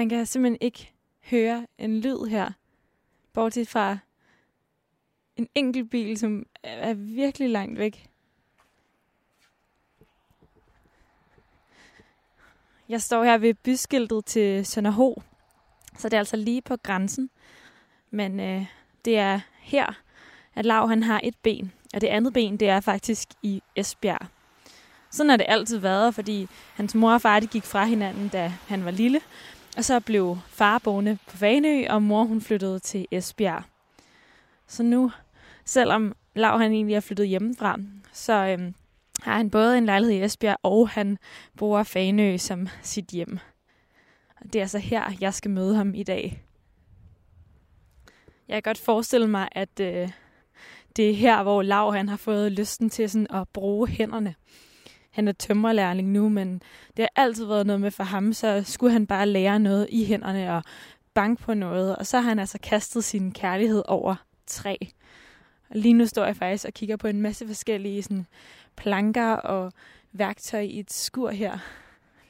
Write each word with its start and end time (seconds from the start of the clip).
Man 0.00 0.08
kan 0.08 0.26
simpelthen 0.26 0.58
ikke 0.60 0.92
høre 1.30 1.66
en 1.78 2.00
lyd 2.00 2.26
her, 2.28 2.50
bortset 3.32 3.68
fra 3.68 3.98
en 5.36 5.48
enkelt 5.54 5.90
bil, 5.90 6.18
som 6.18 6.46
er 6.62 6.94
virkelig 6.94 7.50
langt 7.50 7.78
væk. 7.78 8.08
Jeg 12.88 13.02
står 13.02 13.24
her 13.24 13.38
ved 13.38 13.54
byskiltet 13.54 14.24
til 14.24 14.66
Sønderho, 14.66 15.22
så 15.98 16.08
det 16.08 16.14
er 16.14 16.18
altså 16.18 16.36
lige 16.36 16.62
på 16.62 16.76
grænsen. 16.76 17.30
Men 18.10 18.40
øh, 18.40 18.66
det 19.04 19.18
er 19.18 19.40
her, 19.60 19.92
at 20.54 20.64
Lav 20.64 20.88
han 20.88 21.02
har 21.02 21.20
et 21.24 21.34
ben, 21.42 21.72
og 21.94 22.00
det 22.00 22.06
andet 22.06 22.32
ben, 22.32 22.56
det 22.56 22.68
er 22.68 22.80
faktisk 22.80 23.28
i 23.42 23.62
Esbjerg. 23.76 24.26
Sådan 25.10 25.30
har 25.30 25.36
det 25.36 25.46
altid 25.48 25.78
været, 25.78 26.14
fordi 26.14 26.48
hans 26.74 26.94
mor 26.94 27.12
og 27.12 27.20
far 27.20 27.40
de 27.40 27.46
gik 27.46 27.64
fra 27.64 27.84
hinanden, 27.84 28.28
da 28.28 28.52
han 28.68 28.84
var 28.84 28.90
lille. 28.90 29.20
Og 29.80 29.84
så 29.84 30.00
blev 30.00 30.38
far 30.48 30.78
boende 30.78 31.18
på 31.26 31.36
Fanø, 31.36 31.86
og 31.88 32.02
mor 32.02 32.24
hun 32.24 32.40
flyttede 32.40 32.78
til 32.78 33.06
Esbjerg. 33.10 33.62
Så 34.66 34.82
nu, 34.82 35.10
selvom 35.64 36.14
Lav 36.34 36.58
han 36.58 36.72
egentlig 36.72 36.96
er 36.96 37.00
flyttet 37.00 37.28
hjemmefra, 37.28 37.78
så 38.12 38.32
øhm, 38.32 38.74
har 39.22 39.36
han 39.36 39.50
både 39.50 39.78
en 39.78 39.86
lejlighed 39.86 40.16
i 40.16 40.24
Esbjerg, 40.24 40.56
og 40.62 40.88
han 40.88 41.18
bruger 41.56 41.82
Fanø 41.82 42.36
som 42.36 42.68
sit 42.82 43.06
hjem. 43.06 43.38
Og 44.40 44.52
det 44.52 44.54
er 44.54 44.62
altså 44.62 44.78
her, 44.78 45.12
jeg 45.20 45.34
skal 45.34 45.50
møde 45.50 45.74
ham 45.74 45.94
i 45.94 46.02
dag. 46.02 46.44
Jeg 48.48 48.54
kan 48.54 48.62
godt 48.62 48.78
forestille 48.78 49.28
mig, 49.28 49.48
at 49.52 49.80
øh, 49.80 50.10
det 50.96 51.10
er 51.10 51.14
her, 51.14 51.42
hvor 51.42 51.62
Lav 51.62 51.92
han 51.92 52.08
har 52.08 52.16
fået 52.16 52.52
lysten 52.52 52.90
til 52.90 53.10
sådan 53.10 53.26
at 53.30 53.48
bruge 53.48 53.88
hænderne. 53.88 54.34
Han 55.10 55.28
er 55.28 55.32
tømmerlærling 55.32 56.08
nu, 56.08 56.28
men 56.28 56.62
det 56.96 57.02
har 57.02 57.22
altid 57.22 57.44
været 57.44 57.66
noget 57.66 57.80
med 57.80 57.90
for 57.90 58.04
ham, 58.04 58.32
så 58.32 58.62
skulle 58.66 58.92
han 58.92 59.06
bare 59.06 59.26
lære 59.26 59.58
noget 59.58 59.86
i 59.90 60.04
hænderne 60.04 60.56
og 60.56 60.62
banke 61.14 61.42
på 61.42 61.54
noget. 61.54 61.96
Og 61.96 62.06
så 62.06 62.20
har 62.20 62.28
han 62.28 62.38
altså 62.38 62.58
kastet 62.62 63.04
sin 63.04 63.32
kærlighed 63.32 63.82
over 63.88 64.14
træ. 64.46 64.76
Og 65.70 65.76
lige 65.76 65.94
nu 65.94 66.06
står 66.06 66.24
jeg 66.24 66.36
faktisk 66.36 66.64
og 66.64 66.74
kigger 66.74 66.96
på 66.96 67.06
en 67.06 67.22
masse 67.22 67.46
forskellige 67.46 68.02
sådan, 68.02 68.26
planker 68.76 69.32
og 69.32 69.72
værktøj 70.12 70.60
i 70.60 70.78
et 70.78 70.92
skur 70.92 71.30
her, 71.30 71.58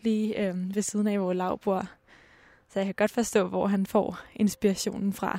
lige 0.03 0.47
øh, 0.47 0.75
ved 0.75 0.83
siden 0.83 1.07
af, 1.07 1.19
hvor 1.19 1.33
Lav 1.33 1.59
bor. 1.59 1.87
Så 2.73 2.79
jeg 2.79 2.87
kan 2.87 2.95
godt 2.95 3.11
forstå, 3.11 3.49
hvor 3.49 3.67
han 3.67 3.87
får 3.87 4.19
inspirationen 4.35 5.13
fra. 5.13 5.39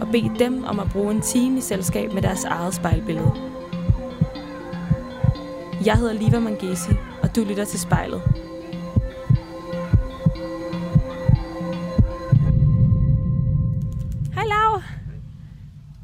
og 0.00 0.06
bede 0.12 0.38
dem 0.38 0.64
om 0.64 0.80
at 0.80 0.86
bruge 0.92 1.10
en 1.14 1.20
time 1.20 1.58
i 1.58 1.60
selskab 1.60 2.12
med 2.12 2.22
deres 2.22 2.44
eget 2.44 2.74
spejlbillede. 2.74 3.32
Jeg 5.84 5.96
hedder 5.98 6.12
Liva 6.12 6.38
Mangesi, 6.40 6.90
og 7.22 7.36
du 7.36 7.44
lytter 7.44 7.64
til 7.64 7.80
spejlet. 7.80 8.22
Hej 14.34 14.44
Lav. 14.44 14.82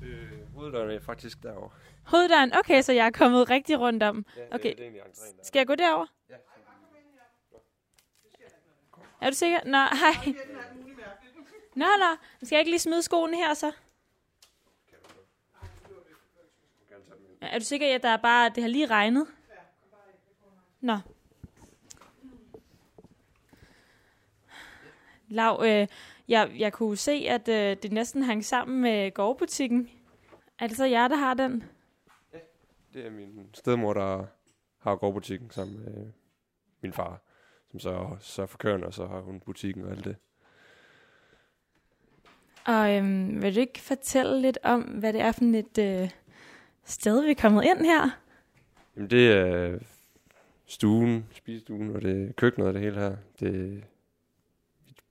Øh, 0.03 0.55
hoveddøren 0.55 0.91
er 0.91 1.01
faktisk 1.01 1.43
derovre. 1.43 1.71
Hoveddøren, 2.05 2.53
okay, 2.59 2.83
så 2.83 2.93
jeg 2.93 3.07
er 3.07 3.11
kommet 3.11 3.51
rigtig 3.51 3.81
rundt 3.81 4.03
om. 4.03 4.27
Ja, 4.37 4.43
Okay. 4.55 4.69
det, 4.69 4.79
det 4.79 4.85
er 4.87 4.89
egentlig 4.89 5.03
entréen 5.03 5.37
der. 5.37 5.45
Skal 5.45 5.59
jeg 5.59 5.67
gå 5.67 5.75
derover? 5.75 6.07
Ja. 6.31 6.35
Er 9.21 9.31
du 9.31 9.37
sikker? 9.37 9.59
Nå, 9.65 9.79
hej. 9.79 10.35
Nå, 11.77 11.85
nå. 11.85 12.17
Skal 12.43 12.57
jeg 12.57 12.61
ikke 12.61 12.71
lige 12.71 12.81
smide 12.81 13.03
skoene 13.03 13.37
her 13.37 13.55
så? 13.55 13.73
Er 17.51 17.59
du 17.59 17.65
sikker, 17.65 17.95
at 17.95 18.03
der 18.03 18.09
er 18.09 18.17
bare, 18.17 18.51
det 18.55 18.63
har 18.63 18.69
lige 18.69 18.87
regnet? 18.87 19.27
Nå. 20.81 20.99
Lav, 25.29 25.63
øh, 25.65 25.87
jeg, 26.29 26.51
jeg 26.59 26.73
kunne 26.73 26.97
se, 26.97 27.13
at 27.13 27.49
øh, 27.49 27.77
det 27.83 27.93
næsten 27.93 28.23
hang 28.23 28.45
sammen 28.45 28.83
med 28.83 29.15
gårdbutikken. 29.15 29.91
Er 30.59 30.67
det 30.67 30.77
så 30.77 30.85
jer, 30.85 31.09
der 31.09 31.17
har 31.17 31.35
den? 31.35 31.65
Det 32.95 33.07
er 33.07 33.11
min 33.11 33.51
stedmor, 33.55 33.95
der 33.95 34.27
har 34.79 34.97
gårdbutikken 34.97 35.51
sammen 35.51 35.79
med 35.85 36.13
min 36.81 36.93
far, 36.93 37.23
som 37.71 37.81
så 37.81 38.17
så 38.21 38.47
for 38.47 38.59
køren, 38.59 38.85
og 38.85 38.95
så 38.95 39.07
har 39.07 39.21
hun 39.21 39.41
butikken 39.41 39.85
og 39.85 39.91
alt 39.91 40.05
det. 40.05 40.17
Og 42.67 42.95
øhm, 42.97 43.43
vil 43.43 43.55
du 43.55 43.61
ikke 43.61 43.81
fortælle 43.81 44.41
lidt 44.41 44.59
om, 44.63 44.83
hvad 44.83 45.13
det 45.13 45.21
er 45.21 45.33
for 45.33 45.45
et 45.45 45.79
øh, 45.79 46.11
sted, 46.87 47.25
vi 47.25 47.31
er 47.31 47.35
kommet 47.35 47.65
ind 47.65 47.79
her? 47.79 48.11
Jamen 48.97 49.11
det 49.11 49.33
er 49.33 49.79
stuen, 50.67 51.27
spisestuen, 51.33 51.97
og 51.97 52.03
det 52.03 52.29
er 52.29 52.33
køkkenet 52.33 52.69
og 52.69 52.75
det 52.75 52.83
hele 52.83 53.01
her. 53.01 53.17
Det 53.41 53.49
er 53.49 53.81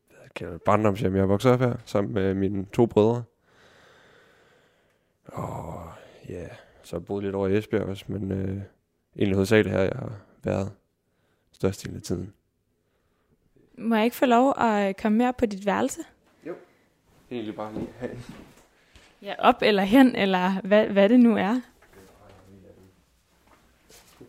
hvad 0.10 0.30
kalder 0.36 0.54
det, 0.54 0.62
barndomshjem, 0.62 1.16
jeg 1.16 1.22
er 1.22 1.26
vokset 1.26 1.52
op 1.52 1.60
her, 1.60 1.76
sammen 1.86 2.14
med 2.14 2.34
mine 2.34 2.66
to 2.74 2.86
brødre. 2.86 3.24
Og 5.26 5.92
ja, 6.30 6.48
så 6.84 6.96
har 6.96 7.00
jeg 7.00 7.06
boet 7.06 7.24
lidt 7.24 7.36
over 7.36 7.48
i 7.48 7.58
Esbjerg 7.58 7.84
også, 7.84 8.06
men 8.08 8.32
øh, 8.32 8.62
egentlig 9.16 9.36
hovedsageligt 9.36 9.76
her, 9.76 9.82
jeg 9.82 9.96
har 9.96 10.20
været 10.44 10.72
størstedelen 11.52 11.98
af 11.98 12.02
tiden. 12.02 12.34
Må 13.78 13.96
jeg 13.96 14.04
ikke 14.04 14.16
få 14.16 14.26
lov 14.26 14.54
at 14.58 14.98
komme 14.98 15.18
mere 15.18 15.34
på 15.34 15.46
dit 15.46 15.66
værelse? 15.66 16.02
Egentlig 17.32 17.56
bare 17.56 17.74
lige 17.74 17.90
have 18.00 18.18
Ja, 19.26 19.36
op 19.38 19.62
eller 19.62 19.84
hen, 19.84 20.16
eller 20.16 20.62
hvad, 20.62 20.88
hvad 20.88 21.10
det 21.10 21.20
nu 21.20 21.38
er. 21.38 21.62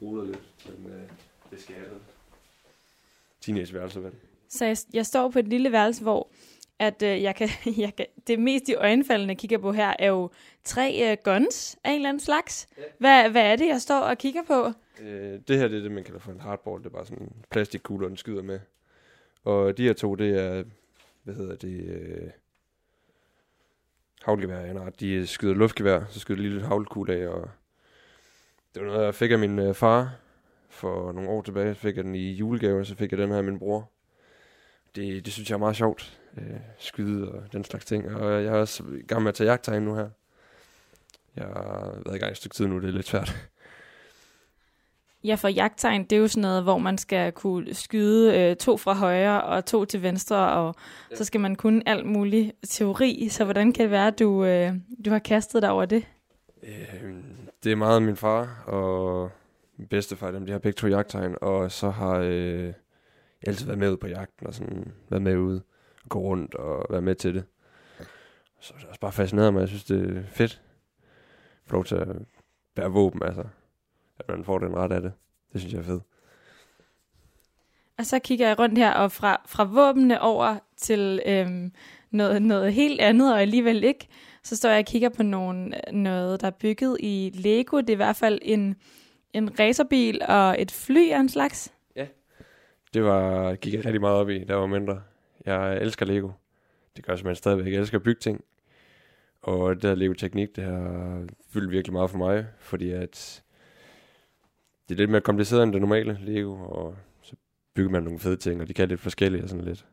ruller 0.02 0.24
lidt, 0.24 0.78
men 0.78 0.92
øh, 0.92 1.00
det 1.50 1.60
skal 1.60 1.74
jeg. 1.74 1.84
Teenageværelse, 3.40 4.02
vel? 4.02 4.12
Så 4.48 4.64
jeg, 4.64 4.76
jeg 4.92 5.06
står 5.06 5.28
på 5.28 5.38
et 5.38 5.48
lille 5.48 5.72
værelse, 5.72 6.02
hvor 6.02 6.30
at, 6.78 7.02
øh, 7.02 7.22
jeg 7.22 7.34
kan, 7.34 7.48
jeg 7.84 7.96
kan, 7.96 8.06
det 8.26 8.38
mest 8.38 8.68
i 8.68 8.74
øjenfaldene, 8.74 9.30
jeg 9.30 9.38
kigger 9.38 9.58
på 9.58 9.72
her, 9.72 9.94
er 9.98 10.08
jo 10.08 10.30
tre 10.64 11.10
øh, 11.10 11.16
guns 11.24 11.78
af 11.84 11.90
en 11.90 11.96
eller 11.96 12.08
anden 12.08 12.20
slags. 12.20 12.68
Ja. 12.78 12.82
Hvad, 12.98 13.30
hvad 13.30 13.42
er 13.42 13.56
det, 13.56 13.66
jeg 13.66 13.80
står 13.80 14.00
og 14.00 14.18
kigger 14.18 14.42
på? 14.42 14.72
Øh, 15.02 15.40
det 15.48 15.58
her 15.58 15.68
det 15.68 15.78
er 15.78 15.82
det, 15.82 15.92
man 15.92 16.04
kalder 16.04 16.20
for 16.20 16.32
en 16.32 16.40
hardball. 16.40 16.78
Det 16.78 16.86
er 16.86 16.90
bare 16.90 17.06
sådan 17.06 17.22
en 17.22 17.32
plastikkugle, 17.50 18.08
den 18.08 18.16
skyder 18.16 18.42
med. 18.42 18.60
Og 19.44 19.78
de 19.78 19.82
her 19.82 19.92
to, 19.92 20.14
det 20.14 20.40
er, 20.40 20.64
hvad 21.22 21.34
hedder 21.34 21.56
det, 21.56 21.84
øh, 21.84 22.30
havlgevær. 24.26 24.58
af 24.58 24.70
en 24.70 24.76
art. 24.76 25.00
de 25.00 25.26
skyder 25.26 25.54
luftgevær, 25.54 26.04
så 26.10 26.20
skyder 26.20 26.36
de 26.36 26.42
lige 26.42 26.54
lidt 26.54 26.66
havlkugle 26.66 27.14
af. 27.14 27.28
Og 27.28 27.50
det 28.74 28.82
var 28.82 28.88
noget, 28.88 29.04
jeg 29.04 29.14
fik 29.14 29.30
af 29.30 29.38
min 29.38 29.58
øh, 29.58 29.74
far 29.74 30.14
for 30.68 31.12
nogle 31.12 31.30
år 31.30 31.42
tilbage. 31.42 31.74
Fik 31.74 31.96
jeg 31.96 32.04
den 32.04 32.14
i 32.14 32.32
julegave, 32.32 32.80
og 32.80 32.86
så 32.86 32.94
fik 32.94 33.10
jeg 33.10 33.18
den 33.18 33.30
her 33.30 33.36
af 33.36 33.44
min 33.44 33.58
bror. 33.58 33.90
Det, 34.96 35.24
det 35.24 35.32
synes 35.32 35.50
jeg 35.50 35.54
er 35.54 35.58
meget 35.58 35.76
sjovt. 35.76 36.18
Øh, 36.38 36.56
skyde 36.78 37.32
og 37.32 37.52
den 37.52 37.64
slags 37.64 37.84
ting. 37.84 38.16
Og 38.16 38.44
jeg 38.44 38.52
er 38.52 38.58
også 38.58 38.82
i 39.00 39.02
gang 39.02 39.22
med 39.22 39.28
at 39.28 39.34
tage 39.34 39.50
jagttegn 39.50 39.82
nu 39.82 39.94
her. 39.94 40.08
Jeg 41.36 41.44
har 41.44 42.02
været 42.04 42.16
i 42.16 42.18
gang 42.18 42.30
et 42.30 42.36
stykke 42.36 42.54
tid 42.54 42.66
nu, 42.66 42.80
det 42.80 42.88
er 42.88 42.92
lidt 42.92 43.06
svært. 43.06 43.48
Ja, 45.26 45.34
for 45.34 45.48
jagttegn, 45.48 46.04
det 46.04 46.12
er 46.12 46.20
jo 46.20 46.28
sådan 46.28 46.42
noget, 46.42 46.62
hvor 46.62 46.78
man 46.78 46.98
skal 46.98 47.32
kunne 47.32 47.74
skyde 47.74 48.38
øh, 48.38 48.56
to 48.56 48.76
fra 48.76 48.94
højre 48.94 49.44
og 49.44 49.64
to 49.64 49.84
til 49.84 50.02
venstre, 50.02 50.52
og 50.52 50.74
ja. 51.10 51.16
Så 51.16 51.24
skal 51.24 51.40
man 51.40 51.56
kunne 51.56 51.82
alt 51.86 52.06
muligt 52.06 52.52
teori. 52.68 53.28
Så 53.30 53.44
hvordan 53.44 53.72
kan 53.72 53.82
det 53.82 53.90
være, 53.90 54.06
at 54.06 54.18
du, 54.18 54.44
øh, 54.44 54.72
du 55.04 55.10
har 55.10 55.18
kastet 55.18 55.62
dig 55.62 55.70
over 55.70 55.84
det? 55.84 56.06
Øh, 56.62 57.14
det 57.64 57.72
er 57.72 57.76
meget 57.76 58.02
min 58.02 58.16
far 58.16 58.64
og 58.66 59.30
min 59.76 59.88
bedstefar, 59.88 60.30
dem 60.30 60.46
de 60.46 60.52
har 60.52 60.58
begge 60.58 60.76
to 60.76 60.86
jagttegn, 60.86 61.36
og 61.40 61.72
så 61.72 61.90
har 61.90 62.18
øh, 62.18 62.64
jeg 62.64 62.74
altid 63.46 63.66
været 63.66 63.78
med 63.78 63.90
ud 63.90 63.96
på 63.96 64.06
jagten 64.06 64.46
og 64.46 64.54
sådan 64.54 64.92
været 65.08 65.22
med 65.22 65.36
ude 65.36 65.62
og 66.02 66.08
gå 66.08 66.18
rundt 66.18 66.54
og 66.54 66.86
være 66.90 67.02
med 67.02 67.14
til 67.14 67.34
det. 67.34 67.44
Så 68.60 68.74
er 68.74 68.78
det 68.78 68.88
også 68.88 69.00
bare 69.00 69.12
fascineret 69.12 69.52
mig, 69.52 69.60
jeg 69.60 69.68
synes 69.68 69.84
det 69.84 70.16
er 70.16 70.22
fedt. 70.32 70.62
Få 71.66 71.72
lov 71.72 71.84
til 71.84 71.94
at 71.94 72.08
bære 72.74 72.90
våben, 72.90 73.22
altså. 73.22 73.44
At 74.18 74.28
man 74.28 74.44
får 74.44 74.58
den 74.58 74.76
ret 74.76 74.92
af 74.92 75.02
det. 75.02 75.12
Det 75.52 75.60
synes 75.60 75.74
jeg 75.74 75.80
er 75.80 75.84
fedt. 75.84 76.02
Og 77.98 78.06
så 78.06 78.18
kigger 78.18 78.48
jeg 78.48 78.58
rundt 78.58 78.78
her, 78.78 78.92
og 78.92 79.12
fra, 79.12 79.42
fra 79.46 79.64
våbnene 79.64 80.20
over 80.20 80.56
til 80.76 81.22
øhm, 81.26 81.72
noget, 82.10 82.42
noget 82.42 82.72
helt 82.72 83.00
andet, 83.00 83.32
og 83.32 83.40
alligevel 83.40 83.84
ikke, 83.84 84.08
så 84.42 84.56
står 84.56 84.68
jeg 84.68 84.78
og 84.78 84.84
kigger 84.84 85.08
på 85.08 85.22
nogle, 85.22 85.72
noget, 85.92 86.40
der 86.40 86.46
er 86.46 86.50
bygget 86.50 86.96
i 87.00 87.32
Lego. 87.34 87.76
Det 87.80 87.90
er 87.90 87.92
i 87.92 87.96
hvert 87.96 88.16
fald 88.16 88.38
en, 88.42 88.76
en 89.32 89.60
racerbil 89.60 90.22
og 90.28 90.62
et 90.62 90.70
fly 90.70 91.10
af 91.10 91.20
en 91.20 91.28
slags. 91.28 91.72
Det 92.94 93.04
var, 93.04 93.54
gik 93.54 93.74
jeg 93.74 93.84
rigtig 93.84 94.00
meget 94.00 94.16
op 94.16 94.30
i, 94.30 94.44
jeg 94.48 94.56
var 94.56 94.66
mindre. 94.66 95.00
Jeg 95.46 95.76
elsker 95.76 96.06
Lego. 96.06 96.30
Det 96.96 97.04
gør 97.04 97.16
simpelthen 97.16 97.36
stadigvæk. 97.36 97.72
Jeg 97.72 97.80
elsker 97.80 97.98
at 97.98 98.02
bygge 98.02 98.20
ting. 98.20 98.44
Og 99.42 99.74
det 99.74 99.84
her 99.84 99.94
Lego-teknik, 99.94 100.56
det 100.56 100.64
har 100.64 101.22
fyldt 101.50 101.70
virkelig 101.70 101.92
meget 101.92 102.10
for 102.10 102.18
mig, 102.18 102.46
fordi 102.58 102.90
at 102.90 103.42
det 104.88 104.94
er 104.94 104.98
lidt 104.98 105.10
mere 105.10 105.20
kompliceret 105.20 105.62
end 105.62 105.72
det 105.72 105.80
normale 105.80 106.18
Lego, 106.20 106.52
og 106.52 106.96
så 107.22 107.36
bygger 107.74 107.90
man 107.90 108.02
nogle 108.02 108.18
fede 108.18 108.36
ting, 108.36 108.60
og 108.60 108.68
de 108.68 108.74
kan 108.74 108.88
lidt 108.88 109.00
forskellige 109.00 109.42
og 109.42 109.48
sådan 109.48 109.64
lidt 109.64 109.86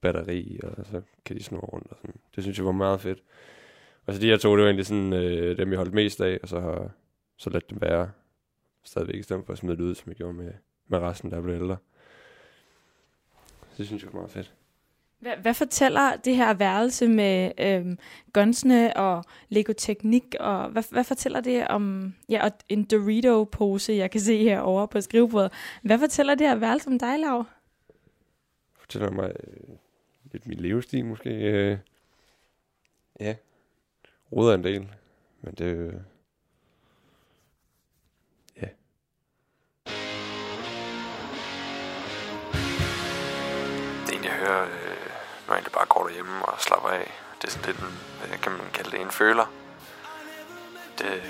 batteri, 0.00 0.60
og 0.62 0.86
så 0.86 1.02
kan 1.24 1.36
de 1.36 1.42
snurre 1.42 1.66
rundt 1.66 1.86
og 1.90 1.96
sådan. 1.96 2.14
Det 2.34 2.44
synes 2.44 2.58
jeg 2.58 2.66
var 2.66 2.72
meget 2.72 3.00
fedt. 3.00 3.22
Og 4.06 4.14
så 4.14 4.20
de 4.20 4.26
her 4.26 4.36
to, 4.36 4.52
det 4.56 4.58
var 4.58 4.66
egentlig 4.66 4.86
sådan 4.86 5.12
øh, 5.12 5.56
dem, 5.56 5.70
jeg 5.70 5.76
holdt 5.76 5.94
mest 5.94 6.20
af, 6.20 6.38
og 6.42 6.48
så 6.48 6.60
har 6.60 6.90
så 7.36 7.50
ladt 7.50 7.70
dem 7.70 7.80
være 7.80 8.10
stadigvæk, 8.84 9.14
i 9.14 9.22
stedet 9.22 9.46
for 9.46 9.52
at 9.52 9.58
smide 9.58 9.76
det 9.76 9.82
ud, 9.82 9.94
som 9.94 10.08
jeg 10.08 10.16
gjorde 10.16 10.34
med, 10.34 10.52
med 10.88 10.98
resten, 10.98 11.30
der 11.30 11.40
blev 11.40 11.54
ældre. 11.54 11.76
Så 13.60 13.74
det 13.78 13.86
synes 13.86 14.02
jeg 14.02 14.12
var 14.12 14.18
meget 14.18 14.30
fedt. 14.30 14.54
Hvad, 15.18 15.36
hvad 15.36 15.54
fortæller 15.54 16.16
det 16.16 16.36
her 16.36 16.54
værelse 16.54 17.08
med 17.08 17.50
øhm, 17.58 17.98
gunsene 18.32 18.96
og 18.96 19.24
Lego-teknik, 19.48 20.34
og 20.40 20.68
hvad, 20.68 20.82
hvad 20.90 21.04
fortæller 21.04 21.40
det 21.40 21.68
om 21.68 22.14
ja, 22.28 22.44
og 22.44 22.52
en 22.68 22.84
Dorito-pose, 22.84 23.92
jeg 23.92 24.10
kan 24.10 24.20
se 24.20 24.38
herovre 24.38 24.88
på 24.88 25.00
skrivebordet. 25.00 25.52
Hvad 25.82 25.98
fortæller 25.98 26.34
det 26.34 26.48
her 26.48 26.54
værelse 26.54 26.88
om 26.88 26.98
dig, 26.98 27.18
Lav? 27.18 27.44
fortæller 28.86 29.10
mig 29.10 29.32
øh, 29.46 29.76
lidt 30.32 30.46
min 30.46 30.60
levestil 30.60 31.04
måske. 31.04 31.30
Øh, 31.30 31.78
ja, 33.20 33.34
roder 34.32 34.54
en 34.54 34.64
del, 34.64 34.88
men 35.42 35.54
det 35.54 35.64
øh, 35.64 35.94
er 44.24 44.28
hører, 44.38 44.85
nu 45.46 45.50
når 45.50 45.54
jeg 45.54 45.58
egentlig 45.58 45.72
bare 45.72 45.86
går 45.86 46.06
derhjemme 46.06 46.44
og 46.44 46.60
slapper 46.60 46.88
af. 46.88 47.12
Det 47.38 47.48
er 47.48 47.52
sådan 47.52 47.66
lidt 47.66 47.78
en, 47.78 47.98
hvad 48.18 48.38
kan 48.38 48.52
man 48.52 48.70
kalde 48.74 48.90
det, 48.90 49.00
en 49.00 49.10
føler. 49.10 49.46
Det, 50.98 51.22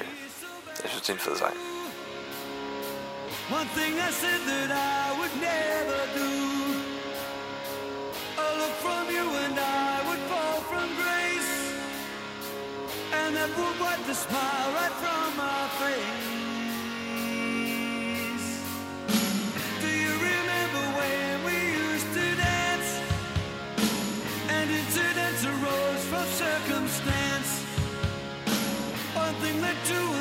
jeg 0.83 0.89
synes, 0.91 1.03
det 1.03 1.09
er 1.09 1.13
en 1.13 1.19
fed 1.19 1.37
sang. 1.37 1.57
One 3.59 3.69
thing 3.77 3.95
I 4.09 4.11
said 4.23 4.41
that 4.53 4.71
I 4.71 5.03
would 5.19 5.35
never 5.51 6.01
do. 6.21 6.31
A 8.45 8.47
look 8.61 8.75
from 8.85 9.05
you 9.17 9.27
and 9.45 9.57
I 9.89 9.93
would 10.07 10.23
fall 10.31 10.59
from 10.71 10.89
grace. 11.03 11.53
And 13.19 13.37
that 13.37 13.51
would 13.59 13.79
wipe 13.85 14.05
the 14.11 14.17
smile 14.27 14.69
right 14.79 14.97
from 15.03 15.29
my 15.45 15.62
face. 15.81 16.25
Thing 29.88 30.16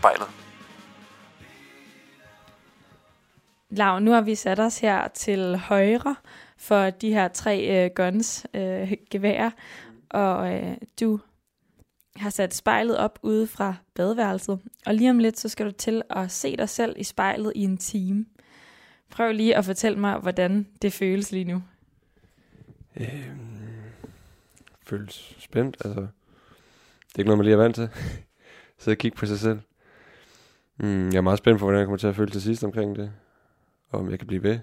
spejlet. 0.00 0.28
Lav, 3.70 4.00
nu 4.00 4.10
har 4.10 4.20
vi 4.20 4.34
sat 4.34 4.60
os 4.60 4.78
her 4.78 5.08
til 5.08 5.56
højre 5.56 6.16
for 6.56 6.90
de 6.90 7.12
her 7.12 7.28
tre 7.28 7.84
øh, 7.84 7.90
guns, 7.94 8.46
øh, 8.54 8.92
geværer, 9.10 9.50
og 10.10 10.54
øh, 10.54 10.76
du 11.00 11.20
har 12.16 12.30
sat 12.30 12.54
spejlet 12.54 12.98
op 12.98 13.18
ude 13.22 13.46
fra 13.46 13.74
badeværelset, 13.94 14.60
og 14.86 14.94
lige 14.94 15.10
om 15.10 15.18
lidt, 15.18 15.38
så 15.38 15.48
skal 15.48 15.66
du 15.66 15.70
til 15.70 16.02
at 16.10 16.30
se 16.30 16.56
dig 16.56 16.68
selv 16.68 16.94
i 16.98 17.04
spejlet 17.04 17.52
i 17.56 17.60
en 17.60 17.76
time. 17.76 18.26
Prøv 19.10 19.32
lige 19.32 19.56
at 19.56 19.64
fortælle 19.64 19.98
mig, 19.98 20.18
hvordan 20.18 20.66
det 20.82 20.92
føles 20.92 21.32
lige 21.32 21.44
nu. 21.44 21.62
Øh, 22.96 23.30
føles 24.86 25.36
spændt, 25.38 25.76
altså. 25.84 26.00
Det 26.00 27.14
er 27.14 27.18
ikke 27.18 27.28
noget, 27.28 27.38
man 27.38 27.44
lige 27.44 27.54
er 27.54 27.62
vant 27.62 27.74
til. 27.74 27.88
Sidde 28.78 28.94
og 28.94 28.98
kigge 28.98 29.16
på 29.16 29.26
sig 29.26 29.38
selv. 29.38 29.60
Mm, 30.80 31.08
jeg 31.08 31.16
er 31.16 31.20
meget 31.20 31.38
spændt 31.38 31.58
på, 31.58 31.64
hvordan 31.64 31.78
jeg 31.78 31.86
kommer 31.86 31.98
til 31.98 32.06
at 32.06 32.16
føle 32.16 32.30
til 32.30 32.42
sidst 32.42 32.64
omkring 32.64 32.96
det. 32.96 33.12
Og 33.90 34.00
om 34.00 34.10
jeg 34.10 34.18
kan 34.18 34.26
blive 34.26 34.42
ved. 34.42 34.58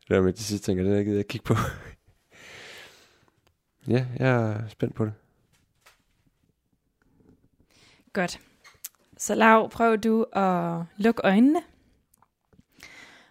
det 0.00 0.08
der 0.08 0.20
med 0.20 0.32
til 0.32 0.44
sidst 0.44 0.64
tænker, 0.64 0.84
det 0.84 0.92
er 0.92 0.96
jeg 0.96 1.06
det, 1.06 1.18
at 1.18 1.28
kigge 1.28 1.44
på. 1.44 1.54
ja, 3.94 4.06
jeg 4.18 4.28
er 4.28 4.68
spændt 4.68 4.94
på 4.94 5.04
det. 5.04 5.12
Godt. 8.12 8.40
Så 9.16 9.34
Lav, 9.34 9.70
prøv 9.70 9.96
du 9.96 10.26
at 10.32 10.82
lukke 10.96 11.20
øjnene. 11.24 11.62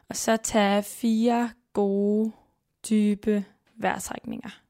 Og 0.09 0.15
så 0.15 0.37
tage 0.37 0.83
fire 0.83 1.51
gode, 1.73 2.31
dybe 2.89 3.45
vejrtrækninger. 3.75 4.66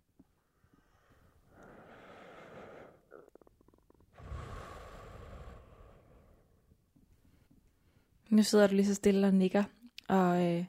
Nu 8.30 8.44
sidder 8.44 8.68
du 8.68 8.76
lige 8.76 8.86
så 8.86 8.96
stille 8.96 9.28
og 9.28 9.34
nikker, 9.34 9.64
og 10.08 10.46
øh, 10.46 10.66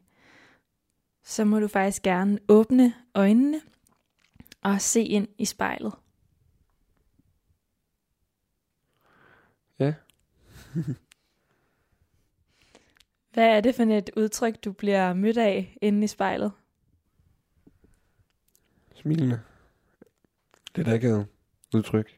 så 1.25 1.45
må 1.45 1.61
du 1.61 1.69
faktisk 1.69 2.03
gerne 2.03 2.39
åbne 2.49 2.95
øjnene 3.15 3.61
og 4.63 4.81
se 4.81 5.03
ind 5.03 5.29
i 5.39 5.45
spejlet. 5.45 5.93
Ja. 9.79 9.95
Hvad 13.33 13.57
er 13.57 13.61
det 13.61 13.75
for 13.75 13.83
et 13.83 14.11
udtryk, 14.17 14.65
du 14.65 14.73
bliver 14.73 15.15
mødt 15.15 15.39
af 15.39 15.77
inde 15.83 16.05
i 16.05 16.07
spejlet? 16.07 16.53
Smilende. 18.95 19.41
Lidt 20.75 20.89
akavet 20.89 21.27
udtryk. 21.75 22.18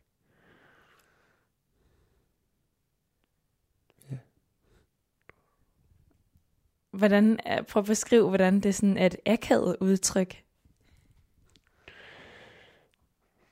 Hvordan, 6.91 7.41
øh, 7.47 7.63
prøv 7.63 7.81
at 7.81 7.87
beskrive, 7.87 8.29
hvordan 8.29 8.61
det 8.61 8.75
sådan 8.75 8.97
er 8.97 9.07
et 9.07 9.17
akavet 9.27 9.77
udtryk. 9.81 10.45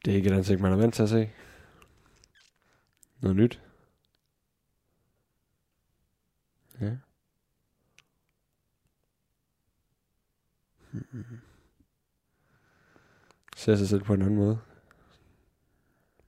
Det 0.04 0.12
er 0.12 0.16
ikke 0.16 0.30
et 0.30 0.36
ansigt, 0.36 0.60
man 0.60 0.72
er 0.72 0.76
vant 0.76 0.94
til 0.94 1.02
at 1.02 1.08
se. 1.08 1.30
Noget 3.20 3.36
nyt. 3.36 3.62
Ja. 6.80 6.96
Hmm. 10.92 11.40
Ser 13.56 13.76
sig 13.76 13.88
selv 13.88 14.02
på 14.02 14.14
en 14.14 14.22
anden 14.22 14.36
måde. 14.36 14.58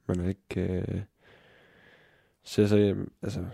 Man 0.07 0.21
er 0.21 0.29
ikke... 0.29 0.61
Øh, 0.61 1.03
ser 2.43 2.67
sig... 2.67 2.97
Altså, 3.23 3.47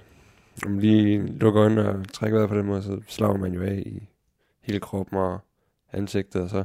når 0.63 0.71
man 0.71 0.81
lige 0.81 1.27
lukker 1.27 1.63
øjnene 1.63 1.89
og 1.89 2.13
trækker 2.13 2.39
vejret 2.39 2.49
på 2.49 2.57
den 2.57 2.67
måde, 2.67 2.83
så 2.83 3.01
slapper 3.07 3.39
man 3.39 3.55
jo 3.55 3.63
af 3.63 3.83
i 3.87 4.09
hele 4.61 4.81
kroppen 4.81 5.19
og 5.19 5.41
ansigtet, 5.93 6.43
og 6.43 6.51
så 6.51 6.65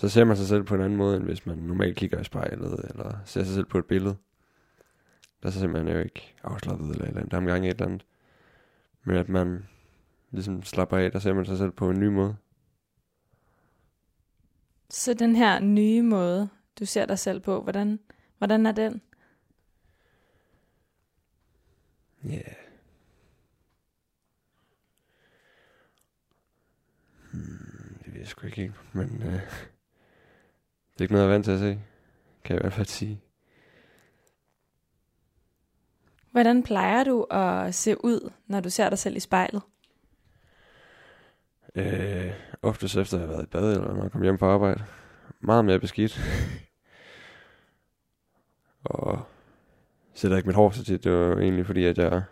så 0.00 0.08
ser 0.08 0.24
man 0.24 0.36
sig 0.36 0.46
selv 0.46 0.62
på 0.62 0.74
en 0.74 0.80
anden 0.80 0.96
måde, 0.96 1.16
end 1.16 1.24
hvis 1.24 1.46
man 1.46 1.58
normalt 1.58 1.96
kigger 1.96 2.20
i 2.20 2.24
spejlet, 2.24 2.84
eller 2.90 3.18
ser 3.24 3.44
sig 3.44 3.54
selv 3.54 3.64
på 3.64 3.78
et 3.78 3.84
billede. 3.84 4.16
Der 5.42 5.50
ser 5.50 5.68
man 5.68 5.88
jo 5.88 5.98
ikke 5.98 6.34
afslappet 6.42 6.90
eller 6.90 7.02
et 7.02 7.08
eller 7.08 7.20
andet, 7.20 7.32
der 7.32 7.40
er 7.40 7.46
gang 7.46 7.64
i 7.64 7.68
et 7.68 7.74
eller 7.74 7.86
andet. 7.86 8.04
Men 9.04 9.16
at 9.16 9.28
man 9.28 9.66
ligesom 10.30 10.62
slapper 10.62 10.96
af, 10.96 11.12
der 11.12 11.18
ser 11.18 11.32
man 11.32 11.44
sig 11.44 11.58
selv 11.58 11.70
på 11.70 11.90
en 11.90 12.00
ny 12.00 12.06
måde. 12.06 12.36
Så 14.90 15.14
den 15.14 15.36
her 15.36 15.60
nye 15.60 16.02
måde, 16.02 16.48
du 16.78 16.84
ser 16.84 17.06
dig 17.06 17.18
selv 17.18 17.40
på, 17.40 17.62
hvordan, 17.62 17.98
hvordan 18.38 18.66
er 18.66 18.72
den? 18.72 19.02
Ja. 22.24 22.30
Yeah. 22.30 22.54
Hmm, 27.32 27.98
det 28.04 28.12
ved 28.12 28.20
jeg 28.20 28.28
sgu 28.28 28.46
ikke 28.46 28.72
men 28.92 29.22
øh, 29.22 29.32
det 30.92 30.98
er 30.98 31.02
ikke 31.02 31.14
noget, 31.14 31.26
jeg 31.26 31.30
er 31.30 31.34
vant 31.34 31.44
til 31.44 31.52
at 31.52 31.58
se, 31.58 31.80
kan 32.44 32.54
jeg 32.54 32.60
i 32.60 32.64
hvert 32.64 32.72
fald 32.72 32.86
sige. 32.86 33.20
Hvordan 36.30 36.62
plejer 36.62 37.04
du 37.04 37.22
at 37.22 37.74
se 37.74 38.04
ud, 38.04 38.32
når 38.46 38.60
du 38.60 38.70
ser 38.70 38.88
dig 38.88 38.98
selv 38.98 39.16
i 39.16 39.20
spejlet? 39.20 39.62
Øh, 41.74 42.32
oftest 42.62 42.96
efter 42.96 43.16
at 43.16 43.20
have 43.20 43.30
været 43.30 43.42
i 43.42 43.46
bad, 43.46 43.72
eller 43.72 43.94
når 43.94 44.02
jeg 44.02 44.12
kommer 44.12 44.26
hjem 44.26 44.38
på 44.38 44.46
arbejde. 44.46 44.84
Meget 45.40 45.64
mere 45.64 45.80
beskidt. 45.80 46.20
og 48.84 49.24
sætter 50.14 50.36
ikke 50.36 50.46
mit 50.46 50.56
hår 50.56 50.70
så 50.70 50.84
tit. 50.84 51.04
Det 51.04 51.12
var 51.12 51.36
egentlig 51.36 51.66
fordi, 51.66 51.84
at 51.84 51.98
jeg 51.98 52.22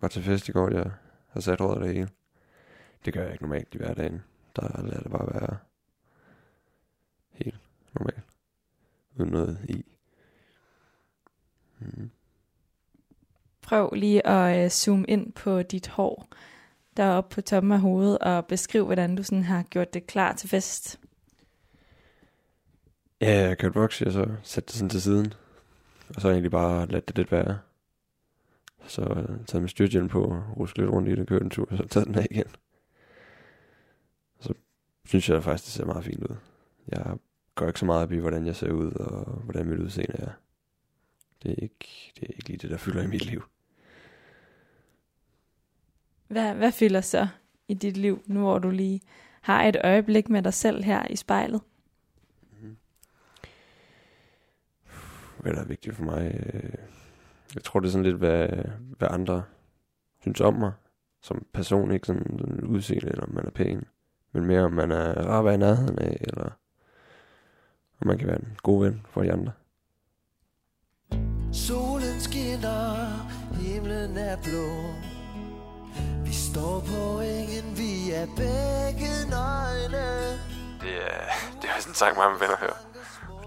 var 0.00 0.08
til 0.08 0.22
fest 0.22 0.48
i 0.48 0.52
går, 0.52 0.70
jeg 0.70 0.90
har 1.28 1.40
sat 1.40 1.60
håret 1.60 1.82
det 1.82 1.94
hele. 1.94 2.08
Det 3.04 3.14
gør 3.14 3.22
jeg 3.22 3.32
ikke 3.32 3.44
normalt 3.44 3.74
i 3.74 3.78
hverdagen. 3.78 4.22
Der 4.56 4.82
lader 4.82 5.00
det 5.00 5.10
bare 5.10 5.34
være 5.34 5.56
helt 7.32 7.60
normalt. 7.94 8.24
Uden 9.16 9.30
noget 9.30 9.58
i. 9.68 9.84
Mm. 11.78 12.10
Prøv 13.62 13.90
lige 13.92 14.26
at 14.26 14.64
øh, 14.64 14.70
zoome 14.70 15.04
ind 15.08 15.32
på 15.32 15.62
dit 15.62 15.88
hår, 15.88 16.28
der 16.96 17.02
er 17.02 17.10
oppe 17.10 17.34
på 17.34 17.40
toppen 17.40 17.72
af 17.72 17.80
hovedet, 17.80 18.18
og 18.18 18.46
beskriv, 18.46 18.84
hvordan 18.84 19.16
du 19.16 19.22
sådan 19.22 19.44
har 19.44 19.62
gjort 19.62 19.94
det 19.94 20.06
klar 20.06 20.32
til 20.32 20.48
fest. 20.48 21.00
Ja, 23.20 23.40
jeg 23.40 23.48
har 23.48 23.54
kørt 23.54 23.74
voks, 23.74 24.02
og 24.02 24.12
så 24.12 24.28
sat 24.42 24.68
det 24.68 24.74
sådan 24.74 24.88
til 24.88 25.02
siden. 25.02 25.34
Og 26.16 26.20
så 26.22 26.28
egentlig 26.28 26.50
bare 26.50 26.86
ladt 26.86 27.08
det 27.08 27.16
lidt 27.16 27.32
være. 27.32 27.58
Så 28.86 29.02
øh, 29.02 29.44
taget 29.46 29.62
min 29.62 29.68
styrthjelm 29.68 30.08
på, 30.08 30.42
ruske 30.56 30.78
lidt 30.78 30.90
rundt 30.90 31.08
i 31.08 31.14
den, 31.14 31.26
kørte 31.26 31.44
en 31.44 31.50
tur, 31.50 31.68
og 31.70 31.76
så 31.76 31.86
taget 31.88 32.06
den 32.06 32.14
af 32.14 32.26
igen. 32.30 32.46
Så 34.40 34.54
synes 35.04 35.28
jeg 35.28 35.42
faktisk, 35.42 35.64
det 35.64 35.72
ser 35.72 35.84
meget 35.84 36.04
fint 36.04 36.24
ud. 36.24 36.36
Jeg 36.88 37.16
går 37.54 37.66
ikke 37.66 37.78
så 37.78 37.86
meget 37.86 38.02
op 38.02 38.12
i, 38.12 38.18
hvordan 38.18 38.46
jeg 38.46 38.56
ser 38.56 38.72
ud, 38.72 38.92
og 38.92 39.24
hvordan 39.24 39.66
mit 39.66 39.78
udseende 39.78 40.16
er. 40.18 40.30
Det 41.42 41.50
er 41.50 41.62
ikke, 41.62 42.12
det 42.20 42.22
er 42.22 42.32
ikke 42.36 42.48
lige 42.48 42.58
det, 42.58 42.70
der 42.70 42.76
fylder 42.76 43.02
i 43.02 43.06
mit 43.06 43.26
liv. 43.26 43.42
Hvad, 46.28 46.54
hvad 46.54 46.72
fylder 46.72 47.00
så 47.00 47.28
i 47.68 47.74
dit 47.74 47.96
liv, 47.96 48.22
nu 48.26 48.40
hvor 48.40 48.58
du 48.58 48.70
lige 48.70 49.00
har 49.40 49.64
et 49.64 49.76
øjeblik 49.84 50.28
med 50.28 50.42
dig 50.42 50.54
selv 50.54 50.84
her 50.84 51.06
i 51.10 51.16
spejlet? 51.16 51.60
Hvad 55.42 55.52
der 55.52 55.60
er 55.60 55.64
vigtigt 55.64 55.96
for 55.96 56.02
mig? 56.04 56.40
øh, 56.54 56.72
Jeg 57.54 57.64
tror, 57.64 57.80
det 57.80 57.86
er 57.86 57.92
sådan 57.92 58.04
lidt, 58.04 58.16
hvad, 58.16 58.48
hvad 58.98 59.08
andre 59.10 59.42
synes 60.20 60.40
om 60.40 60.54
mig. 60.54 60.72
Som 61.22 61.46
person, 61.52 61.90
ikke 61.90 62.06
sådan, 62.06 62.38
sådan 62.38 62.64
udseende, 62.64 63.08
eller 63.08 63.24
om 63.24 63.34
man 63.34 63.46
er 63.46 63.50
pæn. 63.50 63.84
Men 64.32 64.44
mere, 64.46 64.62
om 64.64 64.72
man 64.72 64.90
er 64.90 65.12
rar 65.26 65.38
at 65.38 65.44
være 65.44 65.54
i 65.54 65.56
nærheden 65.56 65.98
af, 65.98 66.16
eller 66.20 66.50
om 68.00 68.06
man 68.06 68.18
kan 68.18 68.26
være 68.28 68.38
en 68.40 68.56
god 68.62 68.84
ven 68.84 69.06
for 69.10 69.22
de 69.22 69.32
andre. 69.32 69.52
Solen 71.52 72.20
skinner, 72.20 73.06
himlen 73.52 74.16
er 74.16 74.36
blå. 74.44 74.68
Vi 76.24 76.32
står 76.32 76.80
på 76.80 77.20
engen, 77.20 77.76
vi 77.76 78.10
er 78.14 78.26
begge 78.26 79.12
nøgne. 79.30 80.06
Det 80.82 80.94
er, 81.10 81.24
det 81.60 81.68
er 81.70 81.80
sådan 81.80 81.90
en 81.90 81.94
sang, 81.94 82.16
mange 82.16 82.40
venner 82.40 82.56
hører. 82.60 82.91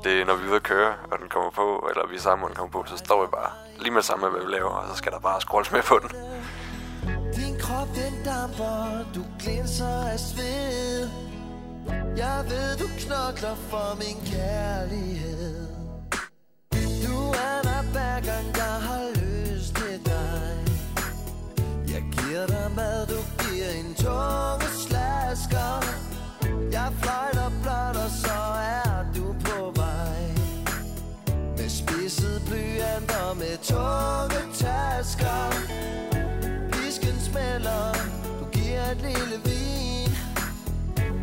Det 0.05 0.21
er, 0.21 0.25
når 0.25 0.35
vi 0.35 0.43
er 0.43 0.47
ude 0.47 0.55
at 0.55 0.63
køre, 0.63 0.93
og 1.11 1.19
den 1.19 1.29
kommer 1.29 1.51
på, 1.51 1.87
eller 1.89 2.07
vi 2.07 2.15
er 2.15 2.19
sammen, 2.19 2.43
og 2.43 2.49
den 2.49 2.57
kommer 2.57 2.71
på, 2.71 2.83
så 2.87 2.97
står 2.97 3.21
vi 3.25 3.27
bare 3.37 3.51
lige 3.79 3.91
med 3.91 4.01
det 4.01 4.05
samme, 4.05 4.29
hvad 4.29 4.41
vi 4.45 4.51
laver, 4.51 4.69
og 4.69 4.83
så 4.89 4.95
skal 4.95 5.11
der 5.11 5.19
bare 5.19 5.41
scrolles 5.41 5.71
med 5.71 5.81
på 5.91 5.99
den. 6.01 6.09
Din 7.35 7.59
krop 7.59 7.87
den 8.01 8.13
damper, 8.25 8.75
du 9.15 9.21
glinser 9.41 9.95
af 10.13 10.19
sved. 10.19 11.09
Jeg 12.23 12.37
ved, 12.49 12.77
du 12.81 12.87
knokler 13.03 13.55
for 13.69 13.87
min 14.03 14.17
kærlighed. 14.33 15.67
Du 17.05 17.17
er 17.47 17.59
der 17.69 17.81
hver 17.93 18.17
gang, 18.29 18.45
jeg 18.63 18.75
har 18.87 19.03
lyst 19.23 19.75
til 19.75 19.97
dig. 20.05 20.57
Jeg 21.93 22.03
giver 22.15 22.45
dig 22.47 22.71
mad, 22.75 23.07
du 23.13 23.19
giver 23.43 23.71
en 23.81 23.95
tunge 24.03 24.67
slasker. 24.83 25.71
Jeg 26.77 26.87
fløjter 27.01 27.49
blot, 27.63 28.04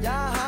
Jeg 0.03 0.42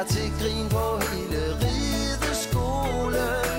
er 0.00 0.04
til 0.04 0.32
grin 0.40 0.68
på 0.68 0.84
hele 1.10 1.40
rideskolen. 1.62 3.56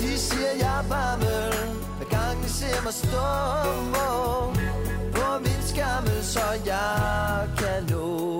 De 0.00 0.18
siger, 0.18 0.52
jeg 0.58 0.78
er 0.78 0.88
bammel 0.88 1.52
Hver 1.98 2.08
gang 2.16 2.42
de 2.44 2.48
ser 2.48 2.82
mig 2.84 2.92
stå 2.92 3.28
På 5.14 5.38
min 5.38 5.62
skammel, 5.62 6.24
så 6.24 6.46
jeg 6.66 7.48
kan 7.58 7.96
nå 7.96 8.31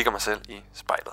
kigger 0.00 0.10
mig 0.10 0.20
selv 0.20 0.40
i 0.48 0.60
spejlet. 0.72 1.12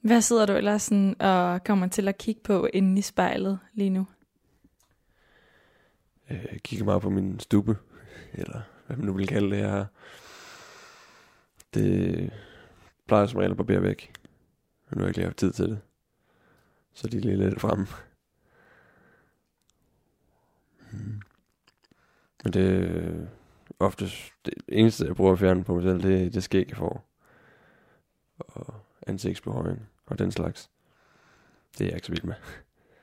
Hvad 0.00 0.20
sidder 0.22 0.46
du 0.46 0.52
ellers 0.52 0.82
sådan 0.82 1.20
og 1.20 1.64
kommer 1.64 1.86
til 1.86 2.08
at 2.08 2.18
kigge 2.18 2.40
på 2.44 2.66
inde 2.72 2.98
i 2.98 3.02
spejlet 3.02 3.58
lige 3.74 3.90
nu? 3.90 4.06
Jeg 6.30 6.48
Øh, 6.52 6.58
kigger 6.58 6.84
meget 6.84 7.02
på 7.02 7.10
min 7.10 7.40
stube, 7.40 7.76
eller 8.32 8.60
hvad 8.86 8.96
man 8.96 9.06
nu 9.06 9.12
vil 9.12 9.26
kalde 9.26 9.50
det 9.50 9.58
her. 9.58 9.86
Det 11.74 12.30
plejer 13.06 13.26
som 13.26 13.38
regel 13.38 13.50
at 13.50 13.56
barbere 13.56 13.82
væk. 13.82 14.12
Men 14.90 14.98
nu 14.98 15.00
har 15.00 15.04
jeg 15.04 15.08
ikke 15.08 15.18
lige 15.18 15.26
haft 15.26 15.36
tid 15.36 15.52
til 15.52 15.68
det. 15.68 15.80
Så 16.94 17.08
de 17.08 17.16
er 17.16 17.20
lige 17.20 17.36
lidt 17.36 17.60
fremme. 17.60 17.86
Hmm. 20.90 21.22
Men 22.44 22.52
det 22.52 22.66
er 22.66 23.26
oftest 23.78 24.32
det 24.44 24.54
eneste, 24.68 25.06
jeg 25.06 25.16
bruger 25.16 25.32
at 25.32 25.38
fjerne 25.38 25.64
på 25.64 25.74
mig 25.74 25.82
selv, 25.82 26.02
det 26.02 26.26
er 26.26 26.30
det 26.30 26.44
skæg, 26.44 26.68
jeg 26.68 26.76
får. 26.76 27.13
Og 28.38 28.74
ansigtsbehøjning 29.06 29.88
og 30.06 30.18
den 30.18 30.32
slags. 30.32 30.70
Det 31.78 31.84
er 31.84 31.88
jeg 31.88 31.94
ikke 31.94 32.06
så 32.06 32.12
vild 32.12 32.24
med. 32.24 32.34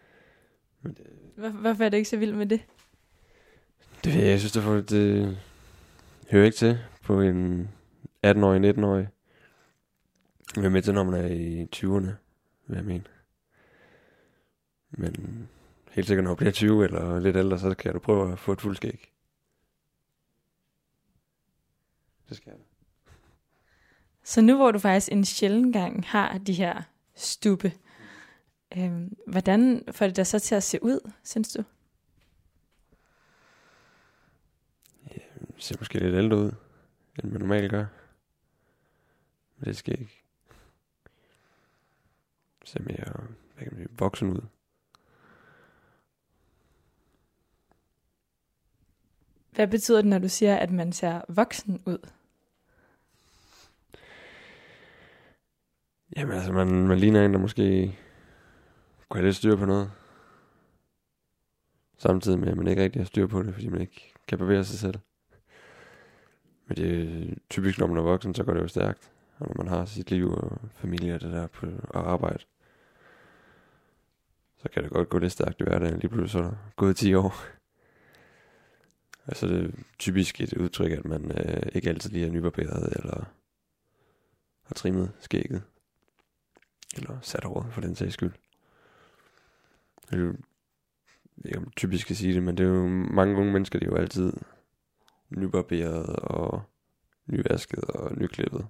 Men 0.82 0.94
det, 0.94 1.06
Hvor, 1.36 1.50
hvorfor 1.50 1.84
er 1.84 1.90
du 1.90 1.96
ikke 1.96 2.10
så 2.10 2.18
vild 2.18 2.34
med 2.34 2.46
det? 2.46 2.62
det 4.04 4.14
ved 4.14 4.22
jeg, 4.22 4.32
jeg 4.32 4.40
synes, 4.40 4.52
det, 4.52 4.64
for, 4.64 4.82
det 4.82 5.38
hører 6.32 6.46
ikke 6.46 6.58
til 6.58 6.80
på 7.04 7.22
en 7.22 7.70
18-årig, 8.26 8.70
19-årig. 8.78 9.08
Jeg 10.56 10.66
er 10.66 10.70
med 10.70 10.82
til, 10.82 10.94
når 10.94 11.04
man 11.04 11.14
er 11.14 11.28
i 11.28 11.68
20'erne, 11.76 12.12
vil 12.68 12.76
jeg 12.76 12.86
mene. 12.86 13.04
Men 14.90 15.50
helt 15.92 16.08
sikkert, 16.08 16.24
når 16.24 16.32
du 16.32 16.36
bliver 16.36 16.52
20 16.52 16.84
eller 16.84 17.20
lidt 17.20 17.36
ældre, 17.36 17.60
så 17.60 17.76
kan 17.76 17.94
du 17.94 18.00
prøve 18.00 18.32
at 18.32 18.40
få 18.40 18.52
et 18.52 18.62
fuldskæg. 18.62 19.12
Det 22.30 22.38
skal 22.38 22.50
jeg. 22.52 22.60
Så 24.32 24.42
nu 24.42 24.56
hvor 24.56 24.72
du 24.72 24.80
faktisk 24.80 25.12
en 25.12 25.26
sjælden 25.26 25.74
gang 25.74 26.08
har 26.08 26.38
de 26.38 26.54
her 26.54 26.82
stube, 27.16 27.72
øhm, 28.78 29.18
hvordan 29.28 29.84
får 29.92 30.06
det 30.08 30.16
dig 30.16 30.28
så 30.28 30.40
til 30.40 30.56
at 30.56 30.64
se 30.64 30.84
ud, 30.84 31.12
synes 31.24 31.54
du? 31.54 31.64
Det 35.14 35.22
ser 35.58 35.76
måske 35.80 36.00
lidt 36.00 36.16
ældre 36.16 36.38
ud, 36.38 36.52
end 37.24 37.32
man 37.32 37.42
normalt 37.42 37.72
gør. 37.72 37.86
Men 39.58 39.66
det 39.66 39.78
skal 39.78 40.00
ikke. 40.00 40.24
Det 42.62 42.70
ser 42.70 42.82
mere, 42.82 43.28
hvad 43.56 43.64
kan 43.64 43.74
man 43.74 43.88
sige, 43.88 43.98
voksen 43.98 44.30
ud. 44.30 44.42
Hvad 49.52 49.68
betyder 49.68 50.02
det, 50.02 50.10
når 50.10 50.20
du 50.20 50.30
siger, 50.30 50.56
at 50.56 50.72
man 50.72 50.94
ser 50.94 51.22
voksen 51.28 51.84
ud? 51.86 52.12
Jamen 56.16 56.36
altså, 56.36 56.52
man, 56.52 56.88
man 56.88 57.00
ligner 57.00 57.26
en, 57.26 57.34
der 57.34 57.40
måske 57.40 57.98
kunne 59.10 59.20
have 59.20 59.28
lidt 59.28 59.36
styr 59.36 59.56
på 59.56 59.66
noget. 59.66 59.92
Samtidig 61.98 62.40
med, 62.40 62.48
at 62.48 62.58
man 62.58 62.68
ikke 62.68 62.84
rigtig 62.84 63.02
har 63.02 63.06
styr 63.06 63.28
på 63.28 63.44
det, 63.44 63.54
fordi 63.54 63.68
man 63.68 63.82
ikke 63.82 64.14
kan 64.28 64.38
bevæge 64.38 64.64
sig 64.64 64.80
selv. 64.80 65.00
Men 66.68 66.78
det 66.78 67.04
er 67.04 67.36
typisk, 67.50 67.80
når 67.80 67.88
man 67.88 67.98
er 67.98 68.02
voksen, 68.02 68.36
så 68.36 68.44
går 68.44 68.54
det 68.54 68.62
jo 68.62 68.68
stærkt. 68.68 69.12
Og 69.38 69.48
når 69.48 69.64
man 69.64 69.68
har 69.68 69.86
sit 69.86 70.12
liv 70.12 70.32
og 70.32 70.58
familie 70.74 71.16
og 71.16 71.22
det 71.22 71.32
der 71.32 71.48
på 71.48 71.68
og 71.90 72.12
arbejde, 72.12 72.44
så 74.58 74.70
kan 74.70 74.84
det 74.84 74.92
godt 74.92 75.10
gå 75.10 75.18
lidt 75.18 75.32
stærkt 75.32 75.62
i 75.62 75.64
hverdagen. 75.64 76.00
Lige 76.00 76.10
pludselig 76.10 76.30
så 76.30 76.40
er 76.40 76.44
der 76.44 76.56
gået 76.76 76.96
10 76.96 77.14
år. 77.14 77.36
Altså 79.28 79.48
det 79.48 79.66
er 79.66 79.72
typisk 80.00 80.42
et 80.42 80.54
udtryk, 80.54 80.92
at 80.92 81.06
man 81.06 81.32
øh, 81.32 81.72
ikke 81.74 81.90
altid 81.90 82.10
lige 82.10 82.26
er 82.26 82.32
nybarberet, 82.32 82.94
eller 82.96 83.24
har 84.64 84.74
trimmet 84.74 85.12
skægget. 85.20 85.62
Eller 86.96 87.20
sat 87.22 87.46
over 87.46 87.70
for 87.70 87.82
den 87.82 87.96
sags 87.96 88.14
skyld. 88.14 88.34
Det 90.10 90.14
er 90.14 90.18
jo, 90.18 90.36
jeg 91.46 91.62
ved 91.62 91.68
typisk 91.76 92.12
at 92.12 92.18
sige 92.18 92.34
det, 92.34 92.44
men 92.44 92.58
det 92.58 92.64
er 92.64 92.70
jo 92.70 92.88
mange 92.88 93.38
unge 93.38 93.52
mennesker, 93.52 93.80
det 93.80 93.88
er 93.88 93.92
jo 93.92 93.98
altid 93.98 94.34
nybarberet 95.30 96.16
og 96.16 96.64
nyvasket 97.26 97.84
og 97.84 98.18
nyklippet. 98.18 98.68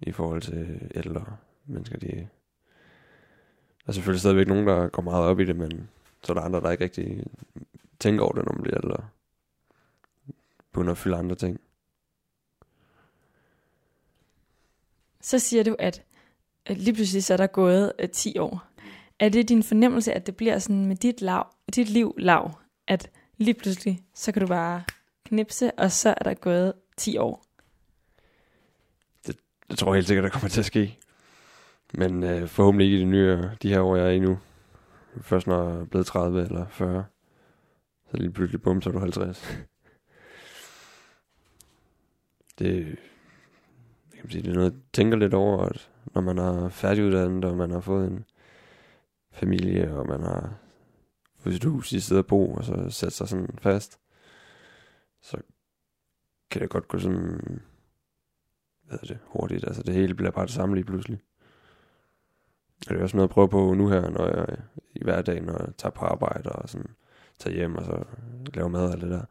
I 0.00 0.12
forhold 0.12 0.42
til 0.42 0.90
ældre 0.94 1.36
mennesker, 1.66 1.98
de... 1.98 2.28
Der 3.80 3.86
er 3.86 3.92
selvfølgelig 3.92 4.20
stadigvæk 4.20 4.48
nogen, 4.48 4.66
der 4.66 4.88
går 4.88 5.02
meget 5.02 5.24
op 5.24 5.40
i 5.40 5.44
det, 5.44 5.56
men 5.56 5.90
så 6.22 6.32
er 6.32 6.34
der 6.34 6.42
andre, 6.42 6.60
der 6.60 6.70
ikke 6.70 6.84
rigtig 6.84 7.26
tænker 7.98 8.24
over 8.24 8.32
det, 8.32 8.44
når 8.44 8.52
man 8.52 8.62
bliver 8.62 8.84
ældre. 8.84 9.08
Begynder 10.72 10.92
at 10.92 10.98
fylde 10.98 11.16
andre 11.16 11.36
ting. 11.36 11.60
Så 15.20 15.38
siger 15.38 15.64
du, 15.64 15.76
at 15.78 16.02
at 16.66 16.78
lige 16.78 16.94
pludselig 16.94 17.24
så 17.24 17.32
er 17.32 17.36
der 17.36 17.46
gået 17.46 17.92
øh, 17.98 18.08
10 18.08 18.38
år. 18.38 18.64
Er 19.18 19.28
det 19.28 19.48
din 19.48 19.62
fornemmelse, 19.62 20.12
at 20.12 20.26
det 20.26 20.36
bliver 20.36 20.58
sådan 20.58 20.86
med 20.86 20.96
dit, 20.96 21.20
lav, 21.20 21.46
dit 21.74 21.88
liv 21.88 22.14
lav, 22.18 22.58
at 22.86 23.10
lige 23.36 23.54
pludselig, 23.54 24.02
så 24.14 24.32
kan 24.32 24.42
du 24.42 24.48
bare 24.48 24.82
knipse, 25.26 25.70
og 25.78 25.92
så 25.92 26.14
er 26.16 26.24
der 26.24 26.34
gået 26.34 26.72
10 26.96 27.16
år? 27.18 27.44
Det 29.70 29.78
tror 29.78 29.92
jeg 29.92 29.96
helt 29.96 30.06
sikkert, 30.06 30.24
der 30.24 30.30
kommer 30.30 30.48
til 30.48 30.60
at 30.60 30.66
ske. 30.66 30.98
Men 31.94 32.22
øh, 32.22 32.48
forhåbentlig 32.48 32.84
ikke 32.84 32.98
i 32.98 33.00
de 33.00 33.10
nye, 33.10 33.50
de 33.62 33.68
her 33.68 33.80
år, 33.80 33.96
jeg 33.96 34.06
er 34.06 34.10
i 34.10 34.18
nu. 34.18 34.38
Først 35.20 35.46
når 35.46 35.68
jeg 35.68 35.80
er 35.80 35.84
blevet 35.84 36.06
30 36.06 36.42
eller 36.42 36.66
40. 36.68 37.04
Så 38.10 38.16
lige 38.16 38.32
pludselig, 38.32 38.62
bum, 38.62 38.82
så 38.82 38.90
er 38.90 38.92
du 38.92 38.98
50. 38.98 39.58
det, 42.58 42.98
kan 44.20 44.30
sige, 44.30 44.42
det 44.42 44.50
er 44.50 44.54
noget, 44.54 44.72
jeg 44.72 44.80
tænker 44.92 45.16
lidt 45.16 45.34
over, 45.34 45.64
at 45.64 45.90
når 46.14 46.20
man 46.20 46.38
er 46.38 46.68
færdiguddannet, 46.68 47.44
og 47.44 47.56
man 47.56 47.70
har 47.70 47.80
fået 47.80 48.06
en 48.06 48.24
familie, 49.32 49.94
og 49.94 50.06
man 50.06 50.20
har 50.20 50.54
fået 51.38 51.54
sit 51.54 51.64
hus 51.64 51.92
i 51.92 52.00
stedet 52.00 52.18
at 52.18 52.26
bo, 52.26 52.52
og 52.52 52.64
så 52.64 52.90
sætter 52.90 53.10
sig 53.10 53.28
sådan 53.28 53.58
fast, 53.58 53.98
så 55.22 55.36
kan 56.50 56.62
det 56.62 56.70
godt 56.70 56.88
gå 56.88 56.98
sådan, 56.98 57.60
hvad 58.82 58.98
er 59.02 59.06
det, 59.06 59.18
hurtigt. 59.24 59.64
Altså 59.64 59.82
det 59.82 59.94
hele 59.94 60.14
bliver 60.14 60.30
bare 60.30 60.46
det 60.46 60.54
samme 60.54 60.74
lige 60.74 60.84
pludselig. 60.84 61.20
Og 62.86 62.94
det 62.94 62.98
er 62.98 63.02
også 63.02 63.16
noget 63.16 63.28
at 63.28 63.32
prøve 63.34 63.48
på 63.48 63.74
nu 63.74 63.88
her, 63.88 64.10
når 64.10 64.26
jeg 64.26 64.46
i 64.94 65.04
hverdagen, 65.04 65.44
når 65.44 65.58
jeg 65.64 65.76
tager 65.76 65.92
på 65.92 66.04
arbejde 66.04 66.52
og 66.52 66.68
sådan 66.68 66.90
tager 67.38 67.56
hjem 67.56 67.76
og 67.76 67.84
så 67.84 68.04
laver 68.54 68.68
mad 68.68 68.94
og 68.94 69.00
det 69.00 69.10
der. 69.10 69.24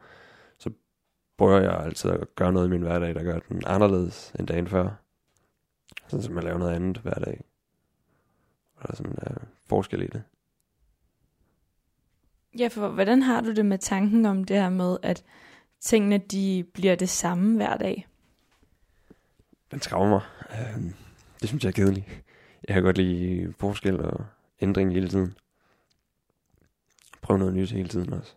Prøver 1.39 1.62
jeg 1.62 1.84
altid 1.86 2.12
at 2.12 2.36
gøre 2.36 2.54
noget 2.54 2.67
i 2.67 2.69
min 2.69 2.82
hverdag, 2.82 3.15
der 3.15 3.23
gør 3.23 3.39
den 3.39 3.62
anderledes 3.65 4.34
end 4.39 4.47
dagen 4.47 4.67
før. 4.67 4.89
Sådan 6.08 6.23
som 6.23 6.36
jeg 6.36 6.43
laver 6.43 6.58
noget 6.58 6.75
andet 6.75 6.97
hver 6.97 7.13
dag. 7.13 7.41
Og 8.75 8.84
der 8.84 8.91
er 8.91 8.95
sådan 8.95 9.15
uh, 9.32 9.47
forskel 9.67 10.02
i 10.02 10.08
det. 10.08 10.23
Ja, 12.60 12.67
for 12.67 12.89
hvordan 12.89 13.21
har 13.21 13.41
du 13.41 13.54
det 13.54 13.65
med 13.65 13.78
tanken 13.78 14.25
om 14.25 14.43
det 14.43 14.56
her 14.56 14.69
med, 14.69 14.97
at 15.04 15.23
tingene 15.80 16.17
de 16.17 16.65
bliver 16.73 16.95
det 16.95 17.10
samme 17.10 17.56
hver 17.56 17.78
dag? 17.78 18.08
Den 19.71 19.82
skræmmer 19.82 20.10
mig. 20.10 20.21
Uh, 20.49 20.84
det 21.41 21.49
synes 21.49 21.63
jeg 21.63 21.69
er 21.69 21.73
kedeligt. 21.73 22.23
Jeg 22.67 22.73
kan 22.73 22.84
godt 22.84 22.97
lide 22.97 23.54
forskel 23.60 24.02
og 24.02 24.25
ændring 24.62 24.93
hele 24.93 25.08
tiden. 25.08 25.38
Prøv 27.21 27.38
noget 27.38 27.54
nyt 27.54 27.71
hele 27.71 27.89
tiden 27.89 28.13
også. 28.13 28.36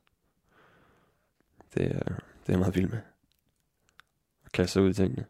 Det 1.74 1.96
er, 1.96 2.14
det 2.42 2.48
er 2.48 2.52
jeg 2.52 2.58
meget 2.58 2.76
vild 2.76 2.88
med. 2.88 2.98
At 4.44 4.52
kaste 4.52 4.72
sig 4.72 4.82
ud 4.82 4.90
i 4.90 4.94
tingene. 4.94 5.26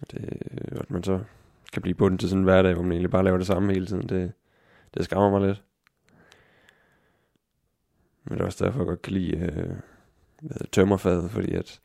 Og 0.00 0.10
det, 0.10 0.38
at 0.80 0.90
man 0.90 1.02
så 1.02 1.24
kan 1.72 1.82
blive 1.82 1.94
bundet 1.94 2.20
til 2.20 2.28
sådan 2.28 2.40
en 2.40 2.44
hverdag, 2.44 2.74
hvor 2.74 2.82
man 2.82 2.92
egentlig 2.92 3.10
bare 3.10 3.24
laver 3.24 3.38
det 3.38 3.46
samme 3.46 3.72
hele 3.72 3.86
tiden, 3.86 4.08
det, 4.08 4.32
det 4.94 5.04
skræmmer 5.04 5.30
mig 5.30 5.48
lidt. 5.48 5.62
Men 8.24 8.34
det 8.34 8.40
er 8.40 8.46
også 8.46 8.64
derfor, 8.64 8.78
jeg 8.78 8.86
godt 8.86 9.02
kan 9.02 9.12
lide 9.12 9.36
øh, 9.36 9.76
hvad, 10.40 10.66
tømmerfaget, 10.72 11.30
fordi 11.30 11.54
at 11.54 11.80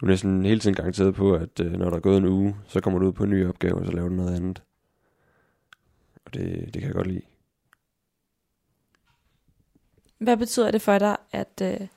du 0.00 0.06
er 0.06 0.10
næsten 0.10 0.44
hele 0.44 0.60
tiden 0.60 0.76
garanteret 0.76 1.14
på, 1.14 1.34
at 1.34 1.60
øh, 1.60 1.72
når 1.72 1.90
der 1.90 1.96
er 1.96 2.00
gået 2.00 2.16
en 2.16 2.24
uge, 2.24 2.56
så 2.66 2.80
kommer 2.80 2.98
du 2.98 3.06
ud 3.06 3.12
på 3.12 3.24
en 3.24 3.30
ny 3.30 3.48
opgave, 3.48 3.74
og 3.74 3.86
så 3.86 3.92
laver 3.92 4.08
du 4.08 4.14
noget 4.14 4.36
andet. 4.36 4.62
Og 6.24 6.34
det, 6.34 6.74
det 6.74 6.82
kan 6.82 6.82
jeg 6.82 6.94
godt 6.94 7.06
lide. 7.06 7.22
Hvad 10.18 10.36
betyder 10.36 10.70
det 10.70 10.82
for 10.82 10.98
dig 10.98 11.16
at, 11.32 11.62
øh, 11.62 11.88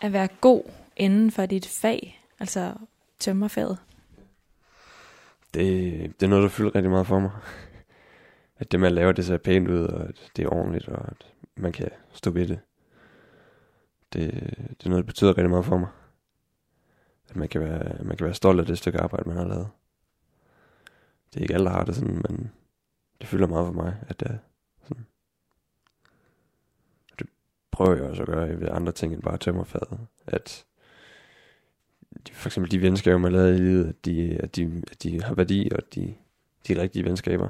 at 0.00 0.12
være 0.12 0.28
god 0.40 0.62
inden 0.96 1.30
for 1.30 1.46
dit 1.46 1.66
fag, 1.66 2.24
altså 2.38 2.74
tømmerfaget? 3.18 3.78
Det, 5.54 5.92
det 6.20 6.26
er 6.26 6.30
noget, 6.30 6.42
der 6.42 6.48
fylder 6.48 6.74
rigtig 6.74 6.90
meget 6.90 7.06
for 7.06 7.18
mig. 7.18 7.30
At 8.58 8.72
det, 8.72 8.80
man 8.80 8.92
laver, 8.92 9.12
det 9.12 9.24
ser 9.24 9.38
pænt 9.38 9.68
ud, 9.68 9.84
og 9.84 10.08
at 10.08 10.30
det 10.36 10.44
er 10.44 10.48
ordentligt, 10.48 10.88
og 10.88 11.08
at 11.08 11.26
man 11.56 11.72
kan 11.72 11.90
stå 12.12 12.30
ved 12.30 12.48
det. 12.48 12.60
Det, 14.12 14.32
det 14.80 14.84
er 14.84 14.88
noget, 14.88 15.02
der 15.02 15.06
betyder 15.06 15.36
rigtig 15.38 15.50
meget 15.50 15.64
for 15.64 15.78
mig. 15.78 15.88
At 17.28 17.36
man 17.36 17.48
kan, 17.48 17.60
være, 17.60 18.04
man 18.04 18.16
kan 18.16 18.24
være 18.24 18.34
stolt 18.34 18.60
af 18.60 18.66
det 18.66 18.78
stykke 18.78 19.00
arbejde, 19.00 19.28
man 19.28 19.38
har 19.38 19.46
lavet. 19.46 19.68
Det 21.30 21.36
er 21.36 21.42
ikke 21.42 21.54
alle, 21.54 21.66
der 21.66 21.72
har 21.72 21.84
det 21.84 21.94
sådan, 21.94 22.22
men 22.28 22.52
det 23.20 23.28
fylder 23.28 23.46
meget 23.46 23.66
for 23.66 23.82
mig, 23.82 23.96
at 24.08 24.20
det 24.20 24.28
er 24.30 24.38
sådan. 24.82 25.06
Og 27.12 27.18
det 27.18 27.26
prøver 27.70 27.96
jeg 27.96 28.04
også 28.04 28.22
at 28.22 28.28
gøre 28.28 28.60
ved 28.60 28.68
andre 28.70 28.92
ting 28.92 29.14
end 29.14 29.22
bare 29.22 29.38
tømmerfaget. 29.38 30.00
At 30.26 30.64
de, 32.26 32.32
for 32.32 32.48
eksempel 32.48 32.70
de 32.70 32.82
venskaber, 32.82 33.18
man 33.18 33.32
lavede 33.32 33.54
i 33.54 33.58
livet, 33.58 33.88
at 33.88 34.04
de, 34.04 34.38
at 34.42 34.56
de, 34.56 34.82
at 34.90 35.02
de 35.02 35.22
har 35.22 35.34
værdi, 35.34 35.70
og 35.74 35.94
de, 35.94 36.14
de 36.66 36.72
er 36.72 36.82
rigtige 36.82 37.04
venskaber. 37.04 37.48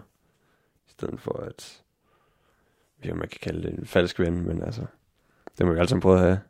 I 0.88 0.90
stedet 0.90 1.20
for 1.20 1.32
at, 1.32 1.82
jeg 3.02 3.10
ved, 3.10 3.18
man 3.18 3.28
kan 3.28 3.38
kalde 3.42 3.62
det 3.62 3.78
en 3.78 3.86
falsk 3.86 4.18
ven, 4.18 4.46
men 4.46 4.62
altså, 4.62 4.86
det 5.58 5.66
må 5.66 5.72
vi 5.72 5.78
alle 5.78 5.88
sammen 5.88 6.02
prøve 6.02 6.18
at 6.18 6.24
have. 6.24 6.40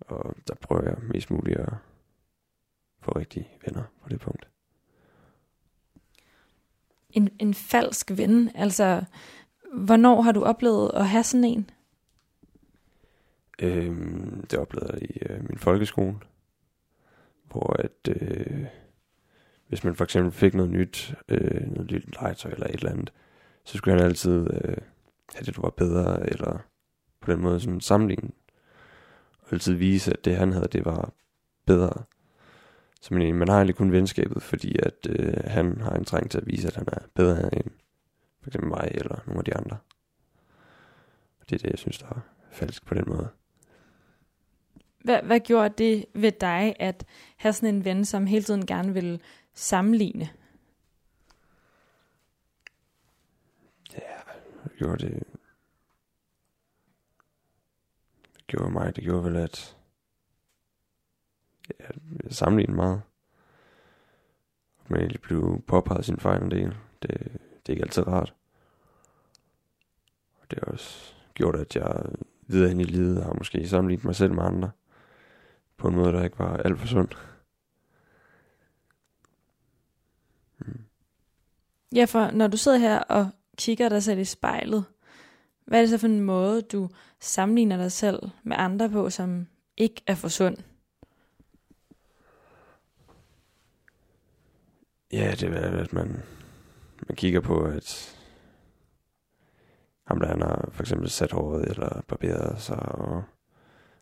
Og 0.00 0.34
der 0.48 0.54
prøver 0.54 0.82
jeg 0.82 0.96
mest 1.00 1.30
muligt 1.30 1.58
at 1.58 1.72
få 3.00 3.10
rigtige 3.10 3.48
venner 3.64 3.82
på 4.02 4.08
det 4.08 4.20
punkt. 4.20 4.48
En, 7.10 7.28
en 7.38 7.54
falsk 7.54 8.10
ven, 8.16 8.50
altså 8.54 9.04
hvornår 9.72 10.22
har 10.22 10.32
du 10.32 10.44
oplevet 10.44 10.90
at 10.94 11.08
have 11.08 11.24
sådan 11.24 11.44
en? 11.44 11.70
Øhm, 13.62 14.46
det 14.50 14.58
oplevede 14.58 14.92
jeg 14.92 15.02
i 15.02 15.18
øh, 15.30 15.48
min 15.48 15.58
folkeskole, 15.58 16.16
hvor 17.44 17.76
at, 17.78 18.08
øh, 18.08 18.66
hvis 19.68 19.84
man 19.84 19.96
for 19.96 20.04
eksempel 20.04 20.32
fik 20.32 20.54
noget 20.54 20.70
nyt, 20.70 21.14
øh, 21.28 21.70
noget 21.70 21.90
lille 21.90 22.08
legetøj 22.12 22.50
eller 22.50 22.66
et 22.66 22.74
eller 22.74 22.90
andet, 22.90 23.12
så 23.64 23.78
skulle 23.78 23.96
han 23.96 24.06
altid 24.06 24.40
øh, 24.40 24.76
have 25.34 25.44
det, 25.44 25.56
der 25.56 25.62
var 25.62 25.70
bedre, 25.70 26.30
eller 26.30 26.58
på 27.20 27.32
den 27.32 27.40
måde 27.40 27.60
sådan 27.60 27.80
sammenligne. 27.80 28.30
Og 29.42 29.52
altid 29.52 29.74
vise, 29.74 30.12
at 30.12 30.24
det 30.24 30.36
han 30.36 30.52
havde, 30.52 30.68
det 30.72 30.84
var 30.84 31.12
bedre. 31.66 32.02
Så 33.00 33.14
man, 33.14 33.34
man 33.34 33.48
har 33.48 33.56
egentlig 33.56 33.76
kun 33.76 33.92
venskabet, 33.92 34.42
fordi 34.42 34.76
at 34.82 35.06
øh, 35.08 35.34
han 35.44 35.80
har 35.80 35.90
en 35.90 36.04
trang 36.04 36.30
til 36.30 36.38
at 36.38 36.46
vise, 36.46 36.68
at 36.68 36.76
han 36.76 36.86
er 36.92 36.98
bedre 37.14 37.54
end 37.54 37.70
for 38.40 38.50
eksempel 38.50 38.68
mig 38.68 38.90
eller 38.94 39.18
nogle 39.26 39.38
af 39.38 39.44
de 39.44 39.56
andre. 39.56 39.76
Og 41.40 41.50
det 41.50 41.56
er 41.56 41.62
det, 41.62 41.70
jeg 41.70 41.78
synes, 41.78 41.98
der 41.98 42.06
er 42.06 42.20
falsk 42.50 42.86
på 42.86 42.94
den 42.94 43.04
måde. 43.06 43.28
Hvad, 45.04 45.22
hvad 45.22 45.40
gjorde 45.40 45.74
det 45.78 46.06
ved 46.14 46.32
dig 46.32 46.76
at 46.78 47.04
have 47.36 47.52
sådan 47.52 47.74
en 47.74 47.84
ven, 47.84 48.04
som 48.04 48.26
hele 48.26 48.44
tiden 48.44 48.66
gerne 48.66 48.94
vil 48.94 49.22
sammenligne? 49.54 50.30
Det 54.64 54.76
gjorde 54.78 55.06
det... 55.06 55.22
Det 58.36 58.46
gjorde 58.46 58.72
mig, 58.72 58.96
det 58.96 59.04
gjorde 59.04 59.24
vel, 59.24 59.36
at... 59.36 59.76
Ja, 61.80 61.86
jeg 62.24 62.32
sammenlignede 62.32 62.76
meget. 62.76 63.02
Man 64.88 65.00
egentlig 65.00 65.20
blev 65.20 65.62
påpeget 65.66 66.04
sin 66.04 66.20
fejl 66.20 66.42
en 66.42 66.50
del. 66.50 66.76
Det, 67.02 67.10
det 67.32 67.68
er 67.68 67.70
ikke 67.70 67.82
altid 67.82 68.06
rart. 68.06 68.34
Og 70.40 70.50
det 70.50 70.58
har 70.58 70.72
også 70.72 71.14
gjort, 71.34 71.56
at 71.56 71.76
jeg 71.76 72.04
videre 72.46 72.68
hen 72.68 72.80
i 72.80 72.84
livet 72.84 73.24
har 73.24 73.32
måske 73.32 73.68
sammenlignet 73.68 74.04
mig 74.04 74.16
selv 74.16 74.32
med 74.32 74.42
andre. 74.42 74.70
På 75.82 75.88
en 75.88 75.94
måde, 75.94 76.12
der 76.12 76.24
ikke 76.24 76.38
var 76.38 76.56
alt 76.56 76.80
for 76.80 76.86
sund. 76.86 77.08
Mm. 80.58 80.84
Ja, 81.94 82.04
for 82.04 82.30
når 82.30 82.46
du 82.46 82.56
sidder 82.56 82.78
her 82.78 82.98
og 82.98 83.30
kigger 83.56 83.88
dig 83.88 84.02
selv 84.02 84.18
i 84.18 84.24
spejlet, 84.24 84.84
hvad 85.64 85.78
er 85.78 85.82
det 85.82 85.90
så 85.90 85.98
for 85.98 86.06
en 86.06 86.20
måde, 86.20 86.62
du 86.62 86.88
sammenligner 87.20 87.76
dig 87.76 87.92
selv 87.92 88.18
med 88.42 88.56
andre 88.58 88.88
på, 88.88 89.10
som 89.10 89.46
ikke 89.76 90.02
er 90.06 90.14
for 90.14 90.28
sund? 90.28 90.56
Ja, 95.12 95.30
det 95.30 95.42
er, 95.42 95.80
at 95.80 95.92
man, 95.92 96.22
man 97.08 97.16
kigger 97.16 97.40
på, 97.40 97.64
at 97.64 98.18
ham 100.06 100.20
der, 100.20 100.26
han 100.26 100.42
har 100.42 100.68
for 100.72 100.82
eksempel 100.82 101.10
sat 101.10 101.32
håret 101.32 101.64
eller 101.70 102.02
barberet 102.08 102.60
sig, 102.60 102.78
og 102.78 103.24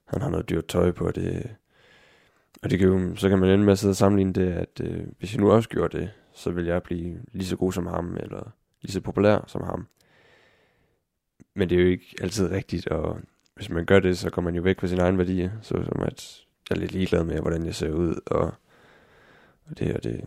han 0.04 0.22
har 0.22 0.28
noget 0.30 0.48
dyrt 0.48 0.68
tøj 0.68 0.92
på, 0.92 1.10
det, 1.10 1.56
og 2.62 2.70
det 2.70 2.78
kan 2.78 2.88
jo, 2.88 3.16
så 3.16 3.28
kan 3.28 3.38
man 3.38 3.50
ende 3.50 3.64
med 3.64 3.72
at 3.72 3.78
sidde 3.78 3.92
og 3.92 3.96
sammenligne 3.96 4.32
det, 4.32 4.52
at 4.52 4.80
øh, 4.82 5.06
hvis 5.18 5.32
jeg 5.32 5.40
nu 5.40 5.50
også 5.50 5.68
gjorde 5.68 5.98
det, 5.98 6.10
så 6.32 6.50
vil 6.50 6.66
jeg 6.66 6.82
blive 6.82 7.20
lige 7.32 7.46
så 7.46 7.56
god 7.56 7.72
som 7.72 7.86
ham, 7.86 8.16
eller 8.16 8.50
lige 8.82 8.92
så 8.92 9.00
populær 9.00 9.44
som 9.46 9.62
ham. 9.62 9.86
Men 11.54 11.70
det 11.70 11.78
er 11.78 11.82
jo 11.82 11.88
ikke 11.88 12.16
altid 12.20 12.50
rigtigt, 12.50 12.86
og 12.88 13.20
hvis 13.54 13.70
man 13.70 13.86
gør 13.86 14.00
det, 14.00 14.18
så 14.18 14.30
går 14.30 14.42
man 14.42 14.54
jo 14.54 14.62
væk 14.62 14.80
fra 14.80 14.86
sine 14.86 15.02
egne 15.02 15.18
værdier, 15.18 15.50
så 15.62 15.84
som 15.84 16.02
at 16.02 16.44
jeg 16.70 16.76
er 16.76 16.80
lidt 16.80 16.92
ligeglad 16.92 17.24
med, 17.24 17.40
hvordan 17.40 17.66
jeg 17.66 17.74
ser 17.74 17.90
ud, 17.90 18.20
og, 18.26 18.54
og 19.66 19.78
det 19.78 19.96
og 19.96 20.04
det, 20.04 20.24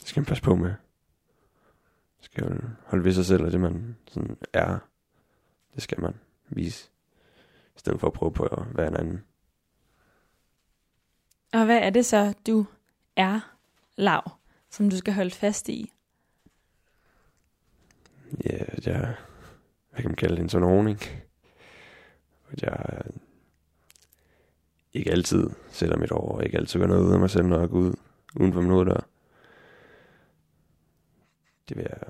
det 0.00 0.08
skal 0.08 0.20
man 0.20 0.26
passe 0.26 0.42
på 0.42 0.54
med. 0.54 0.68
Man 0.68 2.22
skal 2.22 2.44
jo 2.44 2.60
holde 2.84 3.04
ved 3.04 3.12
sig 3.12 3.24
selv, 3.26 3.44
og 3.44 3.52
det 3.52 3.60
man 3.60 3.96
sådan 4.06 4.36
er, 4.52 4.78
det 5.74 5.82
skal 5.82 6.00
man 6.00 6.14
vise, 6.48 6.90
i 7.76 7.78
stedet 7.78 8.00
for 8.00 8.06
at 8.06 8.12
prøve 8.12 8.32
på 8.32 8.44
at 8.44 8.76
være 8.76 8.88
en 8.88 8.96
anden. 8.96 9.24
Og 11.52 11.64
hvad 11.64 11.78
er 11.78 11.90
det 11.90 12.06
så, 12.06 12.34
du 12.46 12.66
er, 13.16 13.54
lav, 13.96 14.22
som 14.70 14.90
du 14.90 14.96
skal 14.96 15.14
holde 15.14 15.30
fast 15.30 15.68
i? 15.68 15.92
Ja, 18.44 18.58
at 18.58 18.86
jeg, 18.86 19.14
hvad 19.90 20.00
kan 20.00 20.10
man 20.10 20.16
kalde 20.16 20.36
det, 20.36 20.42
en 20.42 20.48
sådan 20.48 20.68
ordning. 20.68 20.98
Jeg 22.62 22.86
øh, 22.92 23.12
ikke 24.92 25.10
altid 25.10 25.50
sætter 25.68 25.96
mit 25.96 26.10
over, 26.10 26.34
og 26.34 26.44
ikke 26.44 26.58
altid 26.58 26.80
gør 26.80 26.86
noget 26.86 27.06
ud 27.06 27.12
af 27.12 27.18
mig 27.18 27.30
selv, 27.30 27.46
når 27.46 27.60
jeg 27.60 27.68
går 27.68 27.78
ud 27.78 27.94
uden 28.40 28.52
for 28.52 28.60
min 28.60 28.70
hoveddør. 28.70 29.06
Det 31.68 31.76
vil 31.76 31.86
jeg, 31.90 32.00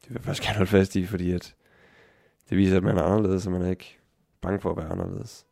det 0.00 0.08
vil 0.08 0.14
jeg 0.14 0.24
faktisk 0.24 0.42
gerne 0.42 0.56
holde 0.56 0.70
fast 0.70 0.96
i, 0.96 1.06
fordi 1.06 1.32
at 1.32 1.54
det 2.50 2.58
viser, 2.58 2.76
at 2.76 2.82
man 2.82 2.96
er 2.96 3.02
anderledes, 3.02 3.46
og 3.46 3.52
man 3.52 3.62
er 3.62 3.70
ikke 3.70 3.98
bange 4.40 4.60
for 4.60 4.70
at 4.70 4.76
være 4.76 4.88
anderledes. 4.88 5.46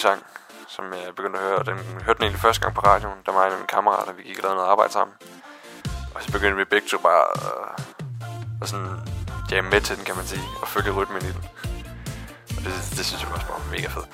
Sang, 0.00 0.22
som 0.68 0.84
jeg 0.92 1.14
begyndte 1.16 1.38
at 1.38 1.44
høre, 1.44 1.58
og 1.58 1.66
den 1.66 1.76
hørte 1.76 2.18
den 2.18 2.22
egentlig 2.22 2.40
første 2.40 2.62
gang 2.62 2.74
på 2.74 2.80
radioen, 2.80 3.18
der 3.26 3.32
var 3.32 3.46
en 3.46 3.52
af 3.52 3.58
mine 3.58 3.66
kammerater, 3.66 4.12
vi 4.12 4.22
gik 4.22 4.38
og 4.38 4.42
lavede 4.42 4.56
noget 4.56 4.70
arbejde 4.70 4.92
sammen. 4.92 5.14
Og 6.14 6.22
så 6.22 6.32
begyndte 6.32 6.56
vi 6.56 6.64
begge 6.64 6.88
to 6.88 6.98
bare 6.98 7.24
at, 7.34 7.42
at 8.62 8.68
sådan 8.68 8.88
jamme 9.50 9.70
med 9.70 9.80
til 9.80 9.96
den, 9.96 10.04
kan 10.04 10.16
man 10.16 10.24
sige, 10.24 10.46
og 10.62 10.68
følge 10.68 10.90
rytmen 10.90 11.22
i 11.22 11.32
den. 11.36 11.44
Og 12.56 12.60
det, 12.64 12.72
det 12.96 13.04
synes 13.06 13.22
jeg 13.22 13.32
også 13.32 13.46
var 13.46 13.70
mega 13.70 13.88
fedt. 13.88 14.10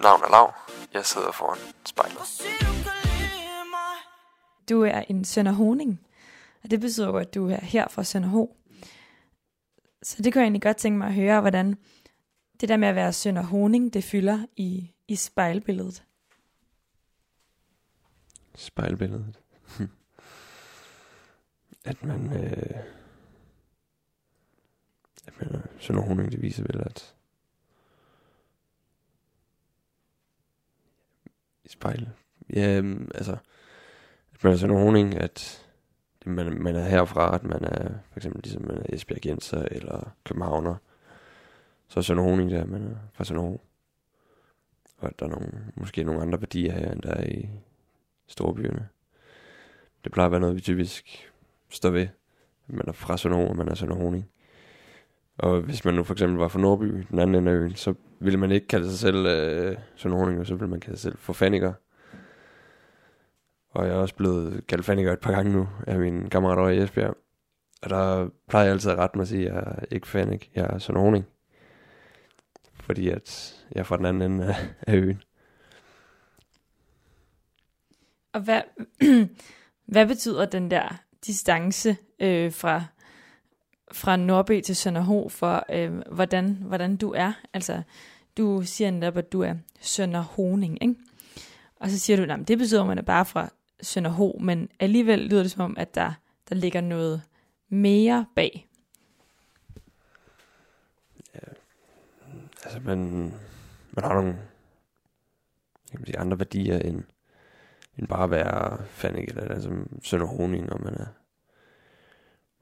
Navn 0.00 0.22
er 0.22 0.30
Lav. 0.30 0.54
Jeg 0.92 1.06
sidder 1.06 1.32
foran 1.32 1.58
spejlet. 1.84 2.18
Du 4.68 4.82
er 4.82 5.04
en 5.08 5.24
Sønder 5.24 5.52
Honing, 5.52 6.00
og 6.64 6.70
det 6.70 6.80
betyder 6.80 7.06
jo, 7.08 7.16
at 7.16 7.34
du 7.34 7.50
er 7.50 7.60
her 7.60 7.88
fra 7.88 8.04
Sønder 8.04 8.28
Ho. 8.28 8.56
Så 10.02 10.22
det 10.22 10.32
kunne 10.32 10.40
jeg 10.40 10.44
egentlig 10.44 10.62
godt 10.62 10.76
tænke 10.76 10.98
mig 10.98 11.08
at 11.08 11.14
høre, 11.14 11.40
hvordan 11.40 11.76
det 12.60 12.68
der 12.68 12.76
med 12.76 12.88
at 12.88 12.94
være 12.94 13.12
Sønder 13.12 13.42
Honing, 13.42 13.94
det 13.94 14.04
fylder 14.04 14.46
i, 14.56 14.90
i 15.08 15.16
spejlbilledet. 15.16 16.04
Spejlbilledet. 18.54 19.38
at 21.84 22.04
man... 22.04 22.32
Øh, 22.32 22.76
at 25.26 25.40
man 25.40 25.54
er 25.54 25.60
sådan 25.80 25.94
nogle 25.94 26.08
honing, 26.08 26.32
det 26.32 26.42
viser 26.42 26.62
vel, 26.62 26.82
at... 26.86 27.14
I 31.70 31.72
spejl. 31.72 32.08
Ja, 32.54 32.78
øhm, 32.78 33.10
altså... 33.14 33.36
At 34.34 34.44
man 34.44 34.52
er 34.52 34.56
sådan 34.56 34.76
honing, 34.76 35.14
at 35.14 35.66
man, 36.26 36.62
man 36.62 36.76
er 36.76 36.88
herfra, 36.88 37.34
at 37.34 37.44
man 37.44 37.64
er 37.64 37.88
for 38.10 38.16
eksempel 38.18 38.42
ligesom 38.42 38.62
man 38.62 38.76
er 38.76 38.82
Esbjerg 38.88 39.20
Genser 39.20 39.62
eller 39.70 40.10
Københavner. 40.24 40.74
Så 41.88 42.00
er 42.00 42.02
sådan 42.02 42.22
honing 42.22 42.50
der, 42.50 42.66
man 42.66 42.82
er 42.82 42.96
fra 43.12 43.24
sådan. 43.24 43.58
Og 44.98 45.08
at 45.08 45.18
der 45.18 45.26
er 45.26 45.30
nogle, 45.30 45.72
måske 45.74 46.04
nogle 46.04 46.22
andre 46.22 46.40
værdier 46.40 46.72
her, 46.72 46.92
end 46.92 47.02
der 47.02 47.14
er 47.14 47.26
i 47.26 47.48
storbyerne. 48.26 48.88
Det 50.04 50.12
plejer 50.12 50.26
at 50.26 50.32
være 50.32 50.40
noget, 50.40 50.56
vi 50.56 50.60
typisk 50.60 51.32
står 51.68 51.90
ved. 51.90 52.08
Man 52.66 52.88
er 52.88 52.92
fra 52.92 53.16
Sønder 53.16 53.48
og 53.48 53.56
man 53.56 53.68
er 53.68 53.74
Sønder 53.74 53.96
Honing. 53.96 54.30
Og 55.42 55.60
hvis 55.60 55.84
man 55.84 55.94
nu 55.94 56.04
for 56.04 56.14
eksempel 56.14 56.38
var 56.38 56.48
fra 56.48 56.58
Nordby, 56.58 57.06
den 57.10 57.18
anden 57.18 57.34
ende 57.34 57.50
af 57.50 57.54
øen, 57.54 57.74
så 57.74 57.94
ville 58.18 58.38
man 58.38 58.52
ikke 58.52 58.68
kalde 58.68 58.90
sig 58.90 58.98
selv 58.98 59.26
øh, 59.26 59.76
Sønder 59.96 60.44
så 60.44 60.54
ville 60.54 60.70
man 60.70 60.80
kalde 60.80 60.98
sig 60.98 61.02
selv 61.02 61.18
for 61.18 61.32
Faniker. 61.32 61.72
Og 63.70 63.86
jeg 63.86 63.94
er 63.94 63.98
også 63.98 64.14
blevet 64.14 64.66
kaldt 64.66 64.84
Faniker 64.84 65.12
et 65.12 65.20
par 65.20 65.32
gange 65.32 65.52
nu 65.52 65.68
af 65.86 65.98
min 65.98 66.30
kammerat 66.30 66.58
over 66.58 66.68
i 66.68 66.82
Esbjerg. 66.82 67.16
Og 67.82 67.90
der 67.90 68.28
plejer 68.48 68.64
jeg 68.64 68.72
altid 68.72 68.90
at 68.90 68.98
rette 68.98 69.18
mig 69.18 69.22
og 69.22 69.28
sige, 69.28 69.48
at 69.48 69.54
jeg 69.54 69.62
er 69.62 69.84
ikke 69.90 70.08
Fanik, 70.08 70.50
jeg 70.54 70.64
er 70.64 70.78
Sønder 70.78 71.22
Fordi 72.80 73.08
at 73.08 73.56
jeg 73.72 73.80
er 73.80 73.84
fra 73.84 73.96
den 73.96 74.06
anden 74.06 74.32
ende 74.32 74.46
af, 74.46 74.56
af 74.86 74.96
øen. 74.96 75.22
Og 78.32 78.40
hvad, 78.40 78.62
hvad 79.92 80.06
betyder 80.06 80.46
den 80.46 80.70
der 80.70 81.00
distance 81.26 81.96
øh, 82.20 82.52
fra, 82.52 82.84
fra 83.92 84.16
Norbe 84.16 84.60
til 84.60 84.76
Sønderho 84.76 85.28
for, 85.28 85.64
øh, 85.72 86.02
hvordan, 86.12 86.58
hvordan 86.60 86.96
du 86.96 87.12
er? 87.12 87.32
Altså, 87.54 87.82
du 88.36 88.62
siger 88.64 88.90
netop, 88.90 89.16
at 89.16 89.32
du 89.32 89.42
er 89.42 89.54
Sønderhoning, 89.80 90.82
ikke? 90.82 90.94
Og 91.76 91.90
så 91.90 91.98
siger 91.98 92.16
du, 92.16 92.32
at 92.32 92.48
det 92.48 92.58
betyder, 92.58 92.80
at 92.80 92.86
man 92.86 92.98
er 92.98 93.02
bare 93.02 93.24
fra 93.24 93.52
Sønderho, 93.82 94.38
men 94.40 94.68
alligevel 94.80 95.18
lyder 95.18 95.42
det 95.42 95.50
som 95.50 95.62
om, 95.62 95.76
at 95.78 95.94
der, 95.94 96.12
der 96.48 96.54
ligger 96.54 96.80
noget 96.80 97.22
mere 97.68 98.26
bag. 98.36 98.66
Altså, 102.64 102.80
man, 102.84 102.98
man 103.92 104.04
har 104.04 104.14
nogle 104.14 104.36
jeg 105.92 105.98
kan 105.98 106.06
sige, 106.06 106.18
andre 106.18 106.38
værdier 106.38 106.78
end, 106.78 107.02
end 107.98 108.08
bare 108.08 108.24
at 108.24 108.30
være 108.30 108.84
fanik 108.86 109.28
eller 109.28 109.54
altså, 109.54 109.70
Sønderhoning, 110.02 110.66
når 110.66 110.78
man 110.78 110.94
er 110.94 111.06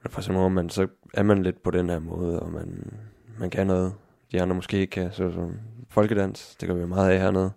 men 0.02 0.10
for 0.10 0.20
sådan 0.20 0.52
man, 0.52 0.70
så 0.70 0.88
er 1.14 1.22
man 1.22 1.42
lidt 1.42 1.62
på 1.62 1.70
den 1.70 1.88
her 1.88 1.98
måde, 1.98 2.40
og 2.40 2.52
man, 2.52 2.98
man 3.38 3.50
kan 3.50 3.66
noget, 3.66 3.94
de 4.32 4.42
andre 4.42 4.54
måske 4.54 4.78
ikke 4.78 4.90
kan, 4.90 5.12
så 5.12 5.32
som 5.32 5.60
folkedans, 5.88 6.56
det 6.56 6.68
gør 6.68 6.74
vi 6.74 6.86
meget 6.86 7.10
af 7.10 7.20
hernede. 7.20 7.52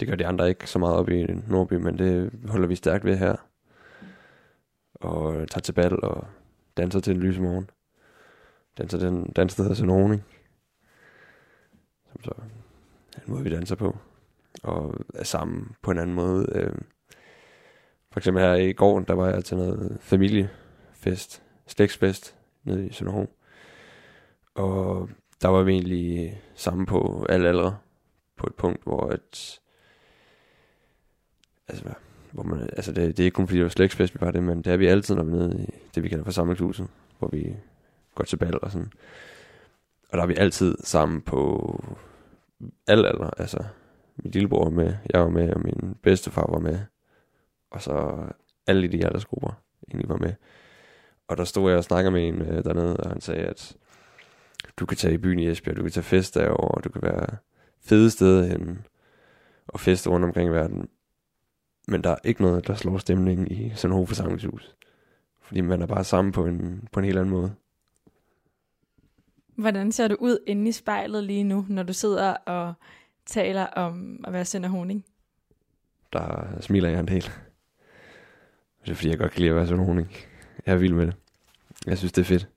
Det 0.00 0.08
gør 0.08 0.14
de 0.14 0.26
andre 0.26 0.48
ikke 0.48 0.66
så 0.66 0.78
meget 0.78 0.96
op 0.96 1.08
i 1.08 1.26
Nordby, 1.48 1.74
men 1.74 1.98
det 1.98 2.30
holder 2.48 2.68
vi 2.68 2.74
stærkt 2.74 3.04
ved 3.04 3.16
her. 3.16 3.36
Og 4.94 5.48
tager 5.48 5.60
til 5.60 5.72
bal 5.72 6.00
og 6.02 6.26
danser 6.76 7.00
til 7.00 7.14
en 7.14 7.20
lys 7.20 7.38
morgen. 7.38 7.70
Danser 8.78 8.98
den 8.98 9.32
dans, 9.32 9.54
der 9.54 9.62
hedder 9.62 9.76
Sononing. 9.76 10.24
Som 12.12 12.22
så 12.22 12.30
er 13.16 13.20
en 13.26 13.32
måde, 13.32 13.44
vi 13.44 13.50
danser 13.50 13.76
på. 13.76 13.98
Og 14.62 14.94
er 15.14 15.24
sammen 15.24 15.76
på 15.82 15.90
en 15.90 15.98
anden 15.98 16.16
måde. 16.16 16.46
Øh, 16.52 16.74
for 18.12 18.20
eksempel 18.20 18.42
her 18.42 18.54
i 18.54 18.72
går, 18.72 19.00
der 19.00 19.14
var 19.14 19.28
jeg 19.28 19.44
til 19.44 19.56
noget 19.56 19.98
familie 20.00 20.50
fest, 21.10 21.42
slægtsfest, 21.66 22.36
nede 22.64 22.86
i 22.86 22.92
Sønderho. 22.92 23.26
Og 24.54 25.08
der 25.42 25.48
var 25.48 25.62
vi 25.62 25.72
egentlig 25.72 26.40
sammen 26.54 26.86
på 26.86 27.26
alle 27.28 27.48
aldre. 27.48 27.78
På 28.36 28.46
et 28.46 28.54
punkt, 28.54 28.82
hvor 28.82 29.06
at... 29.06 29.60
Altså, 31.68 31.84
hvor 32.32 32.42
man, 32.42 32.60
altså 32.60 32.92
det, 32.92 33.16
det 33.16 33.20
er 33.20 33.24
ikke 33.24 33.34
kun 33.34 33.46
fordi 33.46 33.58
det 33.58 33.64
var 33.64 33.70
slægtsfest, 33.70 34.14
vi 34.14 34.20
var 34.20 34.30
det, 34.30 34.42
men 34.42 34.62
det 34.62 34.72
er 34.72 34.76
vi 34.76 34.86
altid, 34.86 35.14
når 35.14 35.22
vi 35.22 35.32
er 35.32 35.36
nede 35.36 35.62
i 35.62 35.74
det, 35.94 36.02
vi 36.02 36.08
kalder 36.08 36.24
for 36.24 36.30
samlingshuset, 36.30 36.88
hvor 37.18 37.28
vi 37.28 37.56
går 38.14 38.24
til 38.24 38.36
bal 38.36 38.58
og 38.62 38.70
sådan. 38.70 38.92
Og 40.10 40.18
der 40.18 40.22
er 40.22 40.26
vi 40.26 40.34
altid 40.34 40.76
sammen 40.80 41.20
på 41.22 41.84
alle 42.86 43.08
aldre, 43.08 43.30
altså 43.38 43.64
min 44.16 44.30
lillebror 44.30 44.64
var 44.64 44.70
med, 44.70 44.94
jeg 45.10 45.20
var 45.20 45.28
med, 45.28 45.52
og 45.52 45.60
min 45.60 45.96
bedstefar 46.02 46.46
var 46.52 46.58
med, 46.58 46.78
og 47.70 47.82
så 47.82 48.26
alle 48.66 48.84
i 48.84 48.88
de 48.88 49.06
aldersgrupper 49.06 49.62
egentlig 49.88 50.08
var 50.08 50.16
med. 50.16 50.34
Og 51.28 51.36
der 51.36 51.44
stod 51.44 51.70
jeg 51.70 51.78
og 51.78 51.84
snakkede 51.84 52.12
med 52.12 52.28
en 52.28 52.42
øh, 52.42 52.64
dernede, 52.64 52.96
og 52.96 53.10
han 53.10 53.20
sagde, 53.20 53.42
at 53.42 53.76
du 54.76 54.86
kan 54.86 54.96
tage 54.96 55.14
i 55.14 55.18
byen 55.18 55.38
i 55.38 55.48
Esbjerg, 55.48 55.76
du 55.76 55.82
kan 55.82 55.90
tage 55.90 56.04
fest 56.04 56.34
derovre, 56.34 56.68
og 56.68 56.84
du 56.84 56.88
kan 56.88 57.02
være 57.02 57.26
fede 57.80 58.10
steder 58.10 58.46
hen 58.46 58.86
og 59.66 59.80
feste 59.80 60.10
rundt 60.10 60.24
omkring 60.24 60.48
i 60.48 60.52
verden. 60.52 60.88
Men 61.88 62.04
der 62.04 62.10
er 62.10 62.16
ikke 62.24 62.42
noget, 62.42 62.66
der 62.66 62.74
slår 62.74 62.98
stemningen 62.98 63.50
i 63.50 63.72
sådan 63.74 63.96
en 63.96 64.06
forsamlingshus. 64.06 64.76
Fordi 65.40 65.60
man 65.60 65.82
er 65.82 65.86
bare 65.86 66.04
sammen 66.04 66.32
på 66.32 66.46
en, 66.46 66.88
på 66.92 67.00
en 67.00 67.06
helt 67.06 67.18
anden 67.18 67.34
måde. 67.34 67.54
Hvordan 69.56 69.92
ser 69.92 70.08
du 70.08 70.16
ud 70.18 70.38
inde 70.46 70.68
i 70.68 70.72
spejlet 70.72 71.24
lige 71.24 71.44
nu, 71.44 71.66
når 71.68 71.82
du 71.82 71.92
sidder 71.92 72.30
og 72.32 72.74
taler 73.26 73.66
om 73.66 74.24
at 74.26 74.32
være 74.32 74.44
Sønder 74.44 74.68
Honing? 74.68 75.04
Der 76.12 76.46
smiler 76.60 76.88
jeg 76.88 77.00
en 77.00 77.08
del. 77.08 77.30
Det 78.84 78.90
er 78.90 78.94
fordi, 78.94 79.08
jeg 79.08 79.18
godt 79.18 79.32
kan 79.32 79.40
lide 79.40 79.50
at 79.50 79.56
være 79.56 79.68
en 79.68 79.84
honing. 79.84 80.10
Jeg 80.68 80.74
er 80.74 80.78
vild 80.78 80.94
med 80.94 81.06
det. 81.06 81.16
Jeg 81.86 81.98
synes, 81.98 82.12
det 82.12 82.20
er 82.20 82.26
fedt. 82.26 82.48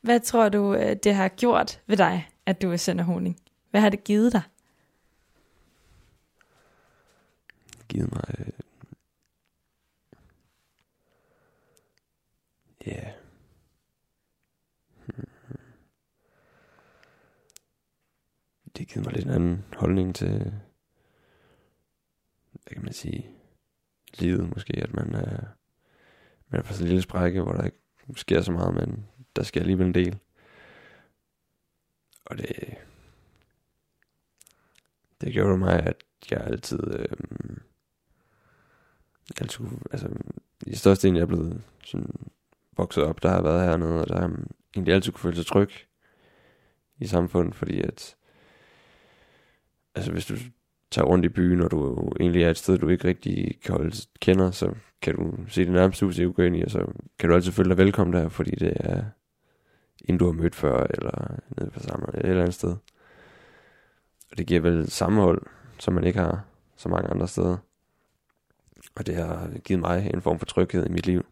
Hvad 0.00 0.20
tror 0.20 0.48
du, 0.48 0.74
øh, 0.74 0.96
det 1.04 1.14
har 1.14 1.28
gjort 1.28 1.80
ved 1.86 1.96
dig, 1.96 2.30
at 2.46 2.62
du 2.62 2.72
er 2.72 2.76
Sønder 2.76 3.04
Honing? 3.04 3.40
Hvad 3.70 3.80
har 3.80 3.88
det 3.88 4.04
givet 4.04 4.32
dig? 4.32 4.42
givet 7.88 8.12
mig... 8.12 8.22
øh, 8.38 8.46
Ja. 12.86 13.12
Hmm. 15.06 15.28
Det 18.64 18.78
har 18.78 18.84
givet 18.84 19.06
mig 19.06 19.14
lidt 19.14 19.26
en 19.26 19.32
anden 19.32 19.64
holdning 19.76 20.14
til... 20.14 20.52
Hvad 22.52 22.74
kan 22.74 22.84
man 22.84 22.92
sige? 22.92 23.37
Livet 24.14 24.48
måske, 24.48 24.76
at 24.76 24.94
man 24.94 25.14
er... 25.14 25.40
Man 26.48 26.60
er 26.60 26.62
på 26.62 26.72
sådan 26.72 26.84
en 26.84 26.88
lille 26.88 27.02
sprække, 27.02 27.42
hvor 27.42 27.52
der 27.52 27.64
ikke 27.64 27.78
sker 28.16 28.40
så 28.40 28.52
meget, 28.52 28.74
men 28.74 29.06
der 29.36 29.42
sker 29.42 29.60
alligevel 29.60 29.86
en 29.86 29.94
del. 29.94 30.18
Og 32.24 32.38
det... 32.38 32.74
Det 35.20 35.32
gjorde 35.32 35.58
mig, 35.58 35.80
at 35.80 36.04
jeg 36.30 36.40
altid... 36.40 36.80
Øh, 36.98 37.16
altid, 39.40 39.64
altså, 39.90 40.08
i 40.66 40.76
største 40.76 41.08
jeg 41.08 41.20
er 41.20 41.26
blevet 41.26 41.62
sådan, 41.84 42.30
vokset 42.76 43.04
op, 43.04 43.22
der 43.22 43.28
har 43.28 43.42
været 43.42 43.68
hernede, 43.68 44.00
og 44.00 44.08
der 44.08 44.20
har 44.20 44.38
egentlig 44.74 44.94
altid 44.94 45.12
kunne 45.12 45.20
føle 45.20 45.36
sig 45.36 45.46
tryg 45.46 45.70
i 46.98 47.06
samfundet, 47.06 47.54
fordi 47.54 47.80
at, 47.80 48.16
altså 49.94 50.12
hvis 50.12 50.26
du 50.26 50.36
tager 50.90 51.06
rundt 51.06 51.24
i 51.24 51.28
byen, 51.28 51.60
og 51.60 51.70
du 51.70 52.12
egentlig 52.20 52.42
er 52.42 52.50
et 52.50 52.56
sted, 52.56 52.78
du 52.78 52.88
ikke 52.88 53.08
rigtig 53.08 53.60
kan 53.60 53.74
holde, 53.74 53.96
kender, 54.20 54.50
så 54.50 54.74
kan 55.02 55.14
du 55.14 55.36
se 55.48 55.64
det 55.64 55.72
nærmeste 55.72 56.06
hus, 56.06 56.16
du 56.16 56.32
går 56.32 56.42
ind 56.42 56.56
i, 56.56 56.62
og 56.62 56.70
så 56.70 56.86
kan 57.18 57.28
du 57.28 57.34
altid 57.34 57.52
føle 57.52 57.68
dig 57.68 57.76
velkommen 57.76 58.16
der, 58.16 58.28
fordi 58.28 58.50
det 58.50 58.72
er 58.76 59.04
en, 60.04 60.18
du 60.18 60.24
har 60.24 60.32
mødt 60.32 60.54
før, 60.54 60.86
eller 60.90 61.38
nede 61.56 61.70
på 61.70 61.80
samme, 61.80 62.06
eller 62.06 62.20
et 62.20 62.28
eller 62.28 62.42
andet 62.42 62.54
sted. 62.54 62.76
Og 64.30 64.38
det 64.38 64.46
giver 64.46 64.60
vel 64.60 64.90
sammenhold, 64.90 65.42
som 65.78 65.94
man 65.94 66.04
ikke 66.04 66.18
har 66.18 66.44
så 66.76 66.88
mange 66.88 67.10
andre 67.10 67.28
steder. 67.28 67.56
Og 68.96 69.06
det 69.06 69.14
har 69.14 69.50
givet 69.64 69.80
mig 69.80 70.10
en 70.14 70.22
form 70.22 70.38
for 70.38 70.46
tryghed 70.46 70.86
i 70.86 70.92
mit 70.92 71.06
liv, 71.06 71.26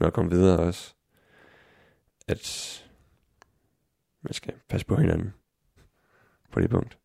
når 0.00 0.06
jeg 0.06 0.12
kommer 0.12 0.30
videre 0.30 0.58
også. 0.58 0.94
At 2.28 2.84
man 4.22 4.32
skal 4.32 4.54
passe 4.68 4.86
på 4.86 4.96
hinanden 4.96 5.34
på 6.52 6.60
det 6.60 6.70
punkt. 6.70 6.98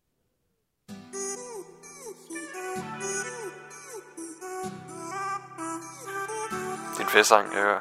Det 7.14 7.20
festsang, 7.20 7.54
jeg 7.54 7.62
hører, 7.62 7.80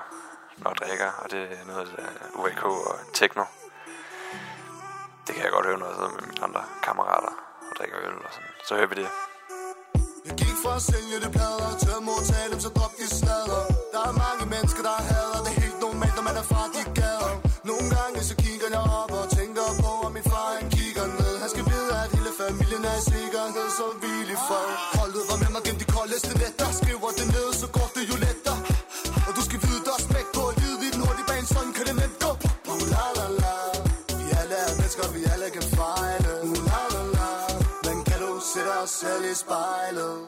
når 0.58 0.70
jeg 0.70 0.78
drikker, 0.82 1.12
og 1.22 1.32
det 1.32 1.42
er 1.44 1.66
noget 1.68 1.90
af 1.98 2.10
UAK 2.36 2.64
og 2.66 2.96
techno. 3.14 3.44
Det 5.28 5.36
kan 5.36 5.44
jeg 5.44 5.52
godt 5.52 5.66
høre, 5.66 5.78
når 5.78 5.86
jeg 5.86 5.96
sidder 5.96 6.10
med 6.10 6.28
mine 6.28 6.44
andre 6.44 6.64
kammerater 6.84 7.34
og 7.70 7.76
drikker 7.78 7.98
øl 8.00 8.16
og 8.28 8.32
sådan. 8.32 8.50
Så 8.68 8.76
hører 8.76 8.88
vi 8.88 8.96
det. 8.96 9.10
Jeg 10.26 10.34
gik 10.38 10.56
fra 10.64 10.76
at 10.76 10.82
sælge 10.82 11.18
det 11.24 11.32
plader 11.32 11.78
til 11.84 11.92
at 11.98 12.04
modtage 12.04 12.50
dem, 12.52 12.60
så 12.60 12.70
drop 12.70 12.92
de 13.00 13.08
sladder. 13.20 13.73
I 39.34 39.36
spejlet? 39.36 40.20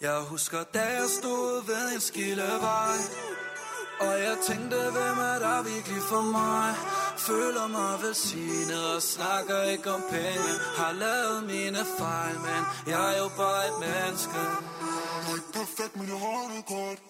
Jeg 0.00 0.18
husker, 0.32 0.62
da 0.74 0.84
jeg 0.98 1.08
stod 1.18 1.66
ved 1.66 1.94
en 1.94 2.00
skillevej 2.00 2.98
Og 4.00 4.14
jeg 4.26 4.36
tænkte, 4.48 4.76
hvem 4.96 5.18
er 5.32 5.38
der 5.46 5.62
virkelig 5.62 6.02
for 6.12 6.22
mig 6.38 6.74
Føler 7.28 7.66
mig 7.76 7.92
velsignet 8.02 8.84
og 8.94 9.02
snakker 9.02 9.62
ikke 9.62 9.90
om 9.90 10.02
penge 10.10 10.52
Har 10.80 10.92
lavet 10.92 11.40
mine 11.52 11.82
fejl, 11.98 12.36
men 12.48 12.62
jeg 12.92 13.14
er 13.14 13.18
jo 13.18 13.28
bare 13.36 13.62
et 13.70 13.76
menneske 13.86 14.42
Jeg 14.82 15.30
er 15.30 15.34
Ikke 15.38 15.52
perfekt, 15.58 15.96
men 15.96 16.06
jeg 16.12 16.18
har 16.26 16.44
det 16.54 16.64
godt. 16.74 17.00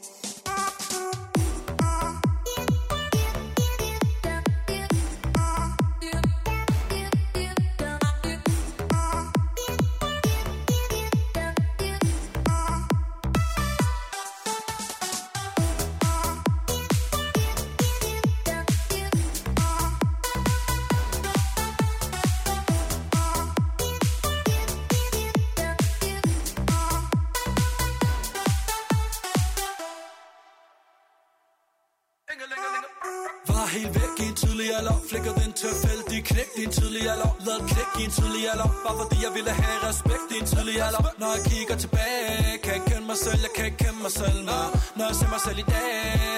Når 41.21 41.31
jeg 41.37 41.43
kigger 41.51 41.77
tilbage 41.85 42.59
Kan 42.65 42.73
jeg 42.79 42.85
kende 42.91 43.07
mig 43.11 43.19
selv, 43.25 43.41
jeg 43.47 43.53
kan 43.57 43.65
ikke 43.69 43.81
kende 43.85 44.01
mig 44.07 44.13
selv 44.21 44.39
Når, 44.49 44.65
når 44.97 45.05
jeg 45.11 45.17
ser 45.21 45.29
mig 45.35 45.41
selv 45.47 45.59
i 45.65 45.67
dag 45.75 45.91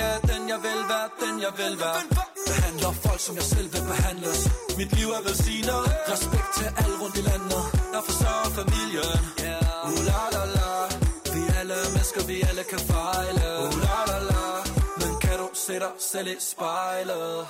er 0.07 0.19
Den 0.31 0.43
jeg 0.53 0.59
vil 0.67 0.81
være, 0.93 1.09
den 1.23 1.35
jeg 1.47 1.53
vil 1.61 1.75
være. 1.85 2.01
Behandler 2.49 2.93
folk 3.07 3.21
som 3.27 3.35
jeg 3.41 3.47
selv 3.55 3.69
vil 3.75 3.85
behandles 3.93 4.41
Mit 4.79 4.91
liv 4.99 5.09
er 5.19 5.23
velsignet. 5.27 5.83
Respekt 6.13 6.49
til 6.59 6.69
alle 6.81 6.95
rundt 7.03 7.17
i 7.21 7.25
landet. 7.31 7.63
Der 7.93 8.03
forsørger 8.09 8.51
familien. 8.61 9.19
Uh 9.87 9.99
la 10.09 10.23
la 10.35 10.45
la. 10.57 10.71
Vi 11.35 11.43
alle 11.61 11.79
mennesker, 11.95 12.23
vi 12.31 12.37
alle 12.49 12.65
kan 12.73 12.83
fejle. 12.93 13.45
Uh 13.65 13.75
la 13.85 13.99
la 14.11 14.19
la. 14.31 14.45
Men 15.01 15.13
kan 15.23 15.37
du 15.43 15.49
se 15.67 15.75
dig 15.85 15.95
selv 16.11 16.29
i 16.35 16.37
spejlet? 16.51 17.47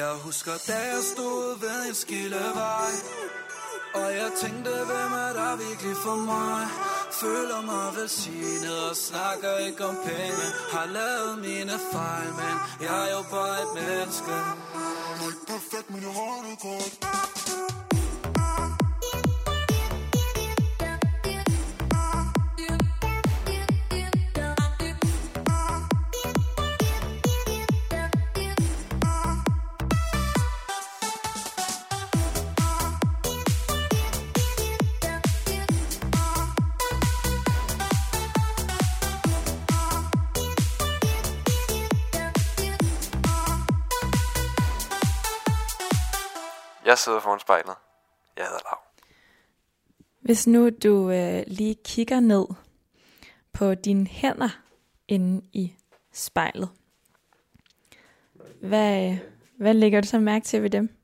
Jeg 0.00 0.12
husker 0.26 0.54
da 0.68 0.78
jeg 0.92 1.02
stod 1.12 1.60
ved 1.62 1.78
en 1.88 1.94
skillevej 1.94 2.92
og 3.94 4.08
jeg 4.20 4.30
tænkte, 4.42 4.70
hvem 4.90 5.12
er 5.26 5.32
der 5.40 5.56
virkelig 5.56 5.96
for 6.06 6.16
mig? 6.16 6.60
Føler 7.22 7.60
mig 7.70 7.86
velsignet 7.96 8.78
og 8.90 8.96
snakker 8.96 9.56
ikke 9.66 9.84
om 9.84 9.96
penge. 10.04 10.46
Har 10.74 10.86
lavet 10.86 11.38
mine 11.38 11.76
fejl, 11.92 12.30
men 12.40 12.54
jeg 12.86 13.08
er 13.08 13.10
jo 13.16 13.22
bare 13.30 13.56
et 13.64 13.72
menneske. 13.74 14.32
Jeg 14.32 15.24
er 15.24 15.26
ikke 15.32 15.46
perfekt, 15.46 15.90
men 15.90 16.00
jeg 16.06 16.12
har 16.20 16.36
det 16.46 16.58
godt. 16.66 16.94
Jeg 46.94 46.98
sidder 46.98 47.20
foran 47.20 47.40
spejlet. 47.40 47.74
Jeg 48.36 48.44
hedder 48.44 48.58
Lav. 48.64 48.78
Hvis 50.20 50.46
nu 50.46 50.70
du 50.70 51.10
øh, 51.10 51.44
lige 51.46 51.74
kigger 51.74 52.20
ned 52.20 52.46
på 53.52 53.74
dine 53.74 54.06
hænder 54.06 54.48
inde 55.08 55.46
i 55.52 55.74
spejlet, 56.12 56.70
hvad, 58.60 59.10
øh, 59.10 59.18
hvad 59.58 59.74
lægger 59.74 60.00
du 60.00 60.06
så 60.06 60.18
mærke 60.18 60.44
til 60.44 60.62
ved 60.62 60.70
dem? 60.70 60.96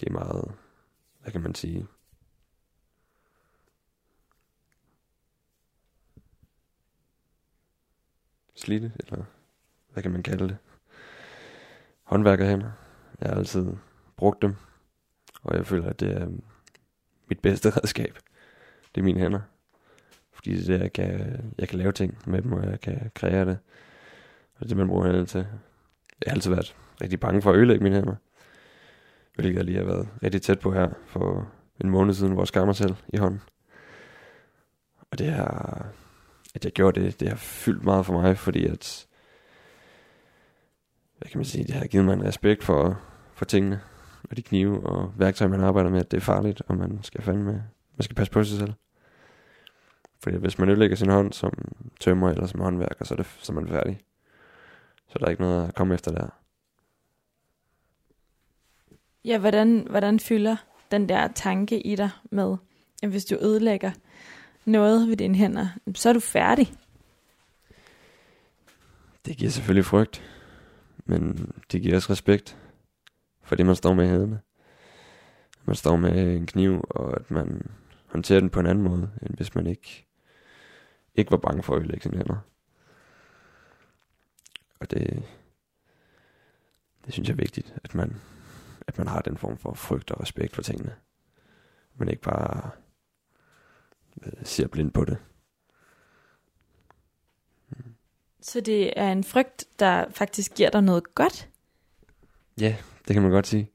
Det 0.00 0.08
er 0.08 0.12
meget, 0.12 0.54
hvad 1.20 1.32
kan 1.32 1.40
man 1.40 1.54
sige, 1.54 1.86
slidte, 8.54 8.92
eller 8.98 9.24
hvad 9.88 10.02
kan 10.02 10.12
man 10.12 10.22
kalde 10.22 10.48
det? 10.48 10.58
Håndværkerhænder. 12.04 12.70
Jeg 13.20 13.28
har 13.28 13.36
altid 13.36 13.66
brugt 14.16 14.42
dem, 14.42 14.54
og 15.42 15.56
jeg 15.56 15.66
føler, 15.66 15.88
at 15.88 16.00
det 16.00 16.16
er 16.16 16.22
øhm, 16.22 16.42
mit 17.28 17.40
bedste 17.40 17.70
redskab. 17.76 18.18
Det 18.94 19.00
er 19.00 19.04
mine 19.04 19.20
hænder. 19.20 19.40
Fordi 20.32 20.56
det 20.56 20.74
er, 20.74 20.78
jeg 20.78 20.92
kan, 20.92 21.54
jeg 21.58 21.68
kan 21.68 21.78
lave 21.78 21.92
ting 21.92 22.18
med 22.26 22.42
dem, 22.42 22.52
og 22.52 22.70
jeg 22.70 22.80
kan 22.80 23.10
kreere 23.14 23.44
det. 23.44 23.58
Og 24.54 24.60
det 24.60 24.64
er 24.64 24.68
det, 24.68 24.76
man 24.76 24.88
bruger 24.88 25.04
hænderne 25.04 25.26
til. 25.26 25.46
Jeg 26.24 26.30
har 26.30 26.34
altid 26.34 26.50
været 26.50 26.76
rigtig 27.02 27.20
bange 27.20 27.42
for 27.42 27.50
at 27.50 27.56
ødelægge 27.56 27.82
mine 27.82 27.96
hænder. 27.96 28.14
Hvilket 29.34 29.56
jeg 29.56 29.64
lige 29.64 29.78
har 29.78 29.84
været 29.84 30.08
rigtig 30.22 30.42
tæt 30.42 30.60
på 30.60 30.72
her 30.72 30.90
for 31.06 31.52
en 31.80 31.90
måned 31.90 32.14
siden, 32.14 32.32
hvor 32.32 32.42
jeg 32.42 32.48
skar 32.48 32.64
mig 32.64 32.76
selv 32.76 32.94
i 33.08 33.16
hånden. 33.16 33.40
Og 35.10 35.18
det 35.18 35.26
har, 35.32 35.86
at 36.54 36.64
jeg 36.64 36.72
gjorde 36.72 37.00
det, 37.00 37.20
det 37.20 37.28
har 37.28 37.36
fyldt 37.36 37.84
meget 37.84 38.06
for 38.06 38.12
mig, 38.12 38.38
fordi 38.38 38.66
at, 38.66 39.06
hvad 41.18 41.28
kan 41.28 41.38
man 41.38 41.44
sige, 41.44 41.64
det 41.64 41.74
har 41.74 41.86
givet 41.86 42.04
mig 42.04 42.12
en 42.12 42.24
respekt 42.24 42.64
for, 42.64 43.00
for 43.34 43.44
tingene, 43.44 43.80
og 44.30 44.36
de 44.36 44.42
knive 44.42 44.86
og 44.86 45.12
værktøjer, 45.16 45.50
man 45.50 45.60
arbejder 45.60 45.90
med, 45.90 46.00
at 46.00 46.10
det 46.10 46.16
er 46.16 46.20
farligt, 46.20 46.62
og 46.66 46.76
man 46.76 46.98
skal 47.02 47.22
fandme, 47.22 47.52
man 47.96 48.02
skal 48.02 48.16
passe 48.16 48.32
på 48.32 48.44
sig 48.44 48.58
selv. 48.58 48.72
Fordi 50.22 50.36
hvis 50.36 50.58
man 50.58 50.68
ødelægger 50.68 50.96
sin 50.96 51.10
hånd 51.10 51.32
som 51.32 51.52
tømmer 52.00 52.30
eller 52.30 52.46
som 52.46 52.60
håndværker, 52.60 53.04
så 53.04 53.14
er, 53.14 53.16
det, 53.16 53.26
så 53.38 53.52
er 53.52 53.54
man 53.54 53.68
færdig. 53.68 54.00
Så 55.08 55.18
der 55.18 55.26
er 55.26 55.30
ikke 55.30 55.42
noget 55.42 55.68
at 55.68 55.74
komme 55.74 55.94
efter 55.94 56.12
der. 56.12 56.28
Ja, 59.24 59.38
hvordan, 59.38 59.86
hvordan 59.90 60.20
fylder 60.20 60.56
den 60.90 61.08
der 61.08 61.28
tanke 61.28 61.80
i 61.80 61.96
dig 61.96 62.10
med, 62.30 62.56
at 63.02 63.08
hvis 63.08 63.24
du 63.24 63.36
ødelægger 63.40 63.90
noget 64.64 65.08
ved 65.08 65.16
dine 65.16 65.34
hænder, 65.34 65.68
så 65.94 66.08
er 66.08 66.12
du 66.12 66.20
færdig. 66.20 66.72
Det 69.26 69.36
giver 69.36 69.50
selvfølgelig 69.50 69.84
frygt, 69.84 70.22
men 71.04 71.52
det 71.72 71.82
giver 71.82 71.96
også 71.96 72.12
respekt 72.12 72.58
for 73.42 73.56
det, 73.56 73.66
man 73.66 73.76
står 73.76 73.94
med 73.94 74.04
i 74.04 74.08
hænderne. 74.08 74.40
Man 75.64 75.76
står 75.76 75.96
med 75.96 76.36
en 76.36 76.46
kniv, 76.46 76.84
og 76.90 77.16
at 77.16 77.30
man 77.30 77.70
håndterer 78.06 78.40
den 78.40 78.50
på 78.50 78.60
en 78.60 78.66
anden 78.66 78.84
måde, 78.84 79.10
end 79.22 79.36
hvis 79.36 79.54
man 79.54 79.66
ikke, 79.66 80.06
ikke 81.14 81.30
var 81.30 81.36
bange 81.36 81.62
for 81.62 81.74
at 81.74 81.78
ødelægge 81.78 82.02
sine 82.02 82.16
hænder. 82.16 82.38
Og 84.80 84.90
det, 84.90 85.22
det 87.04 87.12
synes 87.12 87.28
jeg 87.28 87.34
er 87.34 87.42
vigtigt, 87.42 87.74
at 87.84 87.94
man, 87.94 88.20
at 88.86 88.98
man 88.98 89.06
har 89.06 89.20
den 89.20 89.36
form 89.36 89.56
for 89.56 89.74
frygt 89.74 90.10
og 90.10 90.20
respekt 90.20 90.54
for 90.54 90.62
tingene. 90.62 90.94
Man 91.96 92.08
ikke 92.08 92.22
bare 92.22 92.70
øh, 94.22 94.32
ser 94.42 94.68
blind 94.68 94.90
på 94.90 95.04
det. 95.04 95.18
Så 98.44 98.60
det 98.60 98.92
er 98.96 99.12
en 99.12 99.24
frygt, 99.24 99.64
der 99.78 100.04
faktisk 100.10 100.54
giver 100.54 100.70
dig 100.70 100.82
noget 100.82 101.14
godt. 101.14 101.48
Ja, 102.60 102.76
det 103.08 103.14
kan 103.14 103.22
man 103.22 103.30
godt 103.30 103.46
sige. 103.46 103.70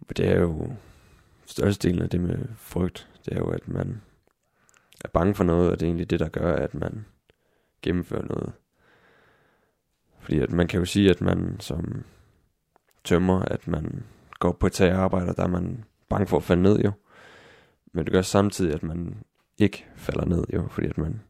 Men 0.00 0.14
det 0.16 0.28
er 0.28 0.40
jo 0.40 0.72
størstedelen 1.46 2.02
af 2.02 2.10
det 2.10 2.20
med 2.20 2.38
frygt. 2.56 3.08
Det 3.24 3.32
er 3.32 3.38
jo, 3.38 3.48
at 3.48 3.68
man 3.68 4.02
er 5.04 5.08
bange 5.08 5.34
for 5.34 5.44
noget, 5.44 5.70
og 5.70 5.80
det 5.80 5.86
er 5.86 5.88
egentlig 5.88 6.10
det, 6.10 6.20
der 6.20 6.28
gør, 6.28 6.56
at 6.56 6.74
man 6.74 7.04
gennemfører 7.82 8.24
noget. 8.24 8.52
Fordi 10.18 10.38
at 10.38 10.52
man 10.52 10.68
kan 10.68 10.78
jo 10.78 10.84
sige, 10.84 11.10
at 11.10 11.20
man 11.20 11.56
som 11.60 12.04
tømmer, 13.04 13.42
at 13.42 13.68
man 13.68 14.04
går 14.38 14.52
på 14.52 14.66
et 14.66 14.72
tag 14.72 14.92
og 14.92 15.02
arbejder, 15.02 15.32
der 15.32 15.42
er 15.42 15.48
man 15.48 15.84
bange 16.08 16.26
for 16.26 16.36
at 16.36 16.44
falde 16.44 16.62
ned 16.62 16.78
jo. 16.78 16.92
Men 17.92 18.04
det 18.04 18.12
gør 18.12 18.22
samtidig, 18.22 18.74
at 18.74 18.82
man 18.82 19.24
ikke 19.58 19.86
falder 19.96 20.24
ned 20.24 20.44
jo, 20.54 20.68
fordi 20.68 20.88
at 20.88 20.98
man, 20.98 21.20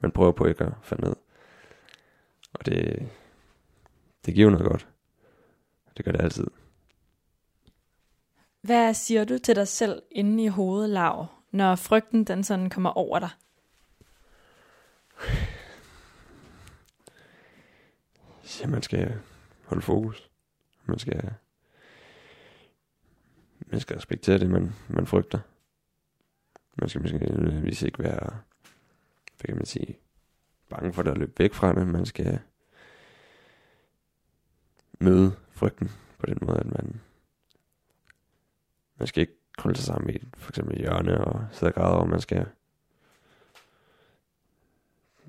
man 0.00 0.12
prøver 0.12 0.32
på 0.32 0.46
ikke 0.46 0.64
at 0.64 0.72
falde 0.82 1.04
ned. 1.04 1.16
Og 2.52 2.66
det, 2.66 3.08
det 4.26 4.34
giver 4.34 4.50
noget 4.50 4.66
godt. 4.66 4.88
Det 5.96 6.04
gør 6.04 6.12
det 6.12 6.20
altid. 6.20 6.46
Hvad 8.60 8.94
siger 8.94 9.24
du 9.24 9.38
til 9.38 9.56
dig 9.56 9.68
selv 9.68 10.02
inde 10.10 10.44
i 10.44 10.48
hovedet, 10.48 10.90
Lav, 10.90 11.26
når 11.50 11.76
frygten 11.76 12.24
den 12.24 12.44
sådan 12.44 12.70
kommer 12.70 12.90
over 12.90 13.18
dig? 13.18 13.30
Ja, 18.60 18.66
man 18.66 18.82
skal 18.82 19.20
holde 19.64 19.82
fokus. 19.82 20.30
Man 20.84 20.98
skal, 20.98 21.34
man 23.66 23.80
skal 23.80 23.96
respektere 23.96 24.38
det, 24.38 24.50
man, 24.50 24.72
man 24.88 25.06
frygter. 25.06 25.38
Man 26.76 26.88
skal 26.88 27.02
måske 27.02 27.86
ikke 27.86 28.02
være, 28.02 28.40
hvad 29.40 29.46
kan 29.46 29.56
man 29.56 29.66
sige, 29.66 29.98
bange 30.68 30.92
for 30.92 31.02
det 31.02 31.10
at 31.10 31.18
løbe 31.18 31.32
væk 31.38 31.54
fra 31.54 31.74
det. 31.74 31.88
Man 31.88 32.06
skal 32.06 32.38
møde 35.00 35.36
frygten 35.50 35.90
på 36.18 36.26
den 36.26 36.38
måde, 36.42 36.58
at 36.58 36.66
man, 36.66 37.00
man 38.96 39.06
skal 39.06 39.20
ikke 39.20 39.36
krølle 39.58 39.76
sig 39.76 39.86
sammen 39.86 40.10
i 40.10 40.16
et, 40.16 40.28
for 40.36 40.50
eksempel 40.50 40.78
hjørne 40.78 41.24
og 41.24 41.46
sidde 41.52 41.70
og 41.70 41.74
græde 41.74 41.96
over. 41.96 42.04
Man 42.04 42.20
skal 42.20 42.46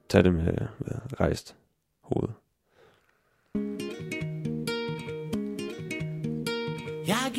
tage 0.09 0.23
det 0.23 0.33
med, 0.33 0.43
hvad, 0.77 1.19
rejst 1.19 1.55
hoved. 2.01 2.29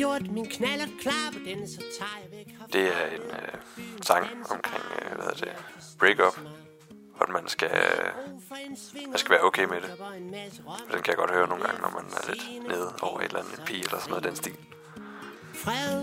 Gjort 0.03 0.31
min 0.31 0.47
knaller 0.49 0.87
klar 1.01 1.27
på 1.33 1.39
den, 1.45 1.67
så 1.67 1.81
tager 1.97 2.17
jeg 2.23 2.29
væk 2.37 2.47
herfra. 2.47 2.67
Det 2.73 2.85
er 2.97 3.05
en 3.17 3.25
øh, 3.39 3.53
sang 4.01 4.25
omkring, 4.55 4.83
øh, 4.95 5.15
hvad 5.15 5.25
hedder 5.25 5.45
det, 5.45 5.53
break-up, 5.99 6.35
og 7.19 7.31
man 7.31 7.47
skal, 7.47 7.71
man 9.07 9.17
skal 9.17 9.31
være 9.31 9.43
okay 9.43 9.65
med 9.73 9.81
det. 9.81 9.91
Og 10.87 10.93
den 10.93 11.01
kan 11.03 11.11
jeg 11.13 11.15
godt 11.15 11.31
høre 11.31 11.47
nogle 11.47 11.63
gange, 11.63 11.81
når 11.81 11.89
man 11.89 12.05
er 12.17 12.23
lidt 12.29 12.67
nede 12.67 12.93
over 13.01 13.19
et 13.19 13.25
eller 13.25 13.39
andet 13.39 13.59
en 13.59 13.65
pige 13.65 13.83
eller 13.83 13.99
sådan 13.99 14.09
noget 14.09 14.23
den 14.23 14.35
stil. 14.35 14.57
Fred, 15.53 15.95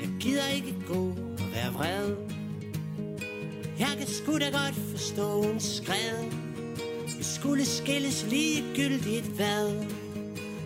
jeg 0.00 0.10
gider 0.20 0.48
ikke 0.48 0.74
gå 0.86 1.02
og 1.42 1.48
være 1.56 1.72
vred. 1.72 2.16
Jeg 3.78 3.92
kan 3.98 4.06
sgu 4.06 4.38
da 4.38 4.50
godt 4.60 4.76
forstå, 4.90 5.42
hun 5.42 5.60
skrev. 5.60 6.16
Vi 7.18 7.22
skulle 7.22 7.64
skilles 7.64 8.22
ligegyldigt 8.22 9.26
hvad. 9.26 10.03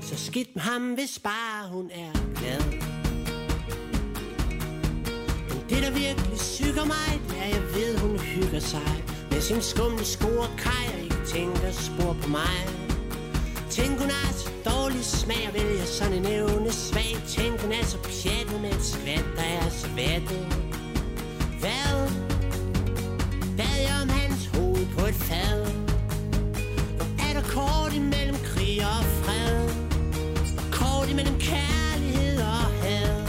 Så 0.08 0.16
skidt 0.16 0.54
med 0.54 0.62
ham, 0.62 0.94
hvis 0.94 1.18
bare 1.18 1.68
hun 1.72 1.90
er 1.90 2.12
glad. 2.38 2.62
Men 5.48 5.60
det, 5.70 5.82
der 5.82 5.90
virkelig 5.90 6.36
psyker 6.36 6.84
mig, 6.84 7.20
det 7.28 7.38
er, 7.38 7.46
jeg 7.46 7.62
ved, 7.74 7.98
hun 7.98 8.18
hygger 8.18 8.60
sig. 8.60 9.04
Med 9.30 9.40
sin 9.40 9.62
skumle 9.62 10.04
sko 10.04 10.28
og 10.28 10.50
kaj, 10.58 10.94
og 10.94 11.00
ikke 11.00 11.26
tænker 11.26 11.70
spor 11.70 12.16
på 12.22 12.28
mig. 12.28 12.58
Tænk, 13.70 13.98
hun 13.98 14.10
har 14.10 14.32
så 14.32 14.50
dårlig 14.70 15.04
smag 15.04 15.44
og 15.48 15.54
vælger 15.54 15.84
sådan 15.84 16.12
en 16.12 16.26
evne 16.26 16.72
svag. 16.72 17.16
Tænk, 17.28 17.60
hun 17.60 17.72
er 17.72 17.84
så 17.84 17.98
pjattet 17.98 18.60
med 18.60 18.70
et 18.70 18.84
skvat, 18.84 19.24
der 19.36 19.42
er 19.42 19.70
så 19.70 19.88
vattet. 19.88 20.44
Hvad? 21.60 21.96
Bad 23.56 23.78
jeg 23.86 23.98
om 24.02 24.08
hans 24.08 24.46
hoved 24.54 24.86
på 24.98 25.06
et 25.06 25.14
fad? 25.14 25.60
Hvor 26.96 27.08
er 27.28 27.32
der 27.38 27.44
kort 27.56 27.94
imellem 27.94 28.36
krig 28.44 28.80
og 28.80 29.04
fred? 29.04 29.67
Det 31.08 31.16
kort 31.16 31.38
kærlighed 31.40 32.40
og 32.40 32.64
had? 32.82 33.22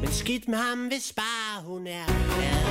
Men 0.00 0.10
skidt 0.10 0.48
med 0.48 0.58
ham, 0.58 0.86
hvis 0.86 1.12
bare 1.12 1.62
hun 1.64 1.86
er 1.86 2.04
glad. 2.06 2.68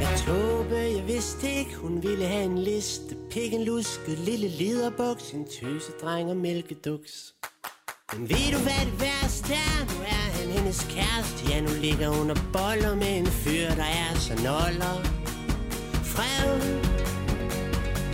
Jeg 0.00 0.18
jeg 0.96 1.06
vidste 1.06 1.50
ikke, 1.50 1.74
hun 1.74 2.02
ville 2.02 2.26
have 2.26 2.44
en 2.44 2.58
liste. 2.58 3.16
Pik 3.30 3.52
en 3.52 3.64
lusket 3.64 4.18
lille 4.18 4.48
liderbuks, 4.48 5.30
en 5.30 5.46
tøsedreng 5.60 6.30
og 6.30 6.36
mælkeduks. 6.36 7.34
Men 8.12 8.28
ved 8.28 8.52
du 8.52 8.58
hvad 8.58 8.86
det 8.86 9.00
værste 9.00 9.54
er? 9.54 9.84
Nu 9.84 10.02
er 10.02 10.13
hendes 10.74 10.94
kæreste. 10.94 11.50
Ja, 11.50 11.60
nu 11.60 11.70
ligger 11.80 12.08
hun 12.08 12.30
og 12.30 12.36
boller 12.52 12.94
med 12.94 13.18
en 13.18 13.26
fyr, 13.26 13.68
der 13.68 13.90
er 14.04 14.18
så 14.18 14.34
noller. 14.34 14.94
Fred. 16.04 16.60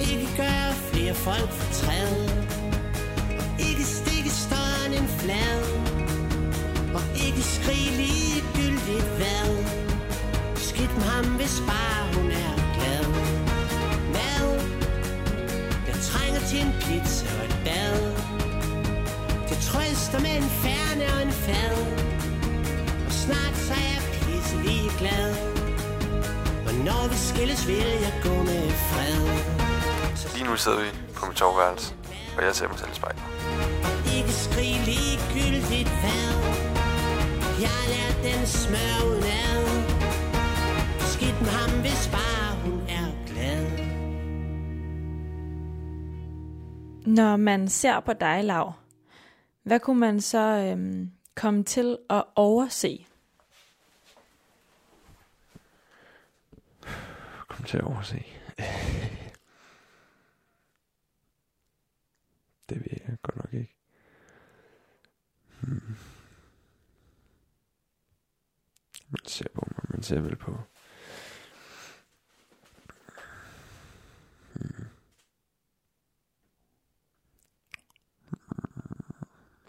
Ikke 0.01 0.29
gør 0.37 0.73
flere 0.93 1.15
folk 1.15 1.51
fortræd. 1.51 2.17
Ikke 3.69 3.85
stikke 3.85 4.31
støjen 4.31 4.93
en 5.03 5.09
flad. 5.09 5.63
Og 6.95 7.03
ikke 7.27 7.43
skrig 7.43 7.87
ligegyldigt 8.03 9.09
hvad. 9.19 9.51
Skidt 10.57 10.95
med 10.97 11.05
ham, 11.05 11.25
hvis 11.37 11.63
bare 11.67 12.03
hun 12.15 12.31
er 12.31 12.55
glad. 12.77 13.05
Mad. 14.15 14.49
Jeg 15.87 15.97
trænger 16.11 16.41
til 16.51 16.61
en 16.61 16.73
pizza 16.81 17.27
og 17.39 17.45
et 17.45 17.57
bad. 17.65 18.01
Det 19.49 19.59
trøster 19.69 20.21
med 20.21 20.35
en 20.37 20.51
færne 20.63 21.05
og 21.15 21.23
en 21.23 21.33
fad. 21.33 22.20
Og 23.31 23.37
snart 23.37 23.57
så 23.57 23.73
er 23.73 23.87
jeg 23.95 24.03
pisselig 24.25 24.81
glad. 25.01 25.31
Og 26.67 26.75
når 26.87 27.03
vi 27.11 27.17
skilles, 27.31 27.69
vil 27.69 27.91
jeg 28.07 28.15
gå 28.27 28.35
med 28.51 28.65
fred. 28.91 29.21
Lige 30.37 30.47
nu 30.51 30.57
sidder 30.57 30.81
vi 30.85 30.91
på 31.17 31.27
mit 31.27 31.39
soveværelse, 31.39 31.95
og 32.37 32.45
jeg 32.45 32.55
ser 32.55 32.69
mig 32.69 32.79
selv 32.79 32.91
i 32.91 32.95
spejlet. 32.95 33.23
Ikke 34.17 34.33
skrig 34.45 34.75
ligegyldigt 34.91 35.91
hvad. 36.01 36.29
Jeg 37.67 37.79
lært 37.93 38.17
den 38.29 38.47
smør 38.47 38.97
uden 39.09 39.25
ad. 39.47 39.65
Skidt 41.13 41.41
med 41.41 41.53
ham, 41.61 41.81
hvis 41.81 42.03
bare 42.17 42.49
hun 42.65 42.81
er 42.99 43.09
glad. 43.31 43.63
Når 47.07 47.37
man 47.37 47.69
ser 47.69 48.01
på 48.01 48.13
dig, 48.13 48.45
Lav, 48.45 48.73
hvad 49.65 49.81
kunne 49.81 50.01
man 50.01 50.21
så 50.21 50.39
øhm, 50.39 51.11
komme 51.37 51.65
til 51.65 51.99
at 52.11 52.25
overse? 52.37 53.07
Kom 57.61 57.67
til 57.67 57.79
at 57.79 57.85
overse. 57.85 58.17
Det 62.69 62.79
ved 62.79 62.87
jeg 62.91 63.17
godt 63.23 63.37
nok 63.37 63.55
ikke. 63.55 63.75
Hmm. 65.61 65.97
Man 69.09 69.27
ser 69.27 69.49
på 69.55 69.69
mig, 69.71 69.85
man 69.89 70.03
ser 70.03 70.21
vel 70.21 70.37
på... 70.37 70.61
Hmm. 74.53 74.87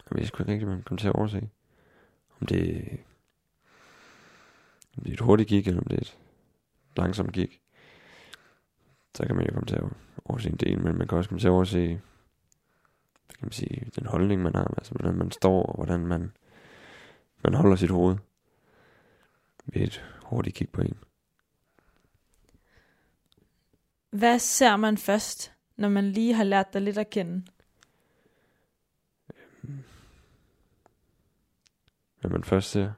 Jeg 0.09 0.17
ved 0.17 0.25
sgu 0.25 0.43
ikke 0.43 0.51
rigtigt, 0.51 0.69
man 0.69 0.83
kommer 0.83 0.99
til 0.99 1.07
at 1.07 1.15
overse. 1.15 1.49
Om 2.41 2.47
det, 2.47 2.87
om 4.97 5.03
det 5.03 5.09
er 5.09 5.13
et 5.13 5.19
hurtigt 5.19 5.49
gik, 5.49 5.67
eller 5.67 5.81
om 5.81 5.87
det 5.87 5.97
er 5.97 6.01
et 6.01 6.17
langsomt 6.95 7.33
gik. 7.33 7.60
Så 9.15 9.25
kan 9.27 9.35
man 9.35 9.45
jo 9.45 9.53
komme 9.53 9.67
til 9.67 9.75
at 9.75 9.83
overse 10.25 10.49
en 10.49 10.57
del, 10.57 10.79
men 10.83 10.97
man 10.97 11.07
kan 11.07 11.17
også 11.17 11.29
komme 11.29 11.39
til 11.39 11.47
at 11.47 11.51
overse, 11.51 11.87
hvad 13.25 13.35
kan 13.35 13.45
man 13.45 13.51
sige, 13.51 13.91
den 13.95 14.05
holdning, 14.05 14.41
man 14.41 14.55
har, 14.55 14.73
altså 14.77 14.93
hvordan 14.93 15.17
man 15.17 15.31
står, 15.31 15.63
og 15.63 15.75
hvordan 15.75 16.07
man, 16.07 16.31
man 17.43 17.53
holder 17.53 17.75
sit 17.75 17.89
hoved 17.89 18.17
ved 19.65 19.81
et 19.81 20.05
hurtigt 20.23 20.55
kig 20.55 20.69
på 20.69 20.81
en. 20.81 20.97
Hvad 24.09 24.39
ser 24.39 24.75
man 24.75 24.97
først, 24.97 25.53
når 25.75 25.89
man 25.89 26.11
lige 26.11 26.33
har 26.33 26.43
lært 26.43 26.73
dig 26.73 26.81
lidt 26.81 26.97
at 26.97 27.09
kende? 27.09 27.45
Hvad 32.21 32.31
man 32.31 32.43
først 32.43 32.71
ser. 32.71 32.91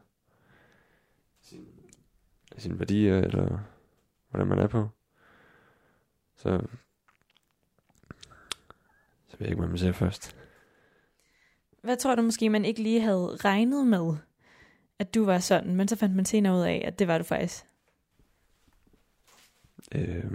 Sine 2.57 2.79
værdier, 2.79 3.17
eller 3.17 3.59
hvordan 4.29 4.47
man 4.47 4.59
er 4.59 4.67
på. 4.67 4.89
Så, 6.43 6.59
så 9.27 9.37
ved 9.37 9.39
jeg 9.39 9.49
ikke, 9.49 9.59
hvad 9.59 9.69
man 9.69 9.77
ser 9.77 9.91
først. 9.91 10.35
Hvad 11.81 11.97
tror 11.97 12.15
du 12.15 12.21
måske, 12.21 12.49
man 12.49 12.65
ikke 12.65 12.83
lige 12.83 13.01
havde 13.01 13.35
regnet 13.35 13.87
med, 13.87 14.15
at 14.99 15.13
du 15.13 15.25
var 15.25 15.39
sådan, 15.39 15.75
men 15.75 15.87
så 15.87 15.95
fandt 15.95 16.15
man 16.15 16.25
senere 16.25 16.53
ud 16.53 16.61
af, 16.61 16.83
at 16.85 16.99
det 16.99 17.07
var 17.07 17.17
du 17.17 17.23
faktisk? 17.23 17.65
Øh, 19.95 20.31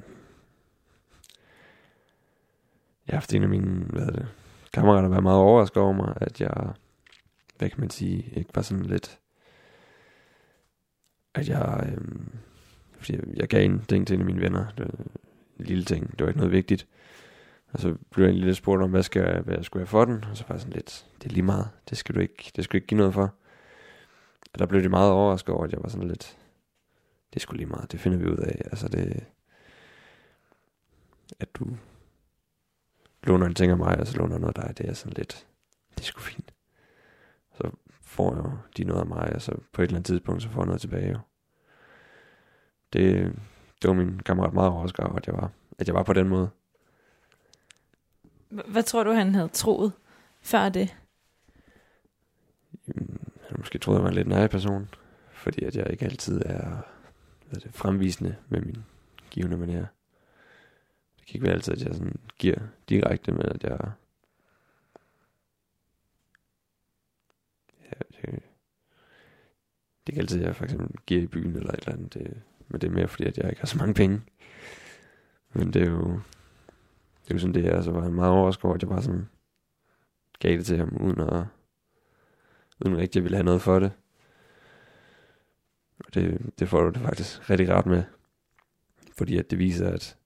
jeg 3.07 3.15
har 3.15 3.17
haft 3.17 3.35
en 3.35 3.43
af 3.43 3.49
mine 3.49 3.85
hvad 3.85 4.01
hedder 4.01 4.21
det, 4.21 4.29
kammerater 4.73 5.09
været 5.09 5.23
meget 5.23 5.39
overrasket 5.39 5.83
over 5.83 5.93
mig, 5.93 6.15
at 6.21 6.41
jeg, 6.41 6.73
hvad 7.59 7.71
kan 7.71 7.81
man 7.81 7.91
sige, 7.91 8.33
ikke 8.37 8.51
var 8.55 8.63
sådan 8.63 8.87
lidt, 8.87 9.19
at 11.35 11.49
jeg, 11.49 11.93
øh, 11.93 12.21
fordi 12.99 13.19
jeg, 13.37 13.49
gav 13.49 13.65
en 13.65 13.85
ting 13.85 14.07
til 14.07 14.15
en 14.15 14.21
af 14.21 14.27
mine 14.27 14.41
venner, 14.41 14.71
det 14.71 14.91
en 15.59 15.65
lille 15.65 15.85
ting, 15.85 16.11
det 16.11 16.21
var 16.21 16.29
ikke 16.29 16.39
noget 16.39 16.53
vigtigt, 16.53 16.87
og 17.73 17.81
så 17.81 17.97
blev 18.11 18.27
jeg 18.27 18.35
lidt 18.35 18.57
spurgt 18.57 18.83
om, 18.83 18.91
hvad, 18.91 19.03
skal 19.03 19.23
jeg, 19.23 19.41
hvad 19.41 19.55
jeg 19.55 19.65
skulle 19.65 19.81
have 19.81 19.87
for 19.87 20.05
den, 20.05 20.25
og 20.25 20.37
så 20.37 20.45
var 20.49 20.55
jeg 20.55 20.61
sådan 20.61 20.75
lidt, 20.75 21.07
det 21.23 21.29
er 21.31 21.35
lige 21.35 21.43
meget, 21.43 21.69
det 21.91 21.99
skal 21.99 22.15
du 22.15 22.21
ikke, 22.21 22.53
det 22.57 22.65
skal 22.65 22.73
du 22.73 22.77
ikke 22.77 22.87
give 22.87 22.99
noget 22.99 23.15
for. 23.15 23.35
Og 24.53 24.59
der 24.59 24.67
blev 24.67 24.83
de 24.83 24.89
meget 24.89 25.11
overrasket 25.11 25.55
over, 25.55 25.65
at 25.65 25.73
jeg 25.73 25.83
var 25.83 25.89
sådan 25.89 26.09
lidt, 26.09 26.39
det 27.35 27.43
skulle 27.43 27.59
lige 27.59 27.71
meget, 27.71 27.93
det 27.93 28.01
finder 28.01 28.19
vi 28.19 28.27
ud 28.27 28.37
af, 28.37 28.63
altså 28.65 28.89
det, 28.89 29.25
at 31.41 31.55
du 31.55 31.77
låner 33.23 33.47
en 33.47 33.55
ting 33.55 33.71
af 33.73 33.79
mig, 33.79 34.01
og 34.01 34.07
så 34.07 34.19
låner 34.19 34.39
noget 34.39 34.59
af 34.59 34.65
dig, 34.65 34.79
det 34.79 34.89
er 34.89 34.95
sådan 34.95 35.17
lidt, 35.17 35.47
det 35.95 36.01
er 36.01 36.05
sgu 36.05 36.21
fint. 36.21 36.53
Så 37.55 37.71
får 38.03 38.35
jeg 38.35 38.45
jo 38.45 38.53
de 38.77 38.85
noget 38.85 39.01
af 39.01 39.07
mig, 39.07 39.33
og 39.35 39.43
så 39.43 39.53
på 39.73 39.83
et 39.83 39.87
eller 39.87 39.97
andet 39.97 40.07
tidspunkt, 40.07 40.43
så 40.43 40.49
får 40.49 40.61
jeg 40.61 40.67
noget 40.67 40.81
tilbage. 40.81 41.13
Jo. 41.13 41.19
Det, 42.93 43.35
det 43.83 43.89
var 43.89 43.95
min 43.95 44.21
kammerat 44.21 44.53
meget 44.53 44.71
overrasket 44.71 45.01
over, 45.01 45.17
at 45.17 45.27
jeg 45.27 45.35
var, 45.35 45.51
at 45.79 45.87
jeg 45.87 45.95
var 45.95 46.03
på 46.03 46.13
den 46.13 46.29
måde. 46.29 46.51
Hvad 48.49 48.83
tror 48.83 49.05
du, 49.05 49.13
han 49.13 49.35
havde 49.35 49.49
troet 49.49 49.93
før 50.43 50.69
det? 50.69 50.97
Jamen, 52.89 53.19
Han 53.49 53.59
måske 53.59 53.79
troede, 53.79 53.99
jeg 53.99 54.05
var 54.05 54.09
en 54.09 54.15
lidt 54.17 54.29
nej 54.29 54.47
person, 54.47 54.89
fordi 55.33 55.65
at 55.65 55.77
jeg 55.77 55.91
ikke 55.91 56.05
altid 56.05 56.43
er 56.47 56.77
hvad 57.49 57.61
det, 57.61 57.75
fremvisende 57.75 58.37
med 58.49 58.61
min 58.61 58.85
givende 59.31 59.57
manier. 59.57 59.87
Det 61.19 61.27
kan 61.27 61.35
ikke 61.35 61.45
være 61.45 61.55
altid, 61.55 61.73
at 61.73 61.83
jeg 61.83 61.95
sådan 61.95 62.21
giver 62.39 62.59
direkte 62.89 63.33
med, 63.33 63.45
at 63.45 63.65
jeg... 63.65 63.79
Ja, 67.85 67.99
det, 68.11 68.23
det 68.23 68.33
er 70.07 70.11
ikke 70.11 70.21
altid, 70.21 70.41
at 70.41 70.47
jeg 70.47 70.57
for 70.57 70.65
eksempel 70.65 70.97
giver 71.07 71.23
i 71.23 71.27
byen 71.27 71.57
eller 71.57 71.73
et 71.73 71.79
eller 71.79 71.93
andet. 71.93 72.15
Det, 72.15 72.43
men 72.69 72.81
det 72.81 72.87
er 72.87 72.93
mere 72.93 73.09
fordi, 73.09 73.25
at 73.25 73.39
jeg 73.39 73.51
ikke 73.51 73.61
har 73.61 73.67
så 73.67 73.79
mange 73.79 73.95
penge. 73.95 74.21
Men 75.53 75.73
det 75.73 75.83
er 75.83 75.91
jo... 75.91 76.21
Det 77.25 77.35
er 77.35 77.35
jo 77.35 77.39
sådan, 77.39 77.55
det 77.55 77.67
er. 77.67 77.77
Altså, 77.77 77.91
så 77.91 77.93
var 77.93 78.03
han 78.03 78.13
meget 78.13 78.33
overrasket 78.33 78.65
over, 78.65 78.75
at 78.75 78.83
jeg 78.83 78.89
bare 78.89 79.03
sådan 79.03 79.29
gav 80.39 80.57
det 80.57 80.67
til 80.67 80.79
ham, 80.79 80.97
uden 81.01 81.21
at 81.21 81.45
uden 82.85 82.97
rigtig 82.97 83.21
at 83.21 83.25
ville 83.25 83.37
have 83.37 83.45
noget 83.45 83.63
for 83.63 83.79
det. 83.79 83.93
Og 85.99 86.15
det, 86.15 86.53
det 86.59 86.69
får 86.69 86.81
du 86.81 86.91
det 86.91 87.03
faktisk 87.03 87.51
rigtig 87.51 87.71
rart 87.71 87.87
med. 87.87 88.05
Fordi 89.19 89.39
at 89.39 89.51
det 89.51 89.59
viser, 89.59 89.89
at 89.91 90.17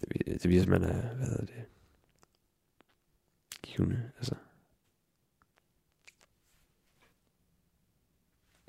det 0.00 0.42
det 0.42 0.50
viser, 0.50 0.62
at 0.62 0.68
man 0.68 0.82
er, 0.82 1.14
hvad 1.14 1.26
hedder 1.26 1.46
det, 1.46 1.64
givende, 3.62 4.10
altså. 4.16 4.34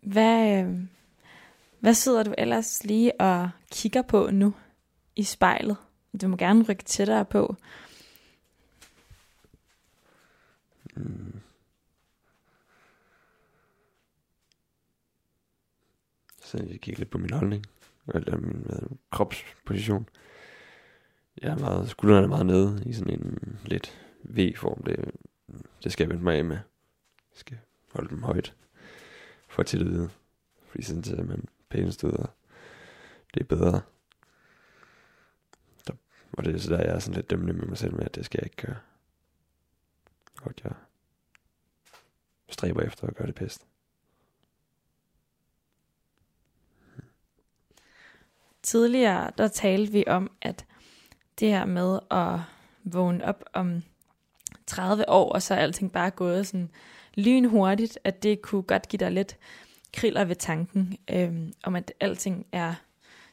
Hvad, 0.03 0.63
øhm, 0.63 0.89
hvad 1.81 1.93
sidder 1.93 2.23
du 2.23 2.33
ellers 2.37 2.83
lige 2.83 3.21
og 3.21 3.49
kigger 3.71 4.01
på 4.01 4.29
nu 4.31 4.53
i 5.15 5.23
spejlet? 5.23 5.77
Du 6.21 6.27
må 6.27 6.37
gerne 6.37 6.63
rykke 6.63 6.83
tættere 6.83 7.25
på. 7.25 7.55
Mm. 10.95 11.39
Så 16.41 16.57
jeg 16.57 16.81
kigger 16.81 16.99
lidt 16.99 17.09
på 17.09 17.17
min 17.17 17.33
holdning, 17.33 17.65
eller 18.07 18.37
min 18.37 18.61
hvad, 18.65 18.75
det, 18.75 18.97
kropsposition. 19.11 20.09
Jeg 21.41 21.51
er 21.51 21.57
meget, 21.57 21.89
skuldrene 21.89 22.23
er 22.23 22.27
meget 22.27 22.45
nede 22.45 22.83
i 22.85 22.93
sådan 22.93 23.13
en 23.13 23.59
lidt 23.65 24.07
V-form. 24.23 24.83
Det, 24.83 25.11
det 25.83 25.91
skal 25.91 26.03
jeg 26.03 26.09
vente 26.09 26.23
mig 26.23 26.37
af 26.37 26.45
med. 26.45 26.55
Jeg 26.55 27.35
skal 27.35 27.57
holde 27.91 28.09
dem 28.09 28.23
højt 28.23 28.55
for 29.47 29.63
til 29.63 29.79
det 29.79 29.87
vide. 29.87 30.09
Fordi 30.67 30.83
sådan 30.83 31.03
ser 31.03 31.23
man 31.23 31.47
pænest 31.71 32.03
ud, 32.03 32.11
og 32.11 32.29
det 33.33 33.39
er 33.39 33.45
bedre. 33.45 33.81
Der, 35.87 35.93
og 36.33 36.45
det 36.45 36.55
er 36.55 36.59
så 36.59 36.69
der, 36.69 36.77
jeg 36.77 36.95
er 36.95 36.99
sådan 36.99 37.15
lidt 37.15 37.29
dømmende 37.29 37.53
med 37.53 37.65
mig 37.65 37.77
selv 37.77 37.95
med, 37.95 38.05
at 38.05 38.15
det 38.15 38.25
skal 38.25 38.39
jeg 38.41 38.45
ikke 38.45 38.67
gøre. 38.67 38.77
Godt, 40.35 40.61
jeg 40.63 40.73
stræber 42.49 42.81
efter 42.81 43.07
at 43.07 43.15
gøre 43.15 43.27
det 43.27 43.35
bedst. 43.35 43.67
Tidligere, 48.63 49.31
der 49.37 49.47
talte 49.47 49.91
vi 49.91 50.03
om, 50.07 50.31
at 50.41 50.65
det 51.39 51.47
her 51.47 51.65
med 51.65 51.99
at 52.11 52.39
vågne 52.83 53.25
op 53.25 53.43
om 53.53 53.83
30 54.67 55.09
år, 55.09 55.31
og 55.31 55.41
så 55.41 55.53
er 55.53 55.57
alting 55.57 55.91
bare 55.91 56.11
gået 56.11 56.47
sådan 56.47 56.69
lynhurtigt, 57.13 57.99
at 58.03 58.23
det 58.23 58.41
kunne 58.41 58.63
godt 58.63 58.87
give 58.87 58.97
dig 58.97 59.11
lidt 59.11 59.37
kriller 59.93 60.23
ved 60.23 60.35
tanken, 60.35 60.97
øh, 61.09 61.33
om 61.63 61.75
at 61.75 61.93
alting 61.99 62.45
er 62.51 62.73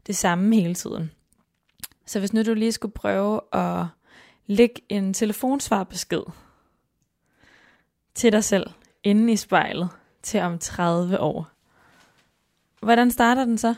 det 0.07 0.17
samme 0.17 0.55
hele 0.55 0.75
tiden. 0.75 1.11
Så 2.07 2.19
hvis 2.19 2.33
nu 2.33 2.43
du 2.43 2.55
lige 2.55 2.73
skulle 2.73 2.93
prøve 2.93 3.41
at 3.53 3.87
lægge 4.47 4.83
en 4.89 5.15
telefonsvarbesked 5.15 6.23
til 8.15 8.33
dig 8.33 8.45
selv, 8.45 8.71
inde 9.03 9.33
i 9.33 9.37
spejlet, 9.37 9.89
til 10.23 10.41
om 10.41 10.59
30 10.59 11.21
år. 11.21 11.51
Hvordan 12.81 13.11
starter 13.11 13.45
den 13.45 13.59
så? 13.59 13.75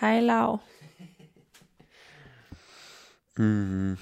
Hej 0.00 0.20
Lav. 0.20 0.60
Mm. 3.38 3.96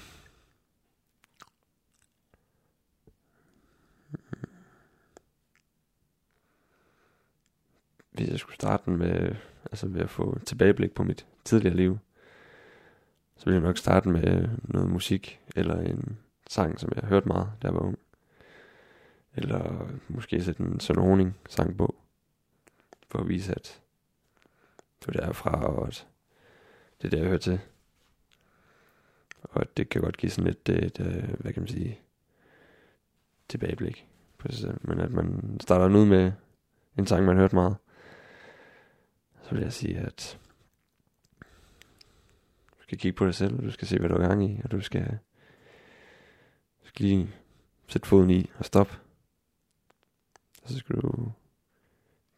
Hvis 8.17 8.29
jeg 8.29 8.39
skulle 8.39 8.55
starte 8.55 8.89
med, 8.89 9.35
altså 9.65 9.87
med 9.87 10.01
at 10.01 10.09
få 10.09 10.39
tilbageblik 10.45 10.91
på 10.91 11.03
mit 11.03 11.25
tidligere 11.43 11.75
liv, 11.75 11.97
så 13.37 13.45
ville 13.45 13.55
jeg 13.55 13.67
nok 13.67 13.77
starte 13.77 14.09
med 14.09 14.49
noget 14.63 14.89
musik, 14.89 15.39
eller 15.55 15.81
en 15.81 16.17
sang, 16.49 16.79
som 16.79 16.91
jeg 16.95 17.03
hørte 17.03 17.27
meget, 17.27 17.51
da 17.61 17.67
jeg 17.67 17.75
var 17.75 17.81
ung. 17.81 17.99
Eller 19.35 19.89
måske 20.07 20.43
sætte 20.43 20.63
en 20.63 20.79
Søren 20.79 21.01
Honing 21.01 21.37
sang 21.49 21.77
på, 21.77 21.95
for 23.09 23.19
at 23.19 23.27
vise, 23.27 23.51
at 23.51 23.81
det 24.99 25.15
var 25.15 25.25
derfra, 25.25 25.65
og 25.65 25.87
at 25.87 26.07
det 27.01 27.07
er 27.07 27.09
der, 27.09 27.17
jeg 27.17 27.27
hører 27.27 27.39
til. 27.39 27.59
Og 29.43 29.77
det 29.77 29.89
kan 29.89 30.01
godt 30.01 30.17
give 30.17 30.29
sådan 30.29 30.47
lidt, 30.47 30.69
et, 30.69 30.99
et, 30.99 31.35
hvad 31.39 31.53
kan 31.53 31.61
man 31.61 31.67
sige, 31.67 31.99
tilbageblik 33.49 34.07
på 34.37 34.47
sig 34.47 34.59
selv. 34.59 34.77
Men 34.81 34.99
at 34.99 35.11
man 35.11 35.57
starter 35.61 35.97
ud 35.97 36.05
med 36.05 36.31
en 36.97 37.07
sang, 37.07 37.25
man 37.25 37.37
hørte 37.37 37.55
meget, 37.55 37.75
så 39.47 39.55
vil 39.55 39.63
jeg 39.63 39.73
sige, 39.73 39.97
at 39.97 40.39
du 42.71 42.83
skal 42.83 42.97
kigge 42.97 43.17
på 43.17 43.25
dig 43.25 43.35
selv, 43.35 43.57
og 43.57 43.63
du 43.63 43.71
skal 43.71 43.87
se, 43.87 43.99
hvad 43.99 44.09
du 44.09 44.15
er 44.15 44.27
gang 44.27 44.51
i, 44.51 44.61
og 44.63 44.71
du 44.71 44.81
skal, 44.81 45.19
du 46.83 46.87
skal 46.87 47.05
lige 47.05 47.29
sætte 47.87 48.07
foden 48.07 48.29
i 48.29 48.51
og 48.57 48.65
stoppe. 48.65 48.93
Og 50.63 50.69
så 50.69 50.77
skal 50.77 50.95
du 50.95 51.31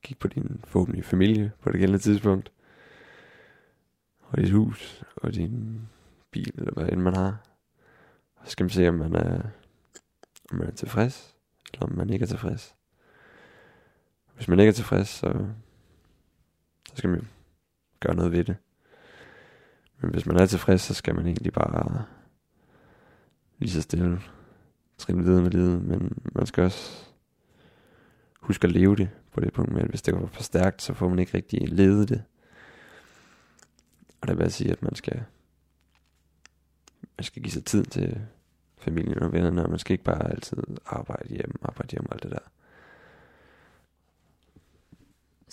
kigge 0.03 0.20
på 0.20 0.28
din 0.28 0.62
forhåbentlig 0.64 1.05
familie 1.05 1.51
på 1.62 1.72
det 1.72 1.80
gældende 1.80 1.99
tidspunkt, 1.99 2.51
og 4.22 4.38
dit 4.38 4.51
hus, 4.51 5.03
og 5.16 5.34
din 5.34 5.82
bil, 6.32 6.53
eller 6.57 6.74
hvad 6.74 6.89
end 6.89 7.01
man 7.01 7.16
har. 7.16 7.43
Og 8.36 8.45
så 8.45 8.51
skal 8.51 8.64
man 8.64 8.70
se, 8.70 8.89
om 8.89 8.95
man 8.95 9.16
er, 9.16 9.41
om 10.51 10.57
man 10.57 10.68
er 10.68 10.72
tilfreds, 10.72 11.36
eller 11.74 11.86
om 11.86 11.95
man 11.95 12.10
ikke 12.10 12.24
er 12.24 12.28
tilfreds. 12.28 12.76
Hvis 14.36 14.47
man 14.47 14.60
ikke 14.60 14.70
er 14.70 14.74
tilfreds, 14.74 15.07
så, 15.07 15.47
så 15.69 15.69
skal 17.00 17.10
man 17.10 17.28
gøre 18.00 18.16
noget 18.16 18.32
ved 18.32 18.43
det. 18.43 18.56
Men 20.02 20.12
hvis 20.12 20.26
man 20.26 20.38
er 20.38 20.45
tilfreds, 20.45 20.82
så 20.82 20.93
skal 20.93 21.16
man 21.16 21.26
egentlig 21.26 21.54
bare 21.54 22.06
lige 23.58 23.72
så 23.72 23.82
stille 23.82 24.22
trille 24.97 25.24
videre 25.24 25.41
med 25.41 25.52
livet, 25.52 25.82
men 25.84 26.18
man 26.36 26.45
skal 26.45 26.64
også 26.64 27.06
huske 28.39 28.68
at 28.68 28.72
leve 28.72 28.95
det 28.95 29.10
på 29.32 29.39
det 29.39 29.54
punkt, 29.54 29.72
med, 29.72 29.82
at 29.82 29.89
hvis 29.89 30.02
det 30.02 30.14
går 30.14 30.28
for 30.28 30.43
stærkt, 30.43 30.82
så 30.82 30.93
får 30.93 31.10
man 31.10 31.20
ikke 31.20 31.34
rigtig 31.34 31.70
levet 31.70 32.10
det. 32.10 32.24
Og 34.22 34.28
der 34.28 34.34
vil 34.34 34.43
jeg 34.43 34.52
sige, 34.52 34.72
at 34.72 34.82
man 34.82 34.95
skal 34.95 35.24
man 37.18 37.24
skal 37.24 37.43
give 37.43 37.52
sig 37.52 37.66
tid 37.66 37.84
til 37.84 38.22
familien 38.78 39.20
og 39.20 39.34
vennerne, 39.34 39.64
og 39.64 39.70
man 39.70 39.80
skal 39.80 39.93
ikke 39.93 40.04
bare 40.04 40.32
altid 40.32 40.58
arbejde 40.86 41.30
hjem, 41.30 41.56
arbejde 41.62 41.91
hjem 41.91 42.06
og 42.06 42.14
alt 42.14 42.24
det 42.24 42.32
der. 42.32 42.39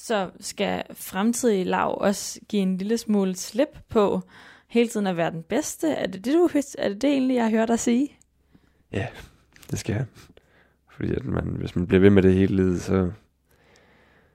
Så 0.06 0.30
skal 0.40 0.84
fremtidige 0.94 1.64
lav 1.64 1.98
også 2.00 2.40
give 2.48 2.62
en 2.62 2.78
lille 2.78 2.98
smule 2.98 3.36
slip 3.36 3.78
på 3.88 4.22
hele 4.66 4.88
tiden 4.88 5.06
at 5.06 5.16
være 5.16 5.30
den 5.30 5.42
bedste? 5.42 5.88
Er 5.88 6.06
det 6.06 6.24
det, 6.24 6.34
du, 6.34 6.48
er 6.78 6.88
det, 6.88 7.02
det 7.02 7.10
egentlig, 7.10 7.34
jeg 7.34 7.50
hører 7.50 7.66
dig 7.66 7.78
sige? 7.78 8.18
Ja, 8.92 9.06
det 9.70 9.78
skal 9.78 9.94
jeg. 9.94 10.06
Fordi 10.90 11.14
at 11.14 11.24
man, 11.24 11.44
hvis 11.44 11.76
man 11.76 11.86
bliver 11.86 12.00
ved 12.00 12.10
med 12.10 12.22
det 12.22 12.34
hele 12.34 12.56
livet, 12.56 12.82
så, 12.82 13.12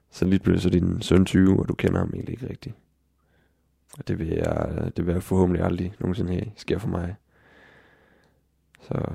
så 0.10 0.26
lige 0.26 0.40
pludselig 0.40 0.62
så 0.62 0.70
er 0.70 0.72
din 0.72 1.02
søn 1.02 1.26
20, 1.26 1.60
og 1.60 1.68
du 1.68 1.74
kender 1.74 2.00
ham 2.00 2.12
egentlig 2.14 2.34
ikke 2.34 2.50
rigtigt. 2.50 2.76
Og 3.98 4.08
det 4.08 4.20
vil 4.20 4.28
jeg, 4.28 4.92
det 4.98 5.06
vil 5.06 5.14
jeg 5.14 5.24
forhåbentlig 5.24 5.66
aldrig 5.66 5.94
nogensinde 6.00 6.34
have, 6.34 6.52
sker 6.56 6.78
for 6.78 6.88
mig. 6.88 7.16
Så 8.82 9.12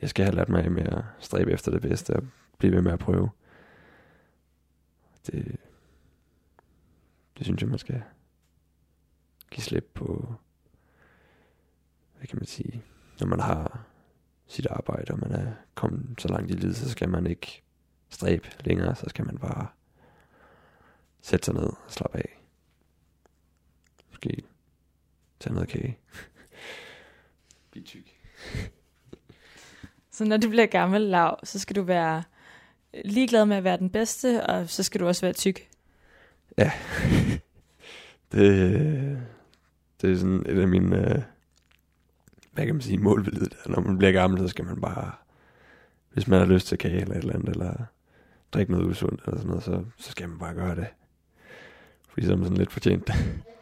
jeg 0.00 0.10
skal 0.10 0.24
have 0.24 0.36
lært 0.36 0.48
mig 0.48 0.72
med 0.72 0.86
at 0.86 1.02
stræbe 1.18 1.52
efter 1.52 1.70
det 1.70 1.82
bedste 1.82 2.16
og 2.16 2.22
blive 2.58 2.74
ved 2.74 2.82
med 2.82 2.92
at 2.92 2.98
prøve. 2.98 3.30
Det, 5.26 5.56
det 7.38 7.46
synes 7.46 7.62
jeg, 7.62 7.68
man 7.68 7.78
skal 7.78 8.02
give 9.50 9.62
slip 9.62 9.90
på, 9.94 10.34
hvad 12.16 12.26
kan 12.26 12.36
man 12.38 12.46
sige, 12.46 12.82
når 13.20 13.26
man 13.26 13.40
har 13.40 13.86
sit 14.46 14.66
arbejde, 14.66 15.12
og 15.12 15.18
man 15.18 15.32
er 15.32 15.52
kommet 15.74 16.20
så 16.20 16.28
langt 16.28 16.50
i 16.50 16.54
livet, 16.54 16.76
så 16.76 16.90
skal 16.90 17.08
man 17.08 17.26
ikke 17.26 17.62
stræbe 18.08 18.48
længere, 18.64 18.94
så 18.94 19.08
skal 19.08 19.26
man 19.26 19.38
bare 19.38 19.66
sætte 21.20 21.44
sig 21.44 21.54
ned 21.54 21.62
og 21.62 21.76
slappe 21.88 22.18
af. 22.18 22.42
Måske 24.10 24.42
tage 25.40 25.54
noget 25.54 25.68
kage. 25.68 25.98
Bliv 27.70 27.84
tyk. 27.84 28.20
Så 30.10 30.24
når 30.24 30.36
du 30.36 30.48
bliver 30.48 30.66
gammel, 30.66 31.00
lav, 31.00 31.38
så 31.44 31.58
skal 31.58 31.76
du 31.76 31.82
være 31.82 32.22
ligeglad 33.04 33.46
med 33.46 33.56
at 33.56 33.64
være 33.64 33.76
den 33.76 33.90
bedste, 33.90 34.46
og 34.46 34.68
så 34.68 34.82
skal 34.82 35.00
du 35.00 35.06
også 35.06 35.20
være 35.20 35.32
tyk. 35.32 35.68
Ja. 36.58 36.72
det, 38.32 39.22
det 40.02 40.12
er 40.12 40.16
sådan 40.16 40.42
et 40.46 40.60
af 40.60 40.68
mine, 40.68 40.96
øh, 40.96 41.22
hvad 42.52 42.66
kan 42.66 42.74
man 42.74 42.82
sige, 42.82 42.98
mål 42.98 43.26
ved. 43.26 43.48
Når 43.66 43.80
man 43.80 43.98
bliver 43.98 44.12
gammel, 44.12 44.38
så 44.38 44.48
skal 44.48 44.64
man 44.64 44.80
bare, 44.80 45.12
hvis 46.12 46.28
man 46.28 46.38
har 46.38 46.46
lyst 46.46 46.66
til 46.66 46.78
kage 46.78 47.00
eller 47.00 47.14
et 47.14 47.20
eller 47.20 47.34
andet, 47.34 47.48
eller 47.48 47.84
drikke 48.52 48.72
noget 48.72 48.86
usundt 48.86 49.22
eller 49.24 49.36
sådan 49.36 49.48
noget, 49.48 49.64
så, 49.64 49.84
så 49.96 50.10
skal 50.10 50.28
man 50.28 50.38
bare 50.38 50.54
gøre 50.54 50.76
det. 50.76 50.86
Fordi 52.08 52.26
så 52.26 52.32
er 52.32 52.36
man 52.36 52.44
sådan 52.44 52.58
lidt 52.58 52.72
fortjent. 52.72 53.10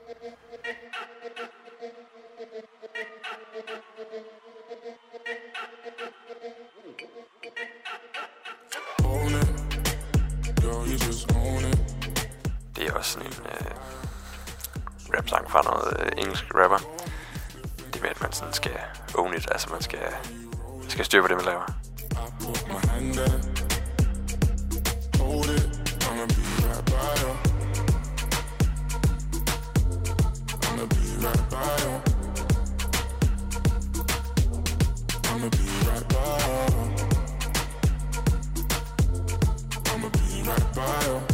sådan 13.04 13.26
en 13.26 13.32
øh, 13.32 13.70
rap-sang 15.16 15.50
fra 15.50 15.62
noget 15.62 15.96
øh, 16.00 16.12
engelsk 16.16 16.44
rapper. 16.54 16.78
Det 17.94 18.02
med, 18.02 18.10
at 18.10 18.20
man 18.22 18.32
sådan 18.32 18.52
skal 18.52 18.76
own 19.14 19.34
it, 19.34 19.48
altså 19.52 19.68
man 19.70 19.82
skal, 19.82 20.00
skal 20.88 21.04
styre 21.04 21.22
på 21.22 21.28
det, 21.28 21.36
man 21.36 21.44
laver. 21.44 21.72
Hold 25.18 25.50
it, 25.50 25.66
I'm 26.04 26.16
gonna 26.16 26.26
be 26.26 26.42
right 26.66 26.84
by 26.86 26.92
you. 27.22 27.30
I'm 30.62 30.76
gonna 30.76 30.86
be 30.86 31.02
right 31.24 31.44
by 31.50 31.72
you. 31.84 31.92
I'm 35.24 35.38
gonna 35.38 35.50
be 35.50 35.66
right 35.88 36.06
by 36.08 36.24
you. 36.46 36.68
I'm 39.86 40.00
gonna 40.00 40.10
be 40.10 40.42
right 40.48 40.74
by 40.74 41.06
you. 41.06 41.33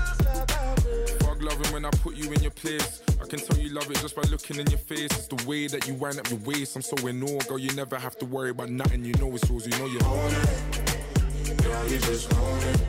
When 1.81 1.91
I 1.91 1.97
put 1.97 2.15
you 2.15 2.31
in 2.31 2.43
your 2.43 2.51
place. 2.51 3.01
I 3.19 3.25
can 3.25 3.39
tell 3.39 3.57
you 3.57 3.69
love 3.69 3.89
it 3.89 3.97
just 3.97 4.15
by 4.15 4.21
looking 4.29 4.59
in 4.59 4.69
your 4.69 4.77
face. 4.77 5.09
It's 5.17 5.25
the 5.25 5.49
way 5.49 5.65
that 5.65 5.87
you 5.87 5.95
wind 5.95 6.19
up 6.19 6.29
your 6.29 6.37
waist. 6.41 6.75
I'm 6.75 6.83
so 6.83 6.95
in 7.07 7.23
awe, 7.23 7.39
girl. 7.47 7.57
You 7.57 7.73
never 7.73 7.97
have 7.97 8.15
to 8.19 8.25
worry 8.25 8.51
about 8.51 8.69
nothing. 8.69 9.03
You 9.03 9.13
know 9.13 9.33
it's 9.33 9.49
yours. 9.49 9.65
You 9.65 9.71
know 9.79 9.87
you 9.87 9.99
own 10.05 10.31
it. 10.31 11.63
Girl, 11.63 11.87
you 11.87 11.97
just 11.97 12.31
own 12.35 12.59
it. 12.59 12.81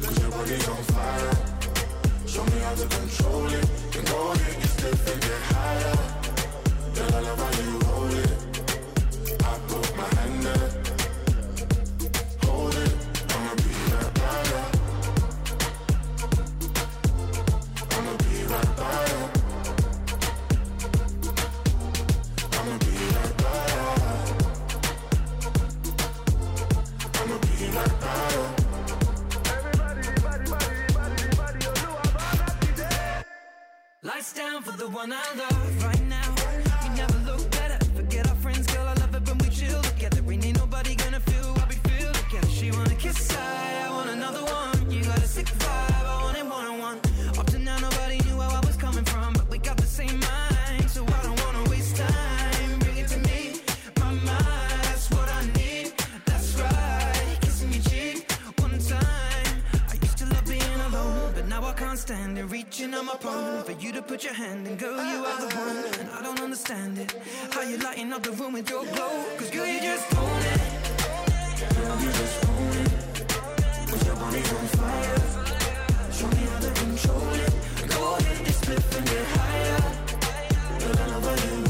Cause 0.00 0.22
your 0.22 0.30
body's 0.30 0.68
on 0.68 0.82
fire. 0.84 1.36
Show 2.26 2.44
me 2.44 2.58
how 2.60 2.74
to 2.76 2.86
control 2.86 3.46
it. 3.46 3.96
And 3.98 4.06
go 4.06 4.32
ahead, 4.32 4.56
get 4.56 4.70
stiff 4.70 5.04
get 5.20 5.42
higher. 5.52 5.96
Girl, 6.94 7.14
I 7.14 7.20
love 7.20 7.38
how 7.38 7.62
you 7.62 7.77
Lights 34.18 34.32
down 34.32 34.62
for 34.64 34.72
the 34.72 34.88
one 34.88 35.12
I 35.12 35.22
love 35.36 35.84
right 35.84 36.04
now. 36.08 36.34
You 36.82 36.90
never 36.96 37.18
look 37.18 37.48
better. 37.52 37.78
Forget 37.94 38.28
our 38.28 38.34
friends, 38.34 38.66
girl. 38.66 38.88
I 38.88 38.94
love 38.94 39.14
it 39.14 39.28
when 39.28 39.38
we 39.38 39.48
chill 39.48 39.80
together. 39.80 40.20
Ain't 40.28 40.44
ain't 40.44 40.58
nobody 40.58 40.96
gonna 40.96 41.20
feel 41.20 41.54
what 41.54 41.68
we 41.68 41.76
feel 41.88 42.12
together. 42.12 42.48
She 42.48 42.72
wanna 42.72 42.96
kiss 42.96 43.30
I, 43.30 43.86
I 43.86 43.90
want 43.90 44.10
another 44.10 44.42
one. 44.42 44.90
You 44.90 45.04
got 45.04 45.18
a 45.18 45.28
sick 45.28 45.46
vibe, 45.46 46.04
I 46.04 46.24
want 46.24 46.36
it 46.36 46.44
one 46.44 46.66
on 46.66 46.78
one. 46.80 46.98
Up 47.38 47.46
to 47.46 47.60
now, 47.60 47.78
nobody 47.78 48.18
knew 48.24 48.38
where 48.38 48.48
I 48.48 48.58
was 48.66 48.76
coming 48.76 49.04
from, 49.04 49.34
but 49.34 49.48
we 49.50 49.58
got 49.58 49.76
the 49.76 49.86
same 49.86 50.18
mind, 50.18 50.47
Reaching 62.78 62.94
on 62.94 63.06
my 63.06 63.16
phone 63.16 63.64
for 63.64 63.72
you 63.72 63.90
to 63.90 64.00
put 64.00 64.22
your 64.22 64.34
hand 64.34 64.64
in, 64.68 64.76
girl, 64.76 65.02
you 65.02 65.24
are 65.24 65.40
the 65.40 65.56
one. 65.56 65.84
And 65.98 66.10
I 66.10 66.22
don't 66.22 66.40
understand 66.40 66.96
it. 66.96 67.12
How 67.50 67.62
you 67.62 67.76
lighting 67.78 68.12
up 68.12 68.22
the 68.22 68.30
room 68.30 68.52
with 68.52 68.70
your 68.70 68.84
glow? 68.84 69.24
Cause 69.36 69.50
girl, 69.50 69.66
you 69.66 69.80
just 69.80 70.16
own 70.16 70.42
it. 70.42 70.60
Girl, 71.74 72.00
you 72.00 72.10
just 72.12 72.48
own 72.48 72.76
it. 72.84 73.90
Cause 73.90 74.06
your 74.06 74.14
body's 74.14 74.52
on 74.52 74.66
fire. 74.78 76.12
Show 76.12 76.28
me 76.28 76.46
how 76.46 76.60
to 76.60 76.70
control 76.70 77.34
it. 77.34 77.88
Go 77.88 78.14
ahead, 78.14 78.46
just 78.46 78.64
flip 78.64 78.96
and 78.96 79.06
get 79.06 79.26
higher. 79.26 79.80
Girl, 80.78 80.98
I 81.00 81.18
love 81.18 81.50
you 81.50 81.67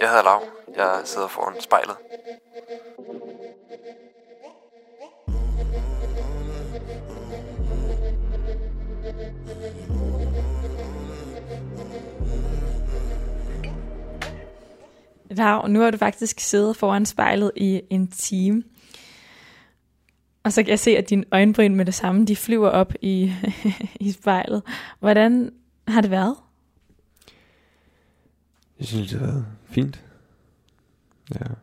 Jeg 0.00 0.08
hedder 0.08 0.22
Lav. 0.22 0.42
Jeg 0.76 1.00
sidder 1.04 1.28
foran 1.28 1.60
spejlet. 1.60 1.96
Lav, 15.30 15.68
nu 15.68 15.80
har 15.80 15.90
du 15.90 15.98
faktisk 15.98 16.40
siddet 16.40 16.76
foran 16.76 17.06
spejlet 17.06 17.52
i 17.56 17.82
en 17.90 18.08
time. 18.08 18.62
Og 20.44 20.52
så 20.52 20.62
kan 20.62 20.70
jeg 20.70 20.78
se, 20.78 20.96
at 20.96 21.10
dine 21.10 21.24
øjenbryn 21.32 21.74
med 21.74 21.84
det 21.84 21.94
samme, 21.94 22.26
de 22.26 22.36
flyver 22.36 22.68
op 22.68 22.92
i, 23.00 23.32
i 24.00 24.12
spejlet. 24.12 24.62
Hvordan 25.00 25.52
har 25.88 26.00
det 26.00 26.10
været? 26.10 26.36
Jeg 28.78 28.86
synes, 28.86 29.10
det 29.10 29.20
har 29.20 29.26
været 29.26 29.46
fint. 29.64 30.04
Jeg 31.34 31.56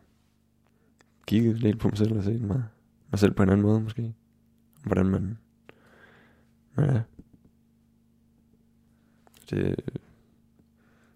kiggede 1.26 1.58
lidt 1.58 1.78
på 1.78 1.88
mig 1.88 1.98
selv 1.98 2.16
og 2.16 2.24
set 2.24 2.40
mig, 2.40 2.64
mig 3.10 3.18
selv 3.18 3.32
på 3.32 3.42
en 3.42 3.48
anden 3.48 3.62
måde 3.62 3.80
måske. 3.80 4.14
Hvordan 4.84 5.06
man, 5.06 5.38
man 6.74 6.90
er. 6.90 7.02
Det, 9.50 9.60
jeg 9.60 9.76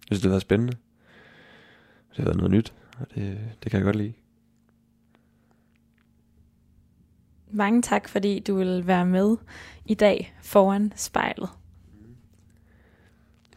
synes, 0.05 0.21
det 0.21 0.23
har 0.23 0.29
været 0.29 0.41
spændende. 0.41 0.77
Det 2.09 2.17
har 2.17 2.23
været 2.23 2.37
noget 2.37 2.51
nyt, 2.51 2.73
og 2.99 3.07
det, 3.15 3.39
det 3.63 3.71
kan 3.71 3.77
jeg 3.77 3.85
godt 3.85 3.95
lide. 3.95 4.13
Mange 7.51 7.81
tak, 7.81 8.09
fordi 8.09 8.39
du 8.39 8.55
vil 8.55 8.87
være 8.87 9.05
med 9.05 9.37
i 9.85 9.93
dag 9.93 10.35
foran 10.41 10.93
spejlet. 10.95 11.49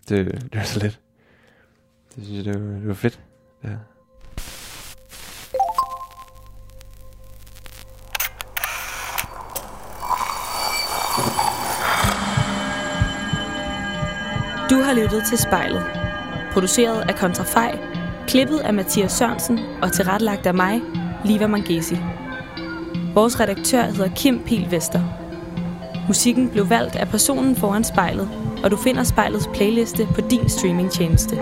Det, 0.09 0.27
det 0.27 0.55
var 0.55 0.65
så 0.65 0.81
lidt. 0.81 1.02
Det 2.17 2.25
synes 2.25 2.47
jeg, 2.47 2.55
det 2.55 2.63
var, 2.63 2.79
det 2.79 2.89
var 2.89 2.95
fedt. 2.95 3.21
Ja. 3.65 3.69
Du 14.71 14.77
har 14.83 14.95
lyttet 14.95 15.23
til 15.29 15.39
spejlet. 15.39 15.85
Produceret 16.53 17.01
af 17.01 17.15
Kontrafej, 17.15 17.79
klippet 18.29 18.59
af 18.59 18.75
Mathias 18.75 19.13
Sørensen 19.13 19.59
og 19.83 19.93
tilrettelagt 19.93 20.47
af 20.47 20.55
mig, 20.55 20.81
Liva 21.25 21.47
Mangesi. 21.47 21.97
Vores 23.15 23.41
redaktør 23.41 23.83
hedder 23.83 24.15
Kim 24.17 24.43
Pil 24.47 24.71
Vester. 24.71 25.03
Musikken 26.07 26.49
blev 26.51 26.71
valgt 26.71 26.97
af 26.97 27.09
personen 27.09 27.57
foran 27.57 27.85
spejlet, 27.85 28.31
og 28.65 28.71
du 28.71 28.77
finder 28.77 29.05
spejlets 29.05 29.49
playliste 29.55 30.09
på 30.15 30.21
din 30.21 30.49
streamingtjeneste. 30.49 31.37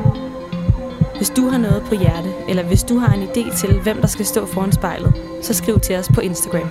Hvis 1.21 1.31
du 1.31 1.49
har 1.49 1.59
noget 1.59 1.83
på 1.89 1.95
hjerte, 1.95 2.33
eller 2.49 2.63
hvis 2.63 2.83
du 2.83 2.99
har 2.99 3.15
en 3.15 3.23
idé 3.23 3.57
til, 3.57 3.81
hvem 3.83 4.01
der 4.01 4.07
skal 4.07 4.27
stå 4.27 4.47
foran 4.47 4.73
spejlet, 4.73 5.13
så 5.43 5.55
skriv 5.55 5.81
til 5.81 5.97
os 5.97 6.09
på 6.15 6.21
Instagram. 6.21 6.69